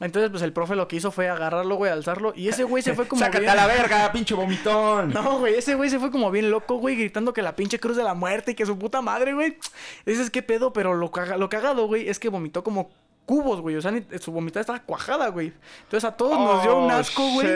[0.00, 2.32] Entonces, pues el profe lo que hizo fue agarrarlo, güey, alzarlo.
[2.34, 3.20] Y ese güey se fue como.
[3.20, 5.10] ¡Sácate bien- a la verga, pinche vomitón!
[5.14, 7.96] no, güey, ese güey se fue como bien loco, güey, gritando que la pinche cruz
[7.96, 9.56] de la muerte y que su puta madre, güey.
[10.04, 10.72] Dices, ¿qué pedo?
[10.72, 12.90] Pero lo, caga- lo cagado, güey, es que vomitó como
[13.26, 13.76] cubos, güey.
[13.76, 15.52] O sea, ni- su vomitada estaba cuajada, güey.
[15.84, 17.46] Entonces a todos nos dio un Oh, asco, güey.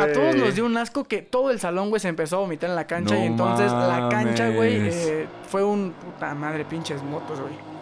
[0.00, 2.70] A todos nos dio un asco que todo el salón, güey, se empezó a vomitar
[2.70, 3.14] en la cancha.
[3.14, 5.92] No y entonces la cancha, güey, eh, fue un...
[5.92, 7.77] Puta madre, pinches motos, güey.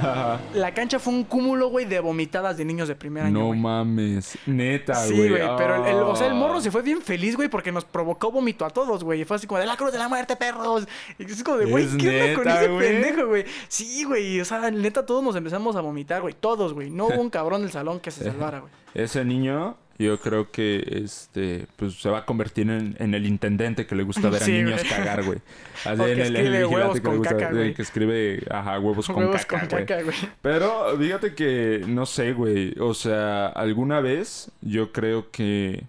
[0.00, 0.40] Ajá.
[0.54, 4.36] La cancha fue un cúmulo, güey, de vomitadas de niños de primer año, No mames.
[4.46, 5.08] Neta, güey.
[5.22, 6.36] Sí, güey, pero el, el- o sea, el Ah.
[6.36, 9.20] morro se fue bien feliz, güey, porque nos provocó vómito a todos, güey.
[9.20, 10.86] Y fue así como de la cruz de la muerte, perros.
[11.18, 13.44] Y es como de, güey, ¿Es ¿qué onda con neta, ese pendejo, güey?
[13.68, 16.34] Sí, güey, o sea, neta, todos nos empezamos a vomitar, güey.
[16.38, 16.90] Todos, güey.
[16.90, 18.72] No hubo un cabrón del salón que se salvara, güey.
[18.94, 23.86] Ese niño, yo creo que este, pues se va a convertir en, en el intendente
[23.86, 24.88] que le gusta ver a Sí, niños güey.
[24.90, 25.38] cagar, güey.
[25.84, 27.74] Así O que en el, escribe huevos que le con gusta- caca, el güey.
[27.74, 29.86] que escribe, ajá, huevos, con caca, con güey.
[29.86, 30.16] caca, güey.
[30.42, 32.74] Pero fíjate que, no sé, güey.
[32.80, 35.84] O sea, alguna vez yo creo que...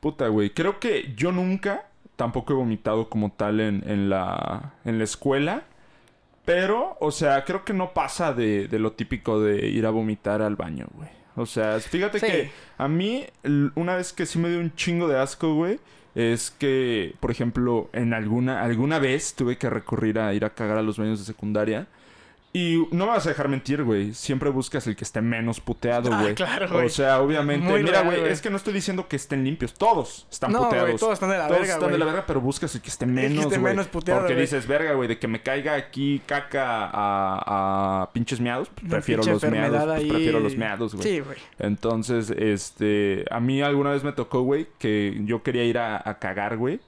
[0.00, 0.50] Puta, güey.
[0.50, 5.62] Creo que yo nunca tampoco he vomitado como tal en, en, la, en la escuela.
[6.44, 10.42] Pero, o sea, creo que no pasa de, de lo típico de ir a vomitar
[10.42, 11.08] al baño, güey.
[11.36, 12.26] O sea, fíjate Sí.
[12.26, 13.24] que a mí,
[13.74, 15.78] una vez que sí me dio un chingo de asco, güey,
[16.14, 20.78] es que, por ejemplo, en alguna, alguna vez tuve que recurrir a ir a cagar
[20.78, 21.86] a los baños de secundaria.
[22.56, 24.14] Y no me vas a dejar mentir, güey.
[24.14, 26.36] Siempre buscas el que esté menos puteado, Ah, güey.
[26.36, 26.86] claro, güey.
[26.86, 27.66] O sea, obviamente.
[27.68, 29.74] Muy Mira, güey, es que no estoy diciendo que estén limpios.
[29.74, 31.00] Todos están No, puteados.
[31.00, 33.06] todos están de la Todos verga, están de la verga, pero buscas el que esté
[33.06, 33.58] menos, güey.
[33.58, 38.40] menos puteado, Porque dices, verga, güey, de que me caiga aquí caca a, a pinches
[38.40, 38.68] meados.
[38.68, 39.84] pues prefiero los meados.
[39.96, 41.08] pues prefiero los meados, güey.
[41.08, 41.38] Sí, güey.
[41.58, 46.20] Entonces, este, a mí alguna vez me tocó, güey, que yo quería ir a, a
[46.20, 46.78] cagar, güey.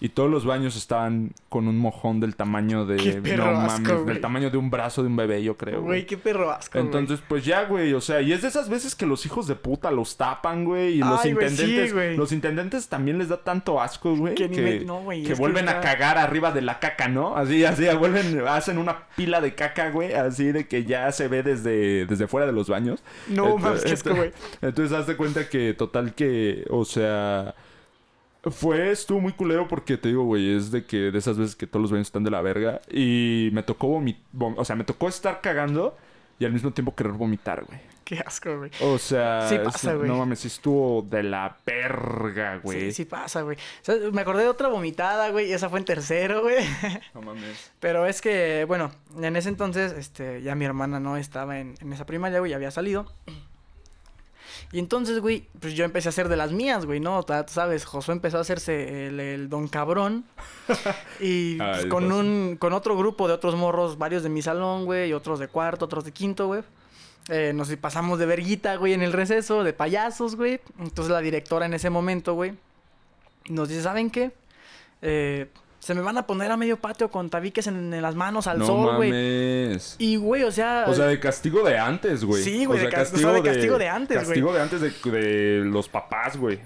[0.00, 2.96] Y todos los baños estaban con un mojón del tamaño de.
[2.96, 5.82] Qué perro no asco, mames, del tamaño de un brazo de un bebé, yo creo.
[5.82, 6.78] Güey, qué perro asco.
[6.78, 9.54] Entonces, pues ya, güey, o sea, y es de esas veces que los hijos de
[9.54, 13.38] puta los tapan, güey, y los Ay, güey, sí, intendentes, los intendentes también les da
[13.38, 16.78] tanto asco, güey, Que que, no, güey, que que vuelven a cagar arriba de la
[16.78, 17.36] caca, ¿no?
[17.36, 21.42] Así, así, vuelven, hacen una pila de caca, güey, así de que ya se ve
[21.42, 23.02] desde, desde fuera de los baños.
[23.28, 24.32] No, mames, güey.
[24.60, 27.54] Entonces, haz de cuenta que total que, o sea,
[28.50, 31.66] fue, estuvo muy culero porque te digo, güey, es de que de esas veces que
[31.66, 34.22] todos los baños están de la verga y me tocó vomitar,
[34.56, 35.96] o sea, me tocó estar cagando
[36.38, 37.78] y al mismo tiempo querer vomitar, güey.
[38.04, 38.70] Qué asco, güey.
[38.82, 40.06] O sea, Sí es- pasa, güey.
[40.08, 42.80] no mames, sí estuvo de la verga, güey.
[42.82, 43.56] Sí, sí pasa, güey.
[43.56, 46.54] O sea, me acordé de otra vomitada, güey, y esa fue en tercero, güey.
[47.14, 47.72] No mames.
[47.80, 51.92] Pero es que, bueno, en ese entonces, este, ya mi hermana no estaba en, en
[51.92, 53.12] esa primaria, güey, ya había salido.
[54.72, 57.22] Y entonces, güey, pues yo empecé a hacer de las mías, güey, ¿no?
[57.22, 60.24] Tú sabes, Josué empezó a hacerse el, el don cabrón.
[61.20, 64.84] Y pues, Ay, con un, con otro grupo de otros morros, varios de mi salón,
[64.84, 66.62] güey, y otros de cuarto, otros de quinto, güey.
[67.28, 70.60] Eh, nos pasamos de verguita, güey, en el receso, de payasos, güey.
[70.78, 72.54] Entonces la directora en ese momento, güey,
[73.48, 74.32] nos dice, ¿saben qué?
[75.02, 75.48] Eh,
[75.86, 78.58] se me van a poner a medio patio con tabiques en, en las manos al
[78.58, 79.78] no sol, güey.
[79.98, 80.84] Y, güey, o sea...
[80.88, 82.42] O sea, de castigo de antes, güey.
[82.42, 84.26] Sí, güey, O sea, de cas- o sea, de castigo de antes, güey.
[84.26, 86.58] Castigo de antes de, de los papás, güey.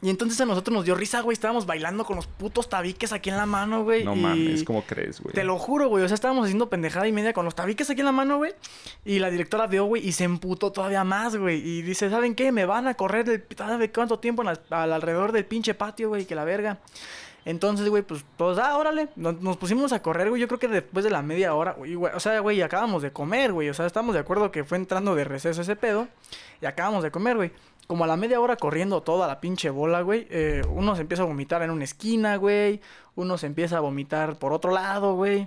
[0.00, 1.32] Y entonces a nosotros nos dio risa, güey.
[1.32, 4.04] Estábamos bailando con los putos tabiques aquí en la mano, güey.
[4.04, 4.20] No y...
[4.20, 5.34] mames, ¿cómo crees, güey?
[5.34, 6.04] Te lo juro, güey.
[6.04, 8.52] O sea, estábamos haciendo pendejada y media con los tabiques aquí en la mano, güey.
[9.04, 11.66] Y la directora vio, güey, y se emputó todavía más, güey.
[11.66, 12.52] Y dice, ¿saben qué?
[12.52, 13.44] Me van a correr el...
[13.56, 16.26] ¿Sabe cuánto tiempo en la- al alrededor del pinche patio, güey?
[16.26, 16.78] Que la verga.
[17.46, 19.08] Entonces, güey, pues, pues, ah, órale.
[19.14, 20.40] Nos, pusimos a correr, güey.
[20.42, 23.52] Yo creo que después de la media hora, güey, O sea, güey, acabamos de comer,
[23.52, 23.68] güey.
[23.68, 26.08] O sea, estamos de acuerdo que fue entrando de receso ese pedo.
[26.60, 27.52] Y acabamos de comer, güey.
[27.86, 30.26] Como a la media hora corriendo toda la pinche bola, güey.
[30.28, 32.80] eh, uno se empieza a vomitar en una esquina, güey.
[33.14, 35.46] Uno se empieza a vomitar por otro lado, güey.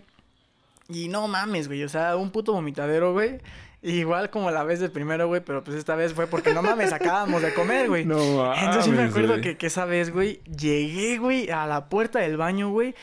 [0.87, 1.83] Y no mames, güey.
[1.83, 3.41] O sea, un puto vomitadero, güey.
[3.81, 5.41] Igual como la vez del primero, güey.
[5.41, 8.05] Pero pues esta vez fue porque no mames, acabamos de comer, güey.
[8.05, 9.41] No mames, Entonces sí me acuerdo güey.
[9.41, 12.93] que, que esa vez, güey, llegué, güey, a la puerta del baño, güey.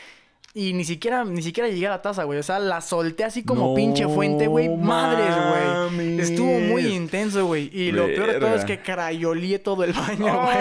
[0.53, 2.39] Y ni siquiera, ni siquiera llegué a la taza, güey.
[2.39, 4.69] O sea, la solté así como No pinche fuente, güey.
[4.69, 5.35] Madres,
[5.91, 6.19] güey.
[6.19, 7.69] Estuvo muy intenso, güey.
[7.71, 10.57] Y lo peor de todo es que crayolié todo el baño, güey.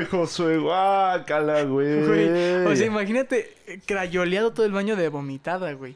[0.00, 2.04] Ay, Josué, guácala, güey.
[2.06, 5.94] Güey, O sea, imagínate, eh, crayoleado todo el baño de vomitada, güey.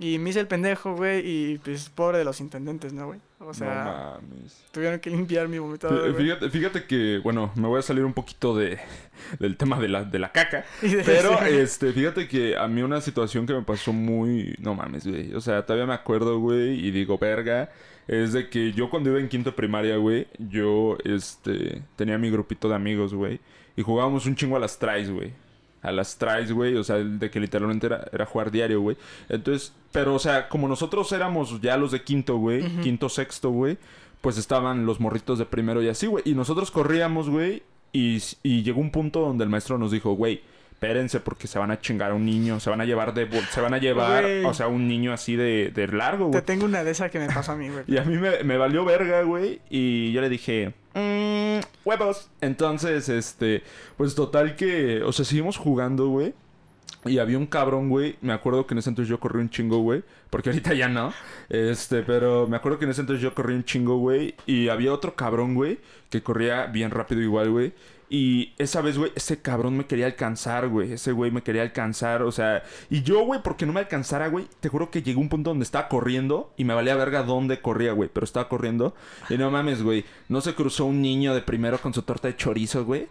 [0.00, 3.20] Y me hice el pendejo, güey, y pues pobre de los intendentes, ¿no, güey?
[3.40, 4.64] O sea, no mames.
[4.70, 5.78] tuvieron que limpiar mi güey.
[6.14, 8.78] Fíjate, fíjate que, bueno, me voy a salir un poquito de,
[9.40, 10.64] del tema de la, de la caca.
[10.82, 14.54] De- Pero, este, fíjate que a mí una situación que me pasó muy...
[14.60, 15.34] No mames, güey.
[15.34, 17.70] O sea, todavía me acuerdo, güey, y digo, verga.
[18.06, 22.68] Es de que yo cuando iba en quinto primaria, güey, yo, este, tenía mi grupito
[22.68, 23.40] de amigos, güey.
[23.76, 25.32] Y jugábamos un chingo a las tries, güey.
[25.82, 26.76] A las tries, güey.
[26.76, 28.96] O sea, de que literalmente era, era jugar diario, güey.
[29.28, 32.62] Entonces, pero, o sea, como nosotros éramos ya los de quinto, güey.
[32.82, 33.78] Quinto, sexto, güey.
[34.20, 36.24] Pues estaban los morritos de primero y así, güey.
[36.26, 37.62] Y nosotros corríamos, güey.
[37.92, 40.42] Y, y llegó un punto donde el maestro nos dijo, güey,
[40.78, 42.60] espérense porque se van a chingar a un niño.
[42.60, 43.28] Se van a llevar de...
[43.50, 46.42] Se van a llevar, o sea, un niño así de, de largo, Te güey.
[46.44, 47.82] tengo una de esas que me pasó a mí, güey.
[47.88, 49.60] Y a mí me, me valió verga, güey.
[49.70, 52.30] Y yo le dije, "Mm, huevos.
[52.40, 53.64] Entonces, este,
[53.96, 56.32] pues total que, o sea, seguimos jugando, güey.
[57.04, 58.16] Y había un cabrón, güey.
[58.20, 60.04] Me acuerdo que en ese entonces yo corrí un chingo, güey.
[60.30, 61.12] Porque ahorita ya no.
[61.48, 64.34] Este, pero me acuerdo que en ese entonces yo corrí un chingo, güey.
[64.46, 65.78] Y había otro cabrón, güey,
[66.10, 67.72] que corría bien rápido igual, güey.
[68.10, 70.92] Y esa vez, güey, ese cabrón me quería alcanzar, güey.
[70.94, 72.62] Ese güey me quería alcanzar, o sea.
[72.88, 75.64] Y yo, güey, porque no me alcanzara, güey, te juro que llegó un punto donde
[75.64, 78.08] estaba corriendo y me valía verga dónde corría, güey.
[78.12, 78.94] Pero estaba corriendo.
[79.28, 80.04] Y no mames, güey.
[80.28, 83.08] No se cruzó un niño de primero con su torta de chorizo, güey.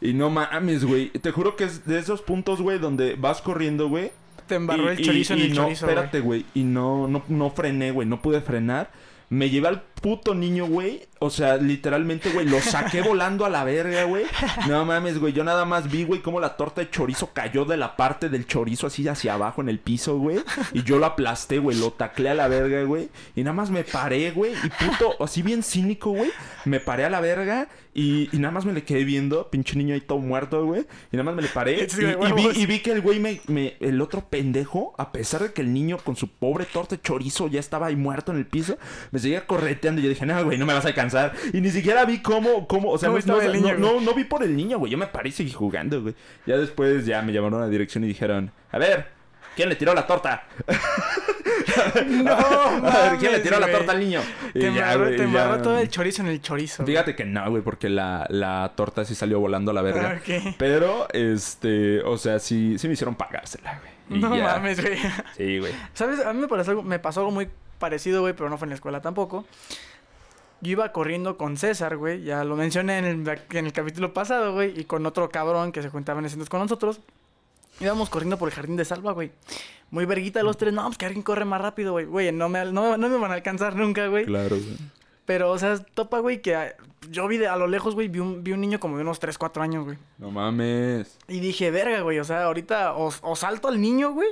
[0.00, 1.10] Y no mames, güey.
[1.10, 4.12] Te juro que es de esos puntos, güey, donde vas corriendo, güey.
[4.46, 6.46] Te embarró Y- el chorizo y- en y el no, chorizo, espérate, güey.
[6.54, 8.06] Y no, no, no frené, güey.
[8.06, 8.90] No pude frenar.
[9.28, 11.02] Me llevé al puto niño, güey.
[11.18, 14.24] O sea, literalmente, güey, lo saqué volando a la verga, güey.
[14.68, 15.32] No mames, güey.
[15.32, 18.46] Yo nada más vi, güey, cómo la torta de chorizo cayó de la parte del
[18.46, 20.40] chorizo así hacia abajo en el piso, güey.
[20.74, 21.78] Y yo lo aplasté, güey.
[21.78, 23.08] Lo taclé a la verga, güey.
[23.34, 24.52] Y nada más me paré, güey.
[24.52, 26.30] Y puto, así bien cínico, güey.
[26.66, 27.68] Me paré a la verga.
[27.94, 29.48] Y, y nada más me le quedé viendo.
[29.48, 30.82] Pinche niño ahí todo muerto, güey.
[31.12, 31.88] Y nada más me le paré.
[31.88, 32.56] Sí, y, güey, y vi, huevos.
[32.58, 35.72] y vi que el güey me, me- El otro pendejo, a pesar de que el
[35.72, 38.76] niño con su pobre torta de chorizo ya estaba ahí muerto en el piso,
[39.12, 39.85] me seguía correteando.
[39.94, 41.32] Y yo dije, no, güey, no me vas a alcanzar.
[41.52, 44.00] Y ni siquiera vi cómo, cómo, o sea, ¿Cómo no, estaba no, el niño, no,
[44.00, 44.92] no, vi por el niño, güey.
[44.92, 46.14] Yo me paré y seguí jugando, güey.
[46.46, 49.06] Ya después ya me llamaron a la dirección y dijeron, a ver,
[49.54, 50.44] ¿quién le tiró la torta?
[52.06, 54.20] No, a ver, ¿quién le tiró la torta al niño?
[54.52, 56.84] Te embarró, todo el chorizo en el chorizo.
[56.84, 60.20] Fíjate que no, güey, porque la, la torta sí salió volando a la verga.
[60.26, 60.54] Ah.
[60.58, 64.20] Pero, este, o sea, sí, sí me hicieron pagársela, güey.
[64.20, 64.44] No ya.
[64.44, 64.98] mames, güey.
[65.36, 65.72] Sí, güey.
[65.92, 66.24] ¿Sabes?
[66.24, 67.48] A mí me pasó, algo, me pasó algo muy
[67.78, 69.44] parecido, güey, pero no fue en la escuela tampoco.
[70.60, 72.22] Yo iba corriendo con César, güey.
[72.22, 74.78] Ya lo mencioné en el, en el capítulo pasado, güey.
[74.78, 77.00] Y con otro cabrón que se juntaba en ese entonces con nosotros.
[77.78, 79.32] Íbamos corriendo por el jardín de Salva, güey.
[79.90, 80.72] Muy verguita los tres.
[80.72, 82.06] No, pues que alguien corre más rápido, güey.
[82.06, 84.24] Güey, no me, no, no me van a alcanzar nunca, güey.
[84.24, 84.76] Claro, güey.
[85.26, 86.74] Pero, o sea, topa, güey, que
[87.10, 89.18] yo vi de, a lo lejos, güey, vi un, vi un niño como de unos
[89.18, 89.98] 3, 4 años, güey.
[90.18, 91.18] No mames.
[91.28, 94.28] Y dije, verga, güey, o sea, ahorita o, o salto al niño, güey.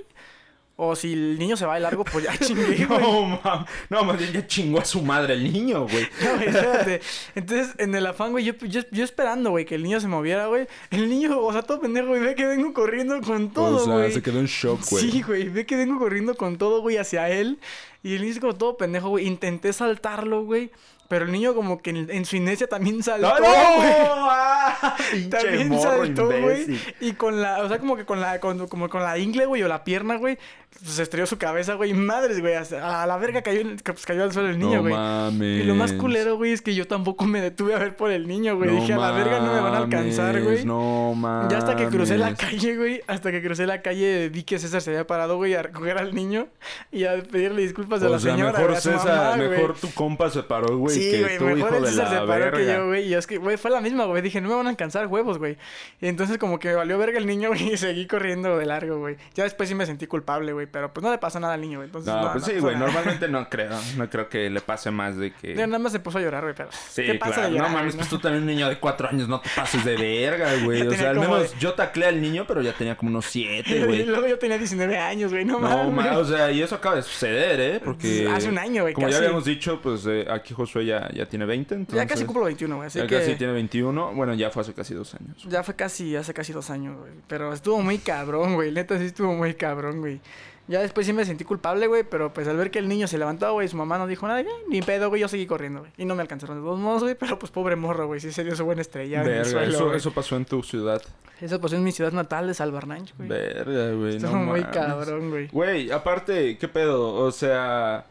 [0.77, 3.01] O si el niño se va de largo, pues ya chingué, güey.
[3.01, 3.65] No, mam.
[3.89, 6.09] No, más bien ya chingó a su madre el niño, güey.
[6.25, 7.01] No, güey, espérate.
[7.37, 10.47] Entonces, en el afán, güey, yo, yo, yo esperando, güey, que el niño se moviera,
[10.47, 10.67] güey.
[10.91, 13.95] El niño, o sea, todo pendejo, güey, ve que vengo corriendo con todo, o sea,
[13.95, 14.13] güey.
[14.13, 15.11] se quedó en shock, güey.
[15.11, 17.61] Sí, güey, ve que vengo corriendo con todo, güey, hacia él.
[18.03, 19.27] Y el niño es como todo pendejo, güey.
[19.27, 20.71] Intenté saltarlo, güey.
[21.09, 23.37] Pero el niño como que en, en su inercia también saltó, ¡No,
[23.77, 23.89] güey.
[23.89, 24.29] no!
[24.31, 24.97] ¡Ah!
[25.31, 26.79] También morro saltó, güey.
[27.01, 29.63] Y con la, o sea, como que con la, con- como con la ingle, güey,
[29.63, 30.39] o la pierna, güey.
[30.85, 31.95] Se estrelló su cabeza, güey.
[31.95, 32.55] Madres, güey.
[32.55, 34.93] A la verga cayó, pues, cayó al suelo el niño, no güey.
[34.93, 35.63] mames.
[35.63, 38.27] Y lo más culero, güey, es que yo tampoco me detuve a ver por el
[38.27, 38.71] niño, güey.
[38.71, 40.65] No Dije, a la verga no me van a alcanzar, güey.
[40.65, 41.53] No mames.
[41.53, 44.81] Ya hasta que crucé la calle, güey, hasta que crucé la calle vi que César
[44.83, 46.49] se había parado, güey, a recoger al niño
[46.91, 50.29] y a pedirle disculpas a la sea, señora, mejor a César, mamá, mejor tu compa
[50.31, 52.67] se paró, güey, Sí, que güey, mejor hijo el de César la se paró que
[52.67, 53.07] yo, güey.
[53.09, 54.23] Y es que, güey, fue la misma, güey.
[54.23, 55.57] Dije, no me van a alcanzar huevos, güey.
[56.01, 58.99] Y entonces como que me valió verga el niño, güey, y seguí corriendo de largo,
[58.99, 59.17] güey.
[59.35, 61.79] Ya después sí me sentí culpable, güey, pero pues no le pasó nada al niño,
[61.79, 61.87] güey.
[61.89, 64.91] Entonces, No, no, pues no sí, güey, normalmente no creo, no creo que le pase
[64.91, 65.55] más de que...
[65.55, 66.69] Ya nada más se puso a llorar, güey, pero...
[66.91, 67.49] Sí, ¿Qué pasa claro.
[67.51, 69.85] de llorar, no mames, pues tú también un niño de cuatro años, no te pases
[69.85, 70.87] de verga, güey.
[70.87, 73.85] O sea, al menos de- yo tacleé al niño, pero ya tenía como unos siete,
[73.87, 74.05] güey.
[74.05, 76.13] luego yo tenía 19 años, güey, no, No, mames.
[76.13, 77.81] ma, o sea, y eso acaba de suceder, ¿eh?
[77.85, 78.29] Porque...
[78.33, 81.45] Hace un año, güey, Como ya habíamos dicho, pues eh, aquí Josué ya, ya tiene
[81.47, 81.97] 20, entonces...
[81.97, 83.19] Ya casi cumplo 21, güey, así ya que...
[83.19, 84.15] casi tiene 21.
[84.15, 85.45] Bueno, ya fue hace casi dos años.
[85.49, 87.13] Ya fue casi, hace casi dos años, güey.
[87.27, 88.73] Pero estuvo muy cabrón, güey.
[88.73, 90.21] Neta, sí estuvo muy cabrón, güey.
[90.67, 92.05] Ya después sí me sentí culpable, güey.
[92.05, 94.41] Pero pues al ver que el niño se levantó, güey, su mamá no dijo nada,
[94.41, 95.21] "Bien, ni pedo, güey.
[95.21, 95.93] Yo seguí corriendo, güey.
[95.99, 97.15] Y no me alcanzaron de todos modos, güey.
[97.15, 98.19] Pero pues pobre morro, güey.
[98.19, 99.97] Sí se dio su buena estrella en el Verga, suelo, eso, güey.
[99.99, 101.03] eso pasó en tu ciudad.
[101.39, 103.29] Eso pasó en mi ciudad natal de Salvarnanch, güey.
[103.29, 104.17] Verga, güey.
[104.17, 104.75] Estuvo no muy mames.
[104.75, 105.49] cabrón, güey.
[105.49, 107.13] Güey, aparte, ¿qué pedo?
[107.15, 108.07] O sea,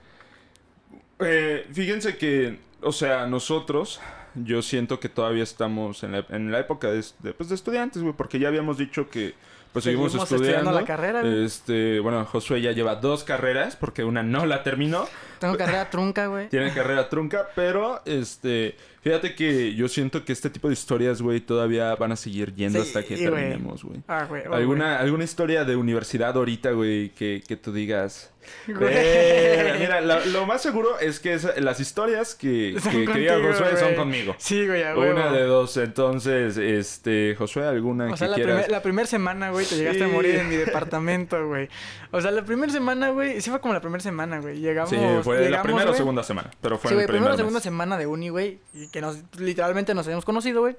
[1.26, 4.00] eh, fíjense que, o sea, nosotros,
[4.36, 8.02] yo siento que todavía estamos en la, en la época de, de, pues, de estudiantes,
[8.02, 9.34] güey, porque ya habíamos dicho que
[9.74, 10.58] pues seguimos, Seguimos estudiando.
[10.60, 11.46] estudiando la carrera, güey.
[11.46, 15.08] Este, bueno, Josué ya lleva dos carreras porque una no la terminó.
[15.40, 16.48] Tengo carrera trunca, güey.
[16.50, 21.40] Tiene carrera trunca, pero este, fíjate que yo siento que este tipo de historias, güey,
[21.42, 24.00] todavía van a seguir yendo Sí, hasta que terminemos, güey.
[24.08, 24.44] Ah, güey.
[24.48, 28.30] oh, ¿Alguna, ¿Alguna historia de universidad ahorita, güey, que, que tú digas?
[28.68, 29.80] Güey.
[29.80, 33.96] Mira, lo más seguro es que las historias que, que, que diga contigo, Josué son
[33.96, 34.36] conmigo.
[34.38, 34.96] Sí, güey, a.
[34.96, 35.76] Una de dos.
[35.78, 38.56] Entonces, este, Josué, ¿alguna O sea, que la, quieras?
[38.56, 41.70] primer- la primera semana, güey, te llegaste a morir en mi departamento, güey.
[42.12, 44.60] O sea, la primera semana, güey, sí fue como la primera semana, güey.
[44.60, 44.90] Llegamos.
[44.90, 47.38] Sí, fue la primera o segunda semana, pero fue Sí, en güey, el primero o
[47.38, 48.60] segunda semana de uni, güey.
[48.74, 50.76] Y que nos, literalmente nos habíamos conocido, güey.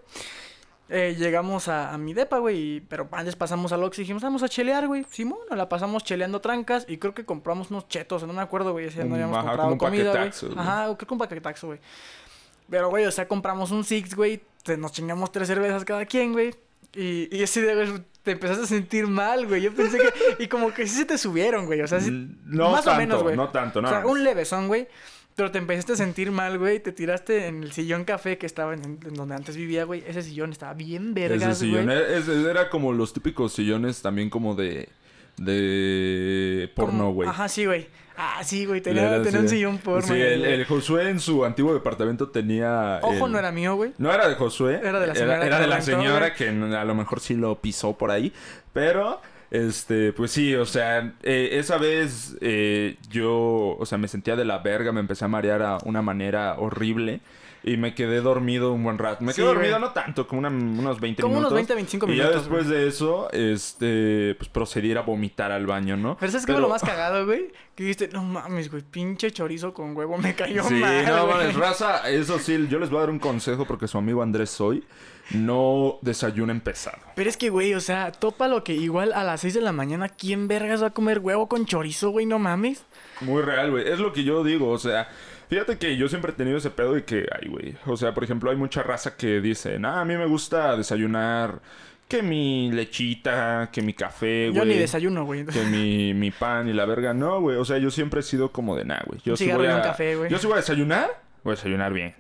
[0.91, 2.81] Eh, llegamos a, a mi depa, güey.
[2.89, 5.05] Pero antes pasamos al Oxxo y dijimos, vamos a chelear, güey.
[5.11, 6.85] Simón, nos la pasamos cheleando trancas.
[6.89, 8.89] Y creo que compramos unos chetos, no me acuerdo, güey.
[8.91, 10.31] Día no habíamos ajá, comprado como comida, güey.
[10.57, 11.81] Ajá, creo que un paquetaxo, güey.
[12.69, 14.43] Pero, güey, o sea, compramos un Six, güey.
[14.79, 16.55] Nos chingamos tres cervezas cada quien, güey.
[16.95, 19.63] Y, y ese día, güey, te empezaste a sentir mal, güey.
[19.63, 20.45] Yo pensé que...
[20.45, 21.81] Y como que sí se te subieron, güey.
[21.83, 22.11] O sea, sí...
[22.45, 23.37] No más tanto, o menos, güey.
[23.37, 23.89] no tanto, no.
[23.89, 24.89] O sea, un levesón, güey.
[25.37, 26.79] Pero te empezaste a sentir mal, güey.
[26.81, 30.05] Te tiraste en el sillón café que estaba en, en donde antes vivía, güey.
[30.07, 31.97] Ese sillón estaba bien vergas, Ese sillón güey.
[31.97, 34.89] era, ese era como los típicos sillones también como de
[35.37, 37.29] de porno, güey.
[37.29, 37.89] Ajá, sí, güey.
[38.17, 38.81] Ah, sí, güey.
[38.81, 40.07] Tenía, Era tenía un sillón porno.
[40.07, 40.53] Sí, el, güey.
[40.53, 43.01] el Josué en su antiguo departamento tenía.
[43.03, 43.93] Ojo, el- no era mío, güey.
[43.99, 44.81] No era de Josué.
[44.85, 46.35] Era de la señora Era, que de la rentó, señora güey.
[46.37, 48.33] que a lo mejor sí lo pisó por ahí.
[48.73, 49.21] Pero,
[49.55, 54.45] este, pues sí, o sea, eh, esa vez eh, yo, o sea, me sentía de
[54.45, 57.21] la verga, me empecé a marear a una manera horrible.
[57.67, 59.25] Y me quedé dormido un buen rato.
[59.25, 61.55] Me Sí, quedé dormido no tanto, como una- unos 20 Como unos minutos.
[61.69, 65.97] 20, 25 Y ya minutos, después de eso, este, pues procedí a vomitar al baño,
[65.97, 66.15] ¿no?
[66.21, 67.53] Pero ¿sabes qué fue lo más cagado, güey?
[67.75, 71.37] Que dijiste, no mames, güey, pinche chorizo con huevo me cayó Sí, mal, no güey".
[71.39, 74.51] mames, raza, eso sí, yo les voy a dar un consejo porque su amigo Andrés
[74.51, 74.85] soy.
[75.31, 76.99] No desayunen pesado.
[77.15, 79.73] Pero es que, güey, o sea, topa lo que igual a las 6 de la
[79.73, 82.27] mañana, ¿quién vergas va a comer huevo con chorizo, güey?
[82.27, 82.85] No mames.
[83.21, 83.89] Muy real, güey.
[83.89, 85.09] Es lo que yo digo, o sea,
[85.49, 87.75] fíjate que yo siempre he tenido ese pedo y que, ay, güey.
[87.87, 91.61] O sea, por ejemplo, hay mucha raza que dice, nah, a mí me gusta desayunar
[92.09, 94.59] que mi lechita, que mi café, güey.
[94.59, 95.47] Yo ni desayuno, güey.
[95.47, 97.15] Que mi, mi pan y la verga.
[97.15, 97.57] No, güey.
[97.57, 99.21] O sea, yo siempre he sido como de nada, güey.
[99.25, 99.83] Yo sí voy y un a...
[99.83, 100.31] café, güey.
[100.31, 102.15] Yo sí voy a desayunar, voy a desayunar bien.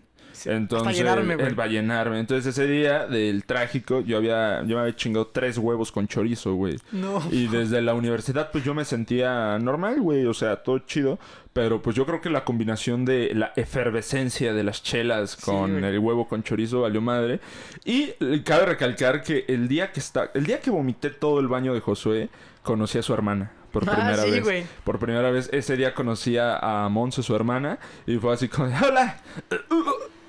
[0.46, 1.46] Entonces, llenarme, güey.
[1.46, 2.20] el va a llenarme.
[2.20, 6.54] Entonces, ese día del trágico, yo había, yo me había chingado tres huevos con chorizo,
[6.54, 6.76] güey.
[6.92, 7.22] No.
[7.30, 10.26] Y desde la universidad, pues yo me sentía normal, güey.
[10.26, 11.18] O sea, todo chido.
[11.52, 15.98] Pero pues yo creo que la combinación de la efervescencia de las chelas con el
[16.00, 17.38] huevo con chorizo valió madre.
[17.84, 18.08] Y
[18.44, 21.78] cabe recalcar que el día que está, el día que vomité todo el baño de
[21.80, 22.28] Josué,
[22.64, 23.52] conocí a su hermana.
[23.70, 24.66] Por Ah, primera sí, vez.
[24.82, 27.78] Por primera vez ese día conocí a Monse, su hermana.
[28.04, 29.16] Y fue así como, hola.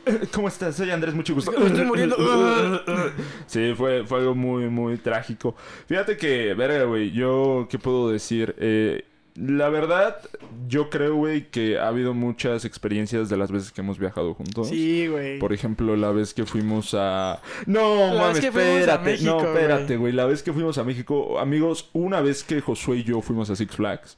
[0.33, 0.75] ¿Cómo estás?
[0.75, 1.51] Soy Andrés, mucho gusto.
[1.51, 2.15] Me estoy muriendo.
[3.47, 5.55] Sí, fue, fue algo muy, muy trágico.
[5.87, 8.55] Fíjate que, verga, güey, yo, ¿qué puedo decir?
[8.57, 9.05] Eh,
[9.35, 10.17] la verdad,
[10.67, 14.69] yo creo, güey, que ha habido muchas experiencias de las veces que hemos viajado juntos.
[14.69, 15.39] Sí, güey.
[15.39, 17.41] Por ejemplo, la vez que fuimos a...
[17.65, 19.11] No, La mames, vez que fuimos a espérate.
[19.11, 20.13] México, no, espérate, güey.
[20.13, 23.55] La vez que fuimos a México, amigos, una vez que Josué y yo fuimos a
[23.55, 24.17] Six Flags.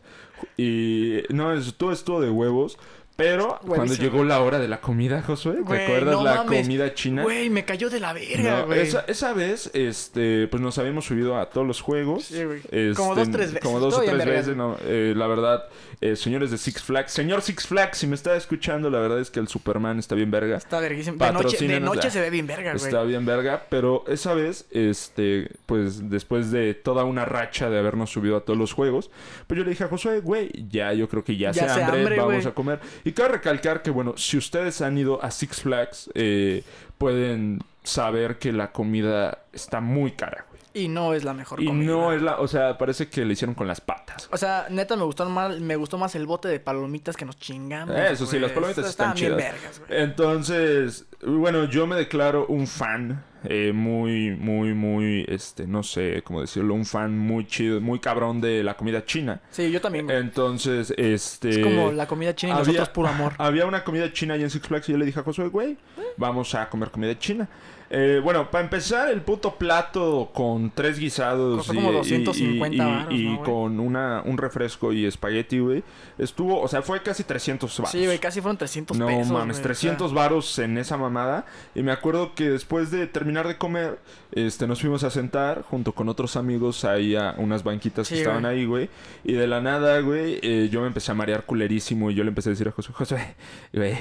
[0.55, 1.23] Y...
[1.29, 2.77] No, es, todo esto de huevos.
[3.17, 6.61] Pero cuando llegó la hora de la comida, Josué, ¿te acuerdas no la mames.
[6.61, 7.23] comida china?
[7.23, 8.81] Güey, me cayó de la verga, No, güey.
[8.81, 12.25] esa, esa vez, este, pues nos habíamos subido a todos los juegos.
[12.25, 12.59] Sí, güey.
[12.71, 13.59] Este, Como dos, tres veces.
[13.63, 14.77] Como dos o tres veces, no.
[14.85, 15.63] eh, la verdad,
[15.99, 17.11] eh, señores de Six Flags.
[17.11, 20.29] Señor Six Flags, si me está escuchando, la verdad es que el Superman está bien
[20.29, 20.57] verga.
[20.57, 21.17] Está verguísimo.
[21.17, 22.85] De noche, de Patrocínenos, noche se ve bien verga, güey.
[22.85, 28.11] Está bien verga, pero esa vez, este, pues después de toda una racha de habernos
[28.11, 29.09] subido a todos los juegos,
[29.47, 32.01] pues yo le dije a Josué, güey, ya yo creo que ya, Ya se hambre,
[32.01, 32.79] hambre, vamos a comer.
[33.07, 36.63] Y cabe recalcar que, bueno, si ustedes han ido a Six Flags, eh,
[36.97, 40.57] pueden saber que la comida está muy cara, güey.
[40.73, 41.85] Y no es la mejor Y comida.
[41.91, 44.27] no es la, o sea, parece que le hicieron con las patas.
[44.31, 47.37] O sea, neta me gustó más, me gustó más el bote de palomitas que nos
[47.39, 47.95] chingamos.
[47.95, 49.37] Eso sí, las palomitas están bien chidas.
[49.53, 50.01] vergas, güey.
[50.01, 56.41] Entonces, bueno, yo me declaro un fan eh, muy, muy, muy, este, no sé cómo
[56.41, 59.41] decirlo, un fan muy chido, muy cabrón de la comida china.
[59.51, 60.17] Sí, yo también, güey.
[60.17, 61.49] Entonces, este...
[61.49, 63.33] es como la comida china y había- nosotros puro amor.
[63.37, 65.77] Había una comida china ahí en Six Flags y yo le dije a Josué, güey,
[66.17, 67.47] vamos a comer comida china.
[67.89, 73.43] Eh, bueno, para empezar, el puto plato con tres guisados Costó como 250 y, ¿no,
[73.43, 75.83] con una, un refresco y espagueti, güey,
[76.17, 77.91] estuvo, o sea, fue casi 300 baros.
[77.91, 79.31] Sí, güey, casi fueron 300 No pesos.
[79.31, 81.45] mames, güey, o 300 varos en esa mamada.
[81.75, 83.99] Y me acuerdo que después de terminar de comer,
[84.33, 88.45] este, nos fuimos a sentar junto con otros amigos ahí a unas banquitas que estaban
[88.45, 88.89] ahí, güey.
[89.23, 92.29] Y de la nada, güey, eh, yo me empecé a marear culerísimo y yo le
[92.29, 93.35] empecé a decir a José, José,
[93.73, 93.97] güey,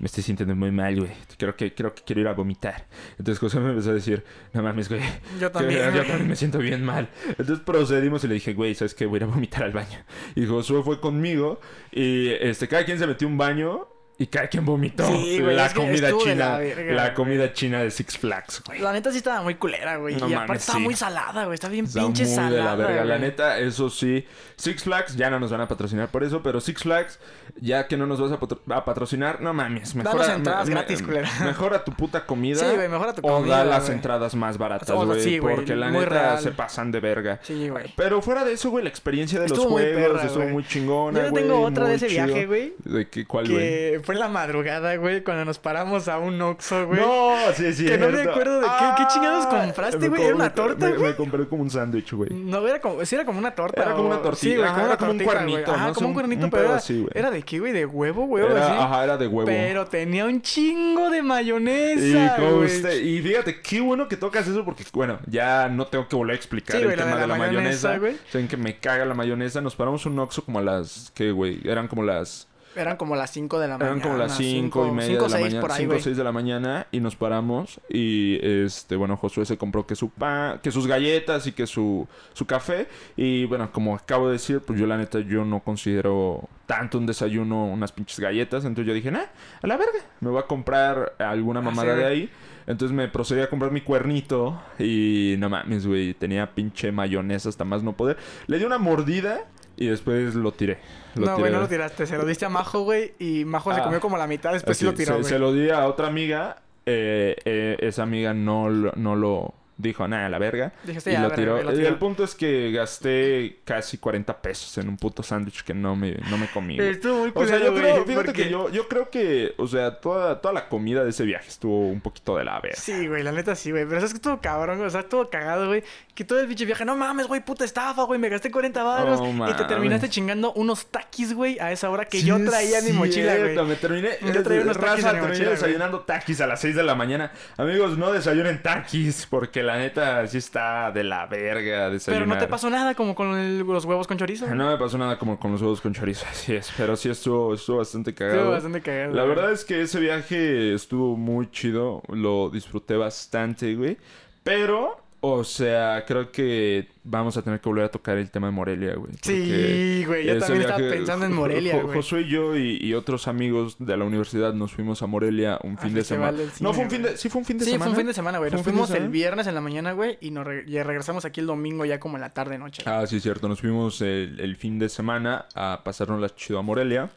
[0.00, 1.12] me estoy sintiendo muy mal, güey.
[1.36, 2.86] Creo que, creo que quiero ir a vomitar.
[3.18, 4.24] Entonces José me empezó a decir,
[4.54, 5.02] no mames, güey.
[5.38, 5.94] Yo también.
[5.94, 7.10] yo también me siento bien mal.
[7.28, 9.04] Entonces procedimos y le dije, güey, ¿sabes qué?
[9.04, 9.98] Voy a ir a vomitar al baño.
[10.34, 11.60] Y Josué fue conmigo
[11.92, 13.88] y este, cada quien se metió un baño
[14.22, 15.06] y cada quien vomitó.
[15.06, 16.34] Sí, güey, la es que comida china.
[16.50, 17.14] la verga, la güey.
[17.14, 18.78] comida china de Six Flags, güey.
[18.80, 20.14] La neta sí estaba muy culera, güey.
[20.16, 20.84] No y mames, aparte estaba sí.
[20.84, 21.54] muy salada, güey.
[21.54, 22.56] Está bien Está pinche muy salada.
[22.56, 23.04] de la verga.
[23.06, 23.28] La güey.
[23.30, 24.26] neta, eso sí.
[24.56, 27.18] Six Flags ya no nos van a patrocinar por eso, pero Six Flags,
[27.62, 29.94] ya que no nos vas a, patro- a patrocinar, no mames.
[29.94, 31.30] Mejora, Danos entradas gratis, culera.
[31.42, 32.56] Mejora tu puta comida.
[32.60, 33.94] Sí, güey, mejora tu O comida, da las güey.
[33.96, 35.22] entradas más baratas, O sea, güey.
[35.22, 36.40] sí, güey, porque la neta real.
[36.40, 37.40] se pasan de verga.
[37.42, 37.94] Sí, güey.
[37.96, 41.24] Pero fuera de eso, güey, la experiencia de Estuvo los juegos perra, estuvo muy chingona,
[41.28, 42.74] Yo tengo otra de ese viaje, güey.
[42.84, 43.24] ¿De qué?
[43.26, 43.98] ¿Cuál, güey?
[44.10, 47.00] Fue en la madrugada, güey, cuando nos paramos a un Oxxo, güey.
[47.00, 47.84] No, sí, sí.
[47.90, 50.22] Que no me acuerdo de qué- qué chingados compraste, güey.
[50.24, 51.10] ¿Era una torta, me, güey?
[51.10, 52.30] Me compré como un sándwich, güey.
[52.32, 53.82] No, era como, sí, era como una torta.
[53.82, 54.52] Era como una tortilla.
[54.54, 55.72] Sí, güey, como era como un cuernito.
[55.74, 55.94] Ajá, ¿no?
[55.94, 57.10] como un cuernito, un pero era, así, güey.
[57.14, 57.72] ¿era de qué, güey?
[57.72, 58.44] ¿De huevo, güey?
[58.44, 59.46] Era, ajá, era de huevo.
[59.46, 62.66] Pero tenía un chingo de Y, mayonesa, como güey.
[62.66, 66.32] usted- y fíjate, qué bueno que tocas eso porque, bueno, ya no tengo que volver
[66.34, 67.88] a explicar Sí, el güey, tema de de la mayonesa.
[67.90, 68.16] mayonesa, güey.
[68.30, 69.60] Saben que me caga la mayonesa.
[69.60, 71.12] Nos paramos un Oxxo como a las...
[71.14, 71.60] ¿Qué, güey?
[71.64, 72.48] Eran como las...
[72.76, 73.90] Eran como las 5 de la mañana.
[73.96, 75.60] Eran como las cinco y media cinco, de la seis mañana.
[75.60, 76.02] por ahí, 5 o güey.
[76.02, 80.10] 6 de la mañana y nos paramos y este bueno Josué se compró que su
[80.10, 82.86] pan, que sus galletas y que su, su café
[83.16, 87.06] y bueno como acabo de decir pues yo la neta yo no considero tanto un
[87.06, 89.24] desayuno unas pinches galletas entonces yo dije nah
[89.62, 92.30] a la verga me voy a comprar alguna Ah, mamada sí, de ahí
[92.68, 97.64] entonces me procedí a comprar mi cuernito y no mames güey tenía pinche mayonesa hasta
[97.64, 98.16] más no poder
[98.46, 99.40] le di una mordida
[99.80, 100.78] y después lo tiré
[101.16, 102.06] Lo no, güey, no lo tiraste.
[102.06, 103.14] Se lo diste a Majo, güey.
[103.18, 103.82] Y Majo se Ah.
[103.84, 104.52] comió como la mitad.
[104.52, 106.58] Después sí lo tiró, se, lo di a otra amiga.
[106.86, 110.72] eh, eh, esa amiga no, no lo dijo nada la verga.
[110.84, 111.62] Dijiste, y ya, lo verga, tiró.
[111.62, 115.96] lo el punto es que gasté casi 40 pesos en un puto sándwich que no
[115.96, 116.78] me, no me comí.
[116.80, 119.54] Estuvo muy O sea, culero, yo creo, güey, fíjate porque- que yo, yo creo que,
[119.56, 122.76] o sea, toda, toda la comida de ese viaje estuvo un poquito de la verga.
[122.78, 123.86] Sí, güey, la neta sí, güey.
[123.86, 124.88] Pero es que estuvo cabrón, güey.
[124.88, 125.82] O sea, estuvo cagado, güey.
[126.14, 128.20] Que todo el pinche viaje, no mames, güey, puta estafa, güey.
[128.20, 129.20] Me gasté 40 baros.
[129.20, 132.84] No y te terminaste chingando unos taquis, güey, a esa hora que yo traía en
[132.86, 133.56] mi mochila, güey.
[133.64, 135.56] Me terminé, Yo traía unos taquis raza, en mi terminé mochila, güey.
[135.56, 137.32] desayunando taquis a las 6 de la mañana.
[137.56, 142.28] Amigos, no desayunen taquis porque la neta sí está de la verga Pero desayunar.
[142.28, 144.46] no te pasó nada como con el- los huevos con chorizo.
[144.54, 146.72] No me pasó nada como con los huevos con chorizo, así es.
[146.76, 148.36] Pero sí estuvo, estuvo bastante cagado.
[148.38, 149.14] Estuvo bastante cagado.
[149.14, 149.34] La güey.
[149.36, 152.02] verdad es que ese viaje estuvo muy chido.
[152.08, 153.96] Lo disfruté bastante, güey.
[154.42, 158.52] Pero, o sea, creo que vamos a tener que volver a tocar el tema de
[158.52, 159.12] Morelia, güey.
[159.22, 160.26] Sí, güey.
[160.26, 161.94] Yo también estaba pensando en Morelia, güey.
[161.96, 165.76] Josué y yo y, y otros amigos de la universidad nos fuimos a Morelia un
[165.78, 166.38] fin de semana.
[166.60, 167.16] no, fue un fin de...
[167.16, 167.84] Sí, fue un fin de Sí, semana.
[167.86, 168.50] fue un fin de semana, güey.
[168.50, 171.40] ¿Fue Nos fuimos el viernes en la mañana, güey, y nos re- y regresamos aquí
[171.40, 172.82] el domingo ya como en la tarde noche.
[172.86, 173.48] Ah, sí, cierto.
[173.48, 177.10] Nos fuimos el, el fin de semana a pasarnos la chido a Morelia.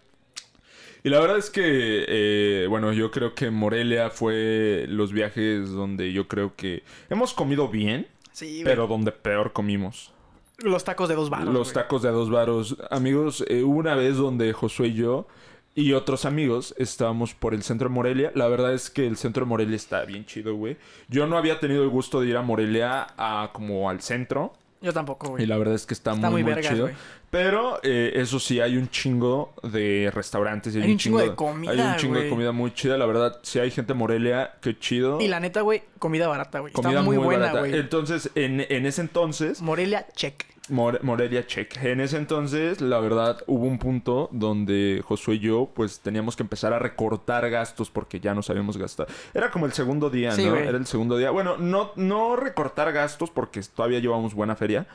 [1.03, 6.13] Y la verdad es que, eh, bueno, yo creo que Morelia fue los viajes donde
[6.13, 10.11] yo creo que hemos comido bien, Sí, pero donde peor comimos.
[10.57, 11.53] Los tacos de dos baros.
[11.53, 12.77] Los tacos de dos varos.
[12.89, 15.27] Amigos, eh, hubo una vez donde Josué y yo
[15.75, 18.31] y otros amigos estábamos por el centro de Morelia.
[18.35, 20.77] La verdad es que el centro de Morelia está bien chido, güey.
[21.09, 24.53] Yo no había tenido el gusto de ir a Morelia a, como al centro.
[24.81, 25.45] Yo tampoco, Y güey.
[25.47, 26.89] la verdad es que está, Está muy, muy vergas, chido.
[27.33, 30.75] Pero eh, eso sí, hay un chingo de restaurantes.
[30.75, 32.95] y Hay un chingo de comida, Hay un chingo de comida muy chida.
[32.95, 35.19] La verdad, si hay gente en Morelia, qué chido.
[35.19, 36.71] Y la neta, güey, comida barata, güey.
[36.73, 37.73] comida Está muy, buena, güey.
[37.75, 40.45] Entonces, en, en ese entonces, Morelia, check.
[40.69, 41.75] More- Morelia check.
[41.83, 46.43] En ese entonces, la verdad, hubo un punto donde Josué y yo, pues, teníamos que
[46.43, 49.07] empezar a recortar gastos porque ya no sabíamos gastar.
[49.33, 50.55] Era como el segundo día, Sí, ¿no?
[50.55, 51.31] Era el segundo día.
[51.31, 54.85] Bueno, no, no recortar gastos porque todavía llevamos buena feria,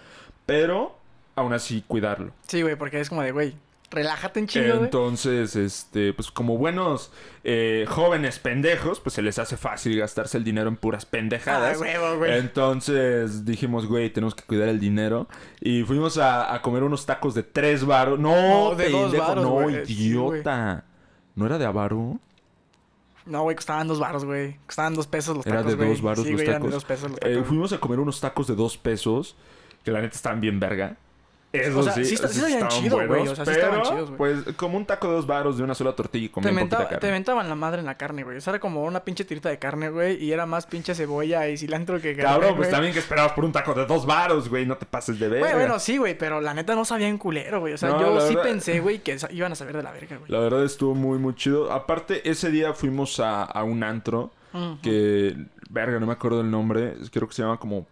[0.47, 0.98] pero
[1.39, 2.32] aún así cuidarlo.
[2.47, 3.55] Sí, güey, porque es como de, güey,
[3.90, 4.85] relájate en chingo, güey.
[4.85, 7.10] Entonces, este, pues como buenos
[7.44, 11.81] eh, jóvenes pendejos, pues se les hace fácil gastarse el dinero en puras Ah, pendejadas.
[11.81, 12.39] huevo, güey.
[12.39, 15.27] Entonces dijimos, güey, tenemos que cuidar el dinero.
[15.60, 18.19] Y fuimos a, a comer unos tacos de tres varos.
[18.19, 19.86] No, No, de dos pendejo, varos, no, güey.
[19.86, 20.85] Sí, idiota.
[21.35, 22.19] ¿No era de avaro?
[23.24, 24.56] No, güey, costaban dos baros, güey.
[24.66, 25.89] Costaban dos pesos los Era tacos, de güey.
[25.90, 27.47] dos varos sí, los güey, eran de dos pesos los Eh, tacos.
[27.47, 29.36] fuimos a comer unos tacos de dos pesos.
[29.85, 30.97] Que la neta estaban bien verga.
[31.51, 33.83] Eso O sea, sí, sí está- sí estaban chido, güey, o sea, sí pero, estaban
[33.83, 34.35] chidos, güey.
[34.45, 36.57] Pues como un taco de dos varos de una sola tortilla y Te, comía un
[36.59, 38.37] poquito de menta- te mentaban la madre en la carne, güey.
[38.37, 40.23] O sea, era como una pinche tirita de carne, güey.
[40.23, 43.47] Y era más pinche cebolla y cilantro que carne, Cabrón, pues también que esperabas por
[43.47, 44.66] un taco de dos varos, güey.
[44.66, 45.41] No te pases de ver.
[45.41, 47.73] Güey, bueno, sí, güey, pero la neta no sabían culero, güey.
[47.73, 50.19] O sea, No, yo sí verdad- pensé, güey, que iban a saber de la verga,
[50.19, 50.31] güey.
[50.31, 51.73] La verdad estuvo muy, muy chido.
[51.73, 54.33] Aparte, ese día fuimos a, a un antro
[54.83, 55.35] que,
[55.70, 56.95] verga, no me acuerdo el nombre.
[57.11, 57.87] Creo que se llama como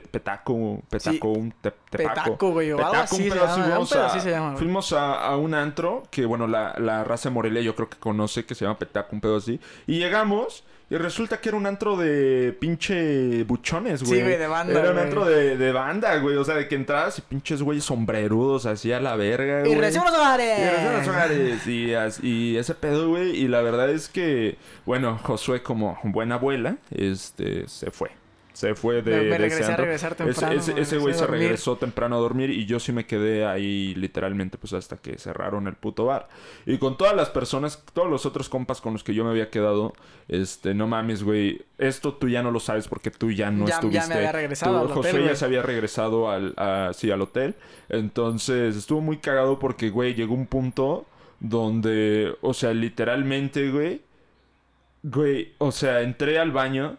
[0.00, 1.40] Pe- Petaco, Petaco, Sí.
[1.40, 2.24] un te- Tepaco.
[2.24, 4.58] Petaco, güey, o algo así un se llama, a, así se llama, güey.
[4.58, 8.44] fuimos a, a un antro que, bueno, la, la raza Morelia yo creo que conoce,
[8.44, 9.60] que se llama Petaco, un pedo así.
[9.86, 14.18] Y llegamos y resulta que era un antro de pinche buchones, güey.
[14.20, 15.04] Sí, güey, de banda, Era un güey.
[15.06, 16.36] antro de, de banda, güey.
[16.36, 19.72] O sea, de que entrabas y pinches güeyes sombrerudos así a la verga, güey.
[19.72, 21.66] Y recién los hogares.
[21.66, 23.30] Y y, as- y ese pedo, güey.
[23.36, 28.10] Y la verdad es que, bueno, Josué, como buena abuela, este, se fue.
[28.54, 30.98] Se fue de, Me- me de ese regresé a regresar Ese- temprano, Ese, ese regresé
[30.98, 34.96] güey se regresó temprano a dormir y yo sí me quedé ahí literalmente pues hasta
[34.96, 36.28] que cerraron el puto bar.
[36.64, 39.50] Y con todas las personas, todos los otros compas con los que yo me había
[39.50, 39.92] quedado,
[40.28, 43.80] este, no mames, güey, esto tú ya no lo sabes porque tú ya no Ya-
[43.80, 44.14] ya me estuviste.
[44.14, 47.56] había regresado Tú- al hotel, Josué ya se había regresado al, a- sí, al hotel.
[47.88, 51.06] Entonces estuvo muy cagado porque, güey, llegó un punto
[51.40, 54.00] donde, o sea, literalmente, güey,
[55.02, 56.96] güey, o sea, entré al baño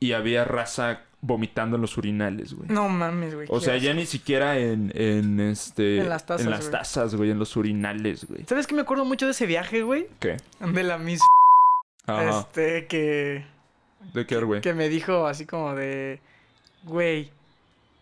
[0.00, 2.68] y había raza vomitando en los urinales, güey.
[2.68, 3.46] No mames, güey.
[3.50, 5.98] O sea, ya ni siquiera en, en este...
[5.98, 6.72] En las tazas, En las güey.
[6.72, 8.44] tazas, güey, en los urinales, güey.
[8.46, 10.06] ¿Sabes qué me acuerdo mucho de ese viaje, güey?
[10.20, 10.36] ¿Qué?
[10.60, 11.20] De la Miss
[12.06, 12.40] Ajá.
[12.40, 13.44] este que
[14.14, 14.60] ¿De qué, güey?
[14.60, 16.20] que me dijo así como de
[16.84, 17.30] güey,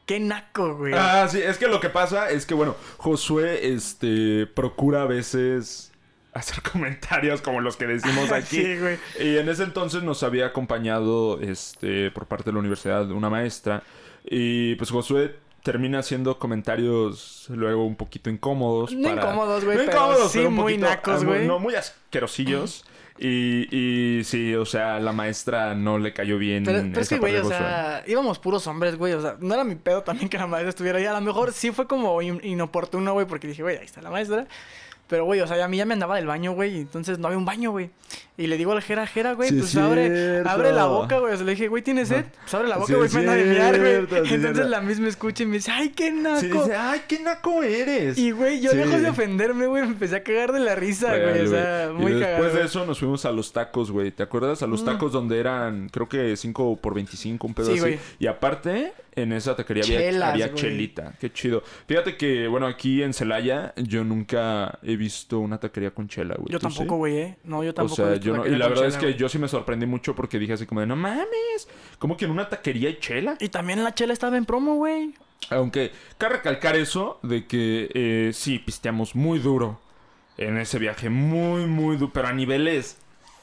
[0.04, 0.92] qué naco, güey.
[0.94, 5.90] Ah, sí, es que lo que pasa es que, bueno, Josué, este, procura a veces
[6.34, 8.56] hacer comentarios como los que decimos aquí.
[8.62, 8.98] Sí, güey.
[9.20, 13.82] Y en ese entonces nos había acompañado, este, por parte de la universidad, una maestra.
[14.24, 18.92] Y pues Josué termina haciendo comentarios luego un poquito incómodos.
[18.92, 21.46] No para- incómodos, güey, No pero incómodos, sí pero un muy poquito, nacos, ah, güey.
[21.46, 22.84] No, muy asquerosillos.
[23.16, 26.64] Y, y sí, o sea, la maestra no le cayó bien.
[26.64, 29.12] Pero, pero es que, güey, o sea, íbamos puros hombres, güey.
[29.12, 31.06] O sea, no era mi pedo también que la maestra estuviera ahí.
[31.06, 34.10] A lo mejor sí fue como in- inoportuno, güey, porque dije, güey, ahí está la
[34.10, 34.48] maestra.
[35.06, 37.26] Pero, güey, o sea, a mí ya me andaba del baño, güey, y entonces no
[37.28, 37.90] había un baño, güey.
[38.38, 40.48] Y le digo al Jera, Jera, güey, Sí, pues es abre, cierto.
[40.50, 41.34] abre la boca, güey.
[41.34, 42.24] O sea, le dije, güey, ¿tienes sed?
[42.40, 44.26] Pues abre la boca, Sí, güey, es me anda de miar, güey.
[44.26, 46.40] sí, Entonces la misma escucha y me dice, ay, qué naco.
[46.40, 48.16] Sí, dice, ay, qué naco eres.
[48.18, 48.76] Y, güey, yo Sí.
[48.78, 51.42] lejos de ofenderme, güey, me empecé a cagar de la risa, güey.
[51.42, 52.54] O sea, y muy después cagado.
[52.58, 54.10] de eso nos fuimos a los tacos, güey.
[54.10, 54.62] ¿Te acuerdas?
[54.62, 54.86] A los Mm.
[54.86, 57.98] tacos donde eran, creo que 5 por 25, un pedo Sí, así.
[58.18, 61.14] Y aparte, en esa taquería había, Chelas, había chelita.
[61.20, 61.62] Qué chido.
[61.86, 66.52] Fíjate que, bueno, aquí en Celaya yo nunca he visto una taquería con chela, güey.
[66.52, 67.36] Yo tampoco, güey, ¿eh?
[67.44, 67.96] No, yo O tampoco.
[67.96, 70.14] sea, he visto yo no- y la verdad es que yo sí me sorprendí mucho
[70.14, 71.68] porque dije así como de, no mames,
[71.98, 73.36] ¿cómo que en una taquería hay chela?
[73.40, 75.14] Y también la chela estaba en promo, güey.
[75.50, 79.80] Aunque cabe recalcar eso de que eh, sí, pisteamos muy duro
[80.38, 82.98] en ese viaje, muy, muy duro, pero a niveles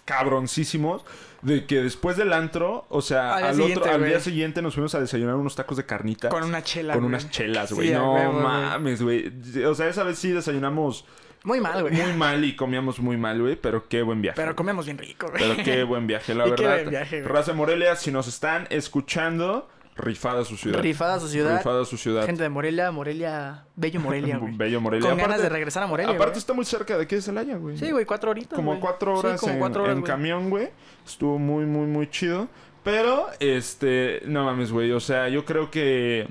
[0.05, 1.03] cabroncísimos,
[1.41, 4.99] de que después del antro, o sea, Al otro, al día siguiente nos fuimos a
[4.99, 6.31] desayunar unos tacos de carnitas.
[6.31, 7.09] Con una chela, Con güey.
[7.09, 7.91] unas chelas, güey.
[7.91, 8.43] no güey.
[8.43, 9.31] mames, güey.
[9.65, 11.05] O sea, esa vez sí desayunamos
[11.43, 11.93] Muy mal, güey.
[11.95, 14.35] muy mal y comíamos muy mal, güey, pero qué buen viaje.
[14.35, 15.41] Pero comemos bien rico, güey.
[15.41, 16.75] Pero qué buen viaje, la Y qué verdad.
[16.77, 17.33] buen viaje, güey.
[17.33, 19.67] Raza Morelia, si nos están escuchando,
[20.01, 20.81] rifada su ciudad.
[20.81, 21.57] Rifada su ciudad.
[21.57, 22.25] Rifada su ciudad.
[22.25, 24.55] Gente de Morelia, Morelia, bello Morelia, güey.
[24.57, 25.07] Bello Morelia.
[25.09, 26.39] Con ganas Aparte- de regresar a Morelia, Aparte güey.
[26.39, 27.77] está muy cerca de aquí de Celaya, güey.
[27.77, 28.81] Sí, güey, cuatro horitas, Como güey.
[28.81, 30.11] cuatro Sí, horas, como en, cuatro horas, en güey.
[30.11, 30.69] camión, güey.
[31.05, 32.47] Estuvo muy, muy, muy chido.
[32.83, 34.91] Pero, este, no mames, güey.
[34.91, 36.27] O sea, yo creo que...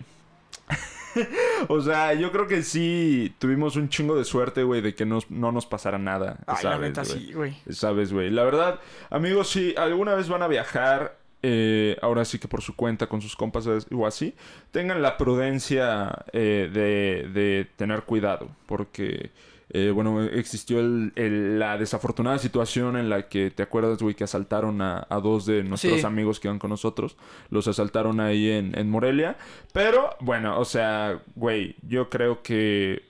[1.69, 5.31] o sea, yo creo que sí tuvimos un chingo de suerte, güey, de que nos-
[5.31, 6.39] no nos pasara nada.
[6.47, 7.19] Ay, la ¿sabes, neta, güey?
[7.27, 7.57] sí, güey.
[7.71, 8.31] Sabes, güey.
[8.31, 8.81] La verdad,
[9.11, 13.21] amigos, si alguna vez van a viajar, eh, ahora sí que por su cuenta, con
[13.23, 14.35] sus compas o así,
[14.71, 18.49] tengan la prudencia eh, de, de tener cuidado.
[18.67, 19.31] Porque,
[19.73, 24.15] eh, bueno, existió el- el- la desafortunada situación en la que, ¿te acuerdas, güey?
[24.15, 26.07] Que asaltaron a, a dos de nuestros Sí.
[26.07, 27.17] amigos que iban con nosotros.
[27.51, 29.37] Los asaltaron ahí en, en Morelia.
[29.73, 33.09] Pero, bueno, o sea, güey, yo creo que...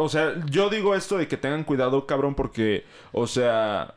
[0.00, 3.94] O sea, yo digo esto de que tengan cuidado, cabrón, porque, o sea,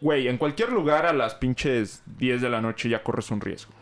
[0.00, 3.72] güey, en cualquier lugar a las pinches 10 de la noche ya corres un riesgo.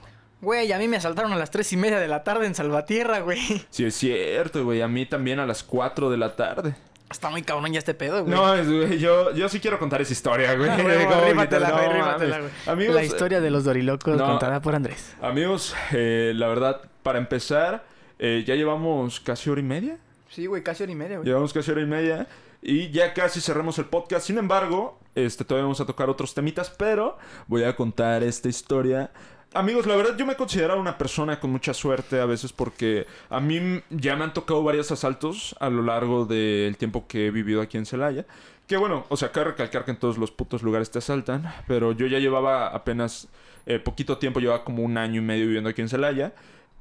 [0.41, 3.21] Güey, a mí me asaltaron a las tres y media de la tarde en Salvatierra,
[3.21, 3.39] güey.
[3.71, 6.75] Sí, es cierto, güey, a mí también a las 4 de la tarde.
[7.09, 8.35] Está muy cabrón ya este pedo, güey.
[8.35, 10.69] No, es, güey, yo, yo sí quiero contar esa historia, güey.
[10.71, 12.51] Ah, güey, ¿Cómo rífatela, quitar- güey.
[12.67, 14.25] Amigos, La historia de los dorilocos no.
[14.27, 15.15] contada por Andrés.
[15.21, 17.85] Amigos, eh, la verdad, para empezar,
[18.19, 19.99] eh, ya llevamos casi hora y media.
[20.31, 21.27] Sí, güey, casi hora y media, güey.
[21.29, 22.27] Llevamos casi hora y media
[22.63, 24.27] y ya casi cerramos el podcast.
[24.27, 27.19] Sin embargo, este, todavía vamos a tocar otros temitas, pero
[27.49, 29.11] voy a contar esta historia.
[29.55, 33.39] Amigos, la verdad yo me considero una persona con mucha suerte a veces porque a
[33.39, 37.61] mí ya me han tocado varios asaltos a lo largo del tiempo que he vivido
[37.61, 38.25] aquí en Celaya.
[38.67, 41.93] Que bueno, o sea, cabe recalcar que en todos los putos lugares te asaltan, pero
[41.93, 43.29] yo ya llevaba apenas
[43.67, 46.33] eh, poquito tiempo, llevaba como un año y medio viviendo aquí en Celaya.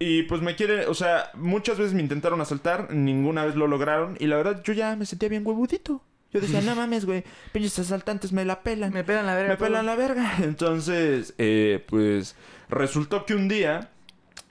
[0.04, 4.18] Y pues me quiere, o sea, muchas veces me intentaron asaltar, ninguna vez lo lograron.
[4.20, 6.02] Y la verdad, yo ya me sentía bien huevudito.
[6.34, 8.92] Yo decía, no mames, güey, pinches asaltantes me la pelan.
[8.92, 9.50] Me pelan la verga.
[9.50, 10.38] Me pelan la verga.
[10.42, 12.36] Entonces, eh, pues
[12.68, 13.92] resultó que un día,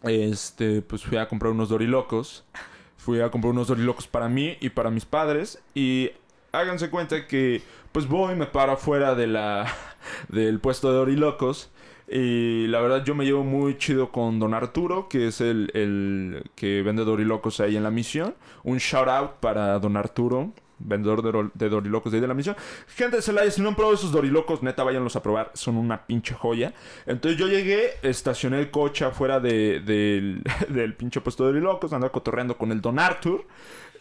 [0.05, 2.45] este, pues fui a comprar unos dorilocos.
[2.97, 5.59] Fui a comprar unos dorilocos para mí y para mis padres.
[5.75, 6.13] Y
[6.53, 7.61] háganse cuenta que,
[7.91, 9.67] pues voy, me paro afuera de la,
[10.29, 11.71] del puesto de dorilocos.
[12.13, 16.43] Y la verdad yo me llevo muy chido con Don Arturo, que es el, el
[16.57, 18.35] que vende dorilocos ahí en la misión.
[18.65, 22.57] Un shout out para Don Arturo, vendedor de, dorilocos de ahí de la misión.
[22.89, 25.53] Gente de Celaya, si no han probado esos dorilocos, neta, váyanlos a probar.
[25.55, 26.75] Son una pinche joya.
[27.07, 32.11] Entonces yo llegué, estacioné el coche afuera de- del, del pinche puesto de dorilocos, andaba
[32.11, 33.45] cotorreando con el Don Artur.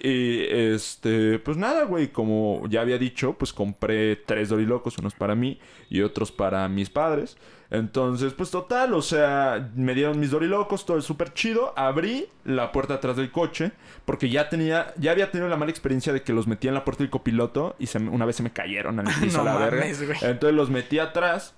[0.02, 5.36] Y este, pues nada, güey, como ya había dicho, pues compré tres dorilocos, unos para
[5.36, 5.60] mí
[5.90, 7.36] y otros para mis padres.
[7.72, 11.74] Entonces, pues total, o sea, me dieron mis dorilocos, todo es súper chido.
[11.78, 13.74] Abrí la puerta atrás del coche,
[14.06, 16.84] porque ya tenía, ya había tenido la mala experiencia de que los metí en la
[16.86, 19.54] puerta del copiloto y se me- una vez se me cayeron al piso No a
[19.54, 19.82] la verga.
[20.24, 21.54] Entonces los metí atrás.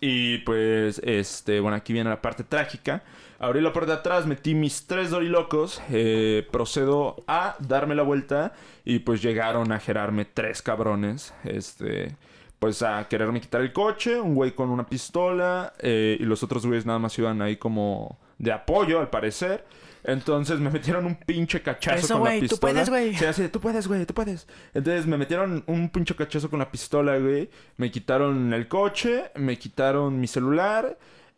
[0.00, 3.02] Y pues, este, bueno, aquí viene la parte trágica.
[3.38, 8.52] Abrí la puerta de atrás, metí mis tres dorilocos, eh, procedo a darme la vuelta
[8.84, 12.16] y pues llegaron a gerarme tres cabrones, este,
[12.58, 16.64] pues a quererme quitar el coche, un güey con una pistola eh, y los otros
[16.64, 19.64] güeyes nada más iban ahí como de apoyo al parecer.
[20.02, 22.72] Entonces me metieron un pinche cachazo Eso, con la güey, tú pistola.
[22.72, 23.14] puedes, güey.
[23.16, 24.46] Sí, así, tú puedes, güey, tú puedes.
[24.72, 27.50] Entonces me metieron un pinche cachazo con la pistola, güey.
[27.76, 30.96] Me quitaron el coche, me quitaron mi celular.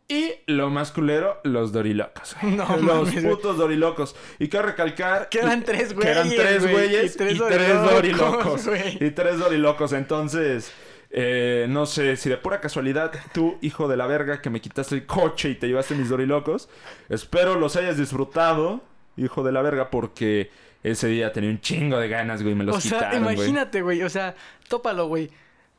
[0.09, 2.35] Y lo más culero, los dorilocos.
[2.43, 4.15] No los mames, putos dorilocos.
[4.39, 5.29] Y quiero recalcar...
[5.29, 7.91] Que eran y- tres Que eran güeyes, tres güey, güeyes y tres y tres dorilocos,
[7.93, 8.67] dorilocos.
[8.67, 8.97] güey.
[9.05, 9.93] Y tres dorilocos.
[9.93, 10.71] Entonces...
[11.11, 14.95] eh, no sé, si de pura casualidad tú, hijo de la verga, que me quitaste
[14.95, 16.69] el coche y te llevaste mis dorilocos,
[17.09, 18.81] espero los hayas disfrutado,
[19.17, 20.51] hijo de la verga, porque
[20.83, 24.03] ese día tenía un chingo de ganas, güey, me los o quitaron, imagínate, güey.
[24.03, 24.35] O sea,
[24.67, 25.29] tópalo, güey.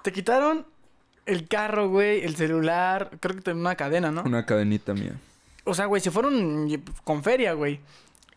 [0.02, 0.66] Te quitaron
[1.26, 3.10] el carro, güey, el celular.
[3.20, 4.22] Creo que tenía una cadena, ¿no?
[4.22, 5.12] Una cadenita mía.
[5.64, 7.80] O sea, güey, se fueron con feria, güey.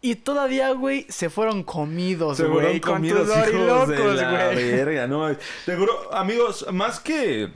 [0.01, 2.53] Y todavía, güey, se fueron comidos, Se güey.
[2.53, 3.51] fueron Con comidos, tus hijos de
[3.95, 4.71] dorilocos, la güey.
[4.71, 5.35] verga, no.
[5.65, 7.49] Te juro, amigos, más que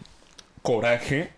[0.62, 1.34] coraje,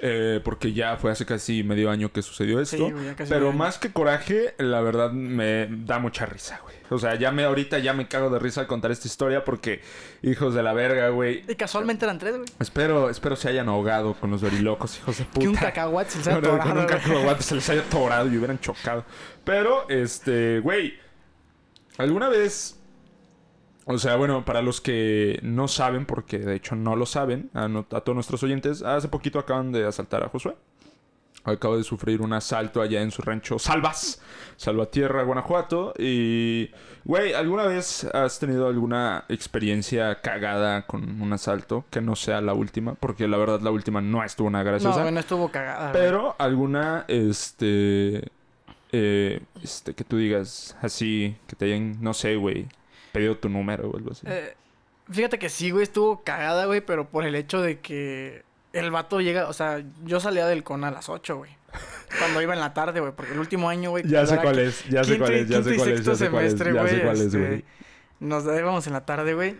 [0.00, 2.76] Eh, porque ya fue hace casi medio año que sucedió esto.
[2.76, 6.76] Sí, güey, pero más que coraje, la verdad me da mucha risa, güey.
[6.90, 9.82] O sea, ya me ahorita ya me cago de risa al contar esta historia porque
[10.22, 11.44] hijos de la verga, güey.
[11.48, 12.48] Y casualmente eran tres, güey.
[12.60, 15.40] Espero, espero se hayan ahogado con los dorilocos, hijos de puta.
[15.40, 16.38] Que un cacahuate se les haya
[16.72, 19.04] un cacahuate se les haya atorado y hubieran chocado.
[19.44, 20.94] Pero, este, güey,
[21.98, 22.77] ¿alguna vez...
[23.90, 27.68] O sea, bueno, para los que no saben, porque de hecho no lo saben, a,
[27.68, 30.54] no- a todos nuestros oyentes, hace poquito acaban de asaltar a Josué.
[31.44, 34.20] Acaba de sufrir un asalto allá en su rancho Salvas,
[34.56, 35.94] Salvatierra, Guanajuato.
[35.98, 36.68] Y,
[37.04, 42.52] güey, ¿alguna vez has tenido alguna experiencia cagada con un asalto que no sea la
[42.52, 42.94] última?
[42.96, 45.00] Porque la verdad la última no estuvo nada No, graciosa.
[45.00, 45.92] güey, no estuvo cagada.
[45.92, 48.24] Pero alguna, este,
[48.92, 52.66] eh, este, que tú digas así, que te hayan, no sé, güey,
[53.12, 54.26] pedido tu número o algo así.
[54.28, 54.54] Eh,
[55.10, 59.20] fíjate que sí, güey, estuvo cagada, güey, pero por el hecho de que el vato
[59.20, 61.56] llega, o sea, yo salía del con a las 8, güey.
[62.18, 64.06] Cuando iba en la tarde, güey, porque el último año, güey.
[64.06, 66.44] ya sé cuál es, ya sé cuál es, ya sé cuál es, ya sé cuál
[66.44, 67.64] es, semestre, ya sé güey, cuál es, este, güey.
[68.20, 69.56] Nos íbamos en la tarde, güey.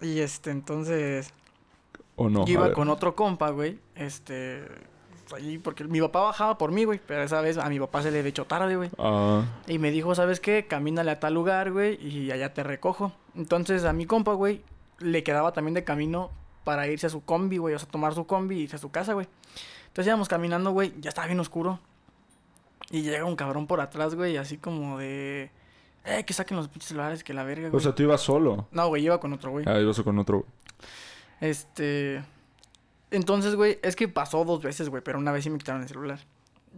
[0.00, 1.30] Y este, entonces.
[2.16, 2.44] O no.
[2.46, 3.78] yo iba con otro compa, güey.
[3.94, 4.62] Este.
[5.34, 7.00] Allí, porque mi papá bajaba por mí, güey.
[7.06, 8.90] Pero esa vez a mi papá se le hecho tarde, güey.
[8.98, 10.66] Ah, Y me dijo, ¿sabes qué?
[10.66, 13.12] Camínale a tal lugar, güey, y allá te recojo.
[13.34, 14.62] Entonces a mi compa, güey,
[14.98, 16.30] le quedaba también de camino
[16.64, 18.90] para irse a su combi, güey, o sea, tomar su combi y irse a su
[18.90, 19.26] casa, güey.
[19.88, 21.80] Entonces íbamos caminando, güey, ya estaba bien oscuro.
[22.90, 25.50] Y llega un cabrón por atrás, güey, así como de...
[26.04, 27.76] Eh, que saquen los pinches celulares, que la verga, güey.
[27.76, 28.66] o sea, tú ibas solo.
[28.70, 29.64] no, güey, iba con otro, güey.
[29.68, 30.46] Ah, ibas con otro.
[31.40, 32.22] Este...
[33.10, 35.88] Entonces, güey, es que pasó dos veces, güey, pero una vez sí me quitaron el
[35.88, 36.20] celular.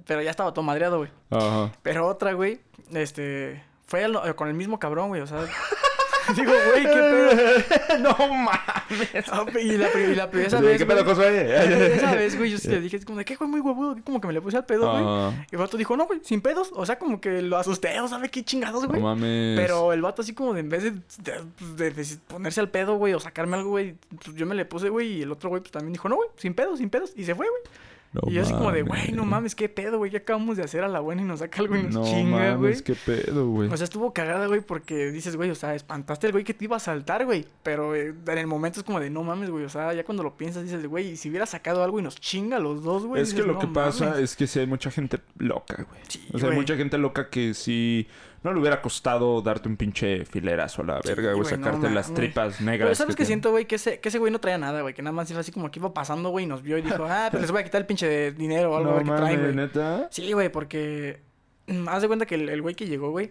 [0.06, 1.10] Pero ya estaba todo madreado, güey.
[1.30, 1.72] Ajá.
[1.82, 2.60] Pero otra, güey,
[2.92, 3.64] este...
[3.86, 5.44] Fue eh, con el mismo cabrón, güey, o sea...
[6.36, 7.98] digo, güey, qué pedo.
[8.00, 9.28] no mames.
[9.30, 11.94] Ah, y la, y la primera vez, ¿Qué pedo, Josué?
[11.96, 13.50] Esa vez, güey, yo sí le dije, es como de, ¿qué, güey?
[13.50, 13.96] Muy huevudo.
[14.04, 15.34] Como que me le puse al pedo, güey.
[15.50, 16.70] Y el vato dijo, no, güey, sin pedos.
[16.74, 19.00] O sea, como que lo asusté, o sabe qué chingados, no güey.
[19.02, 19.58] mames.
[19.60, 21.40] Pero el vato así como de, en vez de, de-
[21.76, 23.94] de- de ponerse al pedo, güey, o sacarme algo, güey,
[24.24, 26.28] pues yo me le puse, güey, y el otro, güey, pues también dijo, no, güey,
[26.36, 27.12] sin pedos, sin pedos.
[27.16, 27.62] Y se fue, güey.
[28.12, 30.64] No y yo así como de, güey, no mames, qué pedo, güey, ¿qué acabamos de
[30.64, 32.72] hacer a la buena y nos saca algo y nos No chinga, güey?
[32.72, 33.68] mames, qué pedo, güey.
[33.72, 36.64] O sea, estuvo cagada, güey, porque dices, güey, o sea, espantaste al güey que te
[36.64, 37.46] iba a saltar, güey.
[37.62, 39.64] Pero eh, en el momento es como de, no mames, güey.
[39.64, 42.16] O sea, ya cuando lo piensas, dices, güey, y si hubiera sacado algo y nos
[42.16, 43.22] chinga a los dos, güey.
[43.22, 44.20] Es que lo "No que pasa mames".
[44.24, 46.00] es que sí hay mucha gente loca, güey.
[46.08, 48.08] Sí, o sea, hay mucha gente loca que sí
[48.42, 52.12] no le hubiera costado darte un pinche filerazo a la verga, güey, no sacarte las
[52.14, 52.86] tripas negras.
[52.88, 53.26] Pero ¿sabes qué tiene.
[53.26, 53.66] siento, güey?
[53.66, 54.94] Que ese, que ese güey no traía nada, güey.
[54.94, 57.04] Que nada más iba así como que iba pasando, güey, y nos vio y dijo,
[57.08, 59.06] ah, pues les voy a quitar el pinche de dinero o algo a No ver
[59.06, 59.54] qué traen, güey.
[59.54, 60.08] neta.
[60.10, 61.20] Sí, güey, porque.
[61.66, 63.30] mm, Haz de cuenta que el el güey que llegó, güey.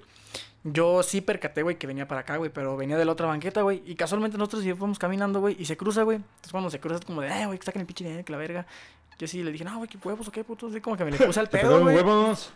[0.66, 3.62] Yo sí percaté, güey, que venía para acá, güey, pero venía de la otra banqueta,
[3.62, 3.82] güey.
[3.86, 6.18] Y casualmente nosotros íbamos caminando, güey, y se cruza, güey.
[6.18, 8.32] Entonces cuando se cruza es como de, eh, güey, que saquen el pinche dinero, que
[8.34, 8.68] la verga.
[9.18, 10.68] Yo sí le dije, no, güey, qué huevos o qué puto.
[10.68, 11.96] Así como que me le puse al pedo, güey.
[11.96, 12.52] huevos.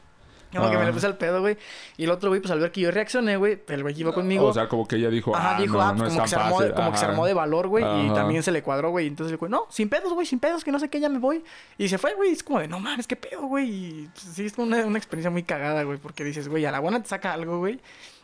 [0.54, 0.86] Como que me Ah.
[0.86, 1.58] le puse al pedo, güey.
[1.98, 4.46] Y el otro, güey, pues al ver que yo reaccioné, güey, el güey iba conmigo.
[4.46, 6.20] O sea, como que ella dijo, Ajá, ah, dijo, no, ah, no pues es como,
[6.20, 6.74] tan que se armó, fácil.
[6.74, 7.84] como que se armó de valor, güey.
[8.08, 9.08] Y también se le cuadró, güey.
[9.08, 11.20] Entonces el güey, no, sin pedos, güey, sin pedos, que no sé qué, ya me
[11.20, 11.44] voy.
[11.78, 12.32] Y se fue, güey.
[12.32, 13.70] Es como de, no mames, qué pedo, güey.
[13.70, 15.98] Y pues, sí, es una, una experiencia muy cagada, güey.
[15.98, 17.80] Porque dices, güey, a la buena te saca algo, güey.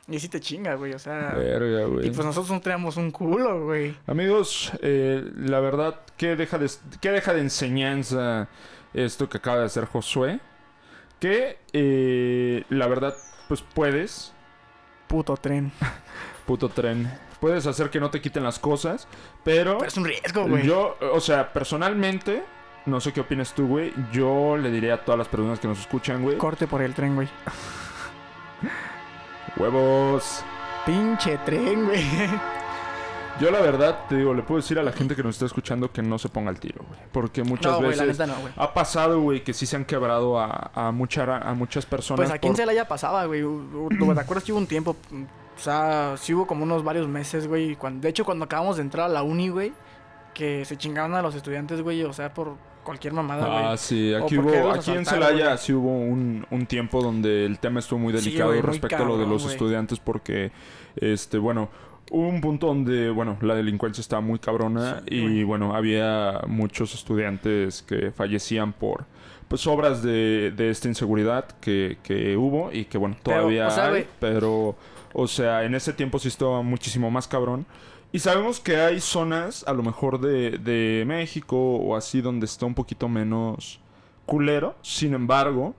[0.08, 0.94] Y sí te chinga, güey.
[0.94, 1.34] O sea.
[1.36, 2.08] Verga, güey.
[2.08, 3.96] Y pues nosotros no traíamos un culo, güey.
[4.08, 6.68] Amigos, eh, la verdad, ¿qué deja, de,
[7.00, 8.48] ¿qué deja de enseñanza
[8.94, 10.40] esto que acaba de hacer Josué?
[11.20, 13.16] Que, eh, la verdad,
[13.48, 14.34] pues puedes,
[15.08, 15.72] Puto tren.
[16.46, 19.08] puto tren, puedes hacer que no te quiten las cosas,
[19.44, 20.66] pero Pero es un riesgo, güey.
[20.66, 22.44] yo, o sea, personalmente,
[22.86, 25.80] no sé qué opinas tú, güey, yo le diría a todas las personas que nos
[25.80, 27.28] escuchan, güey, Corte por el tren, güey.
[29.58, 30.44] huevos.
[30.86, 32.04] Pinche tren, güey.
[33.40, 35.92] Yo la verdad, te digo, le puedo decir a la gente que nos está escuchando
[35.92, 38.28] que no se ponga al tiro, güey, porque muchas No, güey, la veces...
[38.28, 38.54] no, güey.
[38.58, 42.18] Ha pasado, güey, que sí se han quebrado a, a, mucha- a muchas personas.
[42.26, 43.42] Pues a quién por- se la haya pasaba, güey.
[43.42, 44.96] ¿Te acuerdas que hubo un tiempo?
[45.14, 47.76] O sea, sí hubo como unos varios meses, güey.
[47.76, 49.72] cuando- De hecho, cuando acabamos de entrar a la uni, güey,
[50.34, 52.04] que se chingaban a los estudiantes, güey.
[52.04, 53.66] O sea, por cualquier mamada, güey.
[53.74, 57.80] Ah, sí, aquí hubo, aquí en Celaya sí hubo un, un tiempo donde el tema
[57.80, 60.52] estuvo muy Sí, delicado muy respecto a lo de los estudiantes porque,
[60.96, 61.70] este, bueno,
[62.10, 66.94] hubo un punto donde, bueno, la delincuencia estaba muy cabrona Sí, y, bueno, había muchos
[66.94, 69.06] estudiantes que fallecían por,
[69.48, 73.72] pues, obras de, de esta inseguridad que, que hubo y que, bueno, Pero, todavía o
[73.72, 74.76] sea, hay, pero,
[75.14, 77.66] o sea, en ese tiempo sí estaba muchísimo más cabrón.
[78.12, 82.66] Y sabemos que hay zonas, a lo mejor de, de México o así, donde está
[82.66, 83.80] un poquito menos
[84.26, 84.76] culero.
[84.82, 85.76] Sin embargo,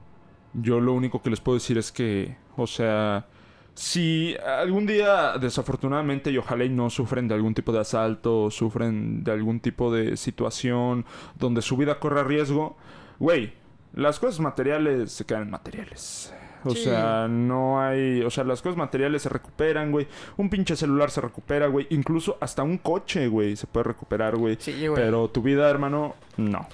[0.55, 3.27] yo lo único que les puedo decir es que, o sea,
[3.74, 8.51] si algún día, desafortunadamente, y ojalá y no sufren de algún tipo de asalto, o
[8.51, 11.05] sufren de algún tipo de situación
[11.38, 12.76] donde su vida corra riesgo,
[13.18, 13.52] güey,
[13.94, 16.32] las cosas materiales se quedan materiales.
[16.62, 16.84] O Sí.
[16.84, 18.20] sea, no hay...
[18.22, 20.06] O sea, las cosas materiales se recuperan, güey.
[20.36, 21.86] Un pinche celular se recupera, güey.
[21.88, 24.59] Incluso hasta un coche, güey, se puede recuperar, güey.
[24.60, 25.02] Sí, güey.
[25.02, 26.68] Pero tu vida, hermano, no.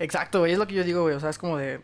[0.00, 1.14] Exacto, güey, es lo que yo digo, güey.
[1.14, 1.80] O sea, es como de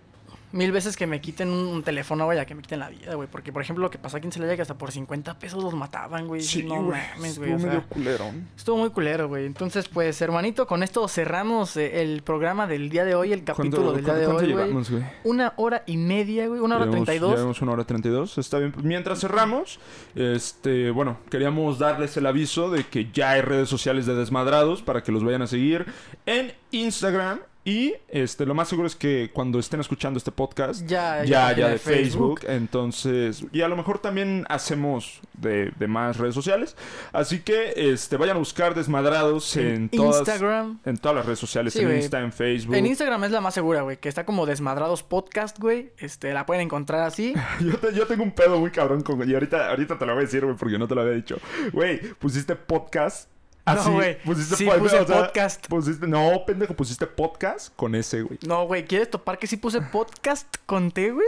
[0.55, 3.15] mil veces que me quiten un, un teléfono, güey, a que me quiten la vida,
[3.15, 3.29] güey.
[3.31, 5.75] Porque, por ejemplo, lo que pasó aquí en Celaya, que hasta por 50 pesos los
[5.75, 6.41] mataban, güey.
[6.65, 7.53] no mames, güey.
[7.53, 8.25] Estuvo o sea, medio culero.
[8.57, 9.47] estuvo muy culero, güey.
[9.47, 13.93] Entonces, pues, hermanito, con esto cerramos eh, el programa del día de hoy, el capítulo
[13.93, 14.47] ¿Cuánto- del día de hoy, güey.
[14.49, 15.03] llevamos, güey?
[15.25, 16.61] Una hora y media, güey.
[16.61, 17.35] Una hora treinta y dos.
[17.35, 18.73] Llevamos una hora 32, está bien.
[18.83, 19.81] Mientras cerramos,
[20.15, 25.03] este, bueno, queríamos darles el aviso de que ya hay redes sociales de Desmadrados para
[25.03, 25.87] que los vayan a seguir
[26.27, 27.41] en Instagram.
[27.67, 31.57] Y este, lo más seguro es que cuando estén escuchando este podcast, Ya, ya, ya,
[31.57, 32.41] ya de de Facebook.
[32.47, 36.77] Entonces, y a lo mejor también hacemos de, de más redes sociales.
[37.13, 40.81] Así que este, vayan a buscar Desmadrados en, todas, Instagram.
[40.85, 41.99] en todas las redes sociales, Sí, en güey.
[42.01, 42.75] Insta, en Facebook.
[42.75, 43.97] En Instagram es la más segura, güey.
[43.97, 45.93] Que está como Desmadrados Podcast, güey.
[45.97, 47.33] Este, la pueden encontrar así.
[47.61, 49.27] Yo, te- yo tengo un pedo muy cabrón con...
[49.29, 51.39] Y ahorita, ahorita te lo voy a decir, güey, porque no te lo había dicho.
[51.73, 53.31] Güey, pusiste podcast.
[53.65, 54.23] Así, No, güey.
[54.23, 55.67] Pusiste Sí, puse o sea, podcast.
[55.69, 56.07] Pusiste...
[56.07, 58.39] No, pendejo, pusiste podcast con ese, güey.
[58.47, 61.27] No, güey, ¿quieres topar que sí puse podcast con T, güey?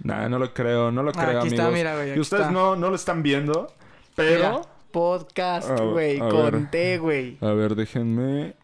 [0.00, 1.78] Nah, no lo creo, no lo Ah, creo, aquí está, amigos.
[1.78, 2.52] mira, güey, Y ustedes está.
[2.52, 3.72] no, no lo están viendo,
[4.14, 4.36] pero...
[4.36, 4.60] Mira,
[4.90, 6.70] podcast, güey, con ver.
[6.70, 7.38] T, güey.
[7.40, 8.54] A ver, déjenme...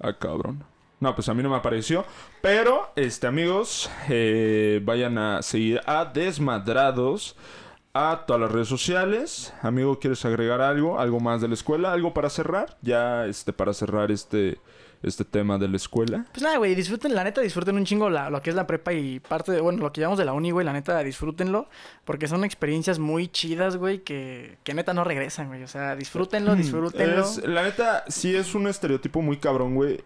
[0.00, 0.64] Ah, cabrón.
[1.00, 2.04] No, pues a mí no me apareció.
[2.40, 7.36] Pero, este, amigos, eh, vayan a seguir a Desmadrados
[7.96, 9.52] a todas las redes sociales.
[9.62, 10.98] Amigo, ¿quieres agregar algo?
[10.98, 11.92] ¿Algo más de la escuela?
[11.92, 12.76] ¿Algo para cerrar?
[12.82, 14.58] Ya, este, para cerrar este,
[15.04, 16.26] este tema de la escuela.
[16.32, 18.92] Pues nada, güey, disfruten, la neta, disfruten un chingo la- lo que es la prepa
[18.92, 21.68] y parte de, bueno, lo que llamamos de la uni, güey, la neta, disfrútenlo,
[22.04, 26.56] porque son experiencias muy chidas, güey, que, que neta no regresan, güey, o sea, disfrútenlo,
[26.56, 27.18] disfrútenlo.
[27.22, 30.02] Mm, Es- la neta, sí es un estereotipo muy cabrón, güey.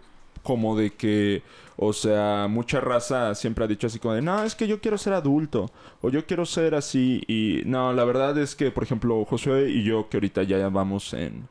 [0.48, 1.42] Como de que,
[1.76, 4.96] o sea, mucha raza siempre ha dicho así como de, no, es que yo quiero
[4.96, 5.70] ser adulto.
[6.00, 7.22] O yo quiero ser así.
[7.28, 11.12] Y no, la verdad es que, por ejemplo, Josué y yo, que ahorita ya vamos
[11.12, 11.50] en...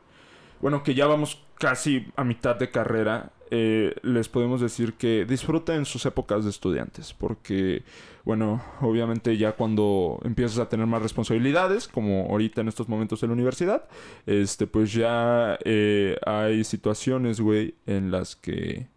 [0.61, 5.85] Bueno, que ya vamos casi a mitad de carrera, eh, les podemos decir que disfruten
[5.85, 7.13] sus épocas de estudiantes.
[7.13, 7.83] Porque,
[8.23, 13.29] bueno, obviamente ya cuando empiezas a tener más responsabilidades, como ahorita en estos momentos en
[13.29, 13.87] la universidad,
[14.25, 18.87] este, pues ya eh, hay situaciones, güey, en las que,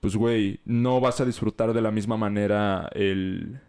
[0.00, 3.60] pues, güey, no vas a disfrutar de la misma manera el...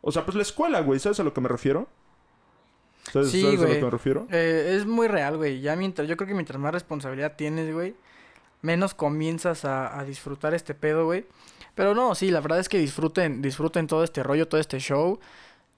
[0.00, 1.88] O sea, pues la escuela, güey, ¿sabes a lo que me refiero?
[3.10, 4.26] ¿Sabes, Sí, ¿sabes a lo que me refiero?
[4.30, 7.94] Eh, es muy real, güey, ya mientras, yo creo que mientras más responsabilidad tienes, güey,
[8.62, 11.26] menos comienzas a, a disfrutar este pedo, güey.
[11.74, 15.18] Pero no, sí, la verdad es que disfruten, disfruten todo este rollo, todo este show.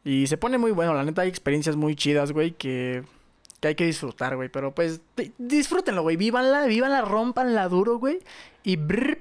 [0.05, 3.03] Y se pone muy bueno, la neta hay experiencias muy chidas, güey, que,
[3.61, 4.49] que hay que disfrutar, güey.
[4.49, 6.17] Pero pues di- disfrútenlo, güey.
[6.17, 8.19] Vívanla, vívanla, rompanla duro, güey.
[8.63, 9.19] Y brr.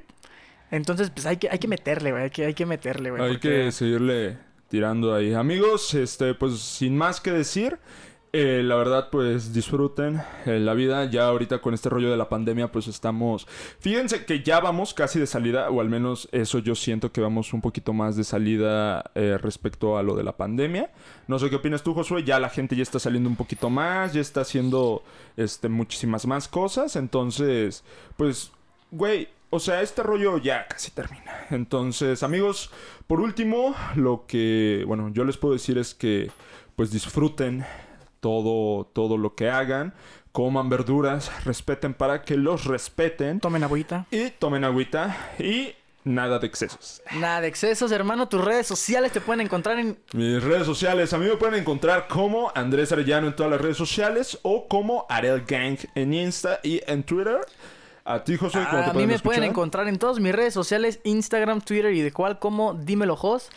[0.72, 2.24] Entonces, pues hay que, hay que meterle, güey.
[2.24, 3.22] Hay que, hay que meterle, güey.
[3.24, 4.38] Hay porque- que seguirle
[4.68, 5.34] tirando ahí.
[5.36, 7.78] Amigos, este, pues sin más que decir,
[8.36, 11.06] eh, la verdad, pues disfruten eh, la vida.
[11.06, 13.48] Ya ahorita con este rollo de la pandemia, pues estamos.
[13.80, 17.54] Fíjense que ya vamos casi de salida, o al menos eso yo siento que vamos
[17.54, 20.92] un poquito más de salida eh, respecto a lo de la pandemia.
[21.28, 22.24] No sé qué opinas tú, Josué.
[22.24, 25.04] Ya la gente ya está saliendo un poquito más, ya está haciendo
[25.38, 26.96] este, muchísimas más cosas.
[26.96, 27.84] Entonces,
[28.18, 28.52] pues,
[28.90, 31.46] güey, o sea, este rollo ya casi termina.
[31.52, 32.72] Entonces, amigos,
[33.06, 36.32] por último, lo que, bueno, yo les puedo decir es que,
[36.76, 37.64] pues, disfruten
[38.24, 39.94] todo, todo lo que hagan.
[40.32, 43.42] Coman verduras, respeten para que los respeten.
[43.42, 44.08] Tomen agüita.
[44.10, 45.76] Y tomen agüita y
[46.06, 47.02] nada de excesos.
[47.20, 48.30] Nada de excesos, hermano.
[48.30, 52.08] Tus redes sociales te pueden encontrar en Mis redes sociales, a mí me pueden encontrar
[52.08, 56.82] como Andrés Arellano en todas las redes sociales o como Arel Gang en Insta y
[56.88, 57.42] en Twitter.
[58.06, 59.22] A ti, José, ¿cómo te A mí me escuchar?
[59.24, 63.48] pueden encontrar en todas mis redes sociales, Instagram, Twitter y de cual como Dímelo Jos.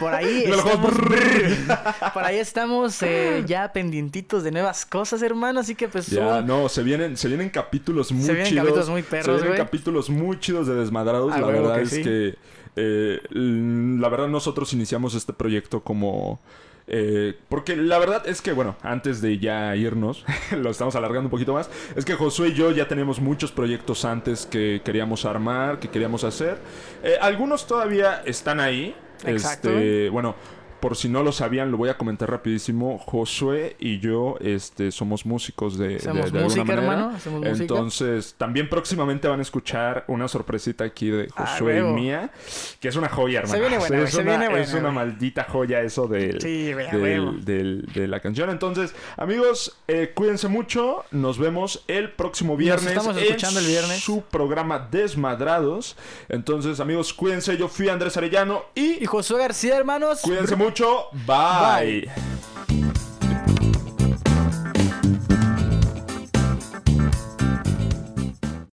[0.00, 0.72] Por ahí Dímelo, Jos.
[0.72, 0.92] estamos,
[2.14, 5.60] por ahí estamos eh, ya pendientitos de nuevas cosas, hermano.
[5.60, 8.64] Así que pues Ya, no, se vienen, se vienen capítulos muy vienen chidos.
[8.64, 9.58] capítulos muy perros, Se vienen güey.
[9.58, 11.32] capítulos muy chidos de Desmadrados.
[11.32, 12.02] A la verdad que es sí.
[12.02, 12.34] que,
[12.74, 16.40] eh, la verdad nosotros iniciamos este proyecto como...
[16.86, 20.24] eh, porque la verdad es que, bueno, antes de ya irnos,
[20.56, 24.04] lo estamos alargando un poquito más, es que Josué y yo ya tenemos muchos proyectos
[24.04, 26.58] antes que queríamos armar, que queríamos hacer.
[27.02, 28.94] Eh, algunos todavía están ahí.
[29.24, 29.70] Exacto.
[29.70, 30.34] Este, bueno,
[30.82, 32.98] por si no lo sabían, lo voy a comentar rapidísimo.
[32.98, 36.82] Josué y yo este, somos músicos de, de- Hacemos de alguna música, manera.
[36.82, 37.16] hermano.
[37.16, 37.62] Hacemos música.
[37.62, 42.32] Entonces, también próximamente van a escuchar una sorpresita aquí de Ah, Josué y mía,
[42.80, 43.54] que es una joya, hermano.
[43.54, 46.72] Se viene buena, es se una, viene buena, es una maldita joya eso del, Sí,
[46.72, 48.50] de la canción.
[48.50, 51.04] Entonces, amigos, eh, cuídense mucho.
[51.12, 52.88] Nos vemos el próximo viernes.
[52.88, 54.00] estamos en escuchando el viernes.
[54.00, 55.96] Su programa Desmadrados.
[56.28, 57.56] Entonces, amigos, cuídense.
[57.56, 60.20] Yo fui Andrés Arellano y Y Josué García, hermanos.
[60.22, 61.08] cuídense mucho.
[61.26, 62.06] Bye.
[62.06, 63.01] Bye.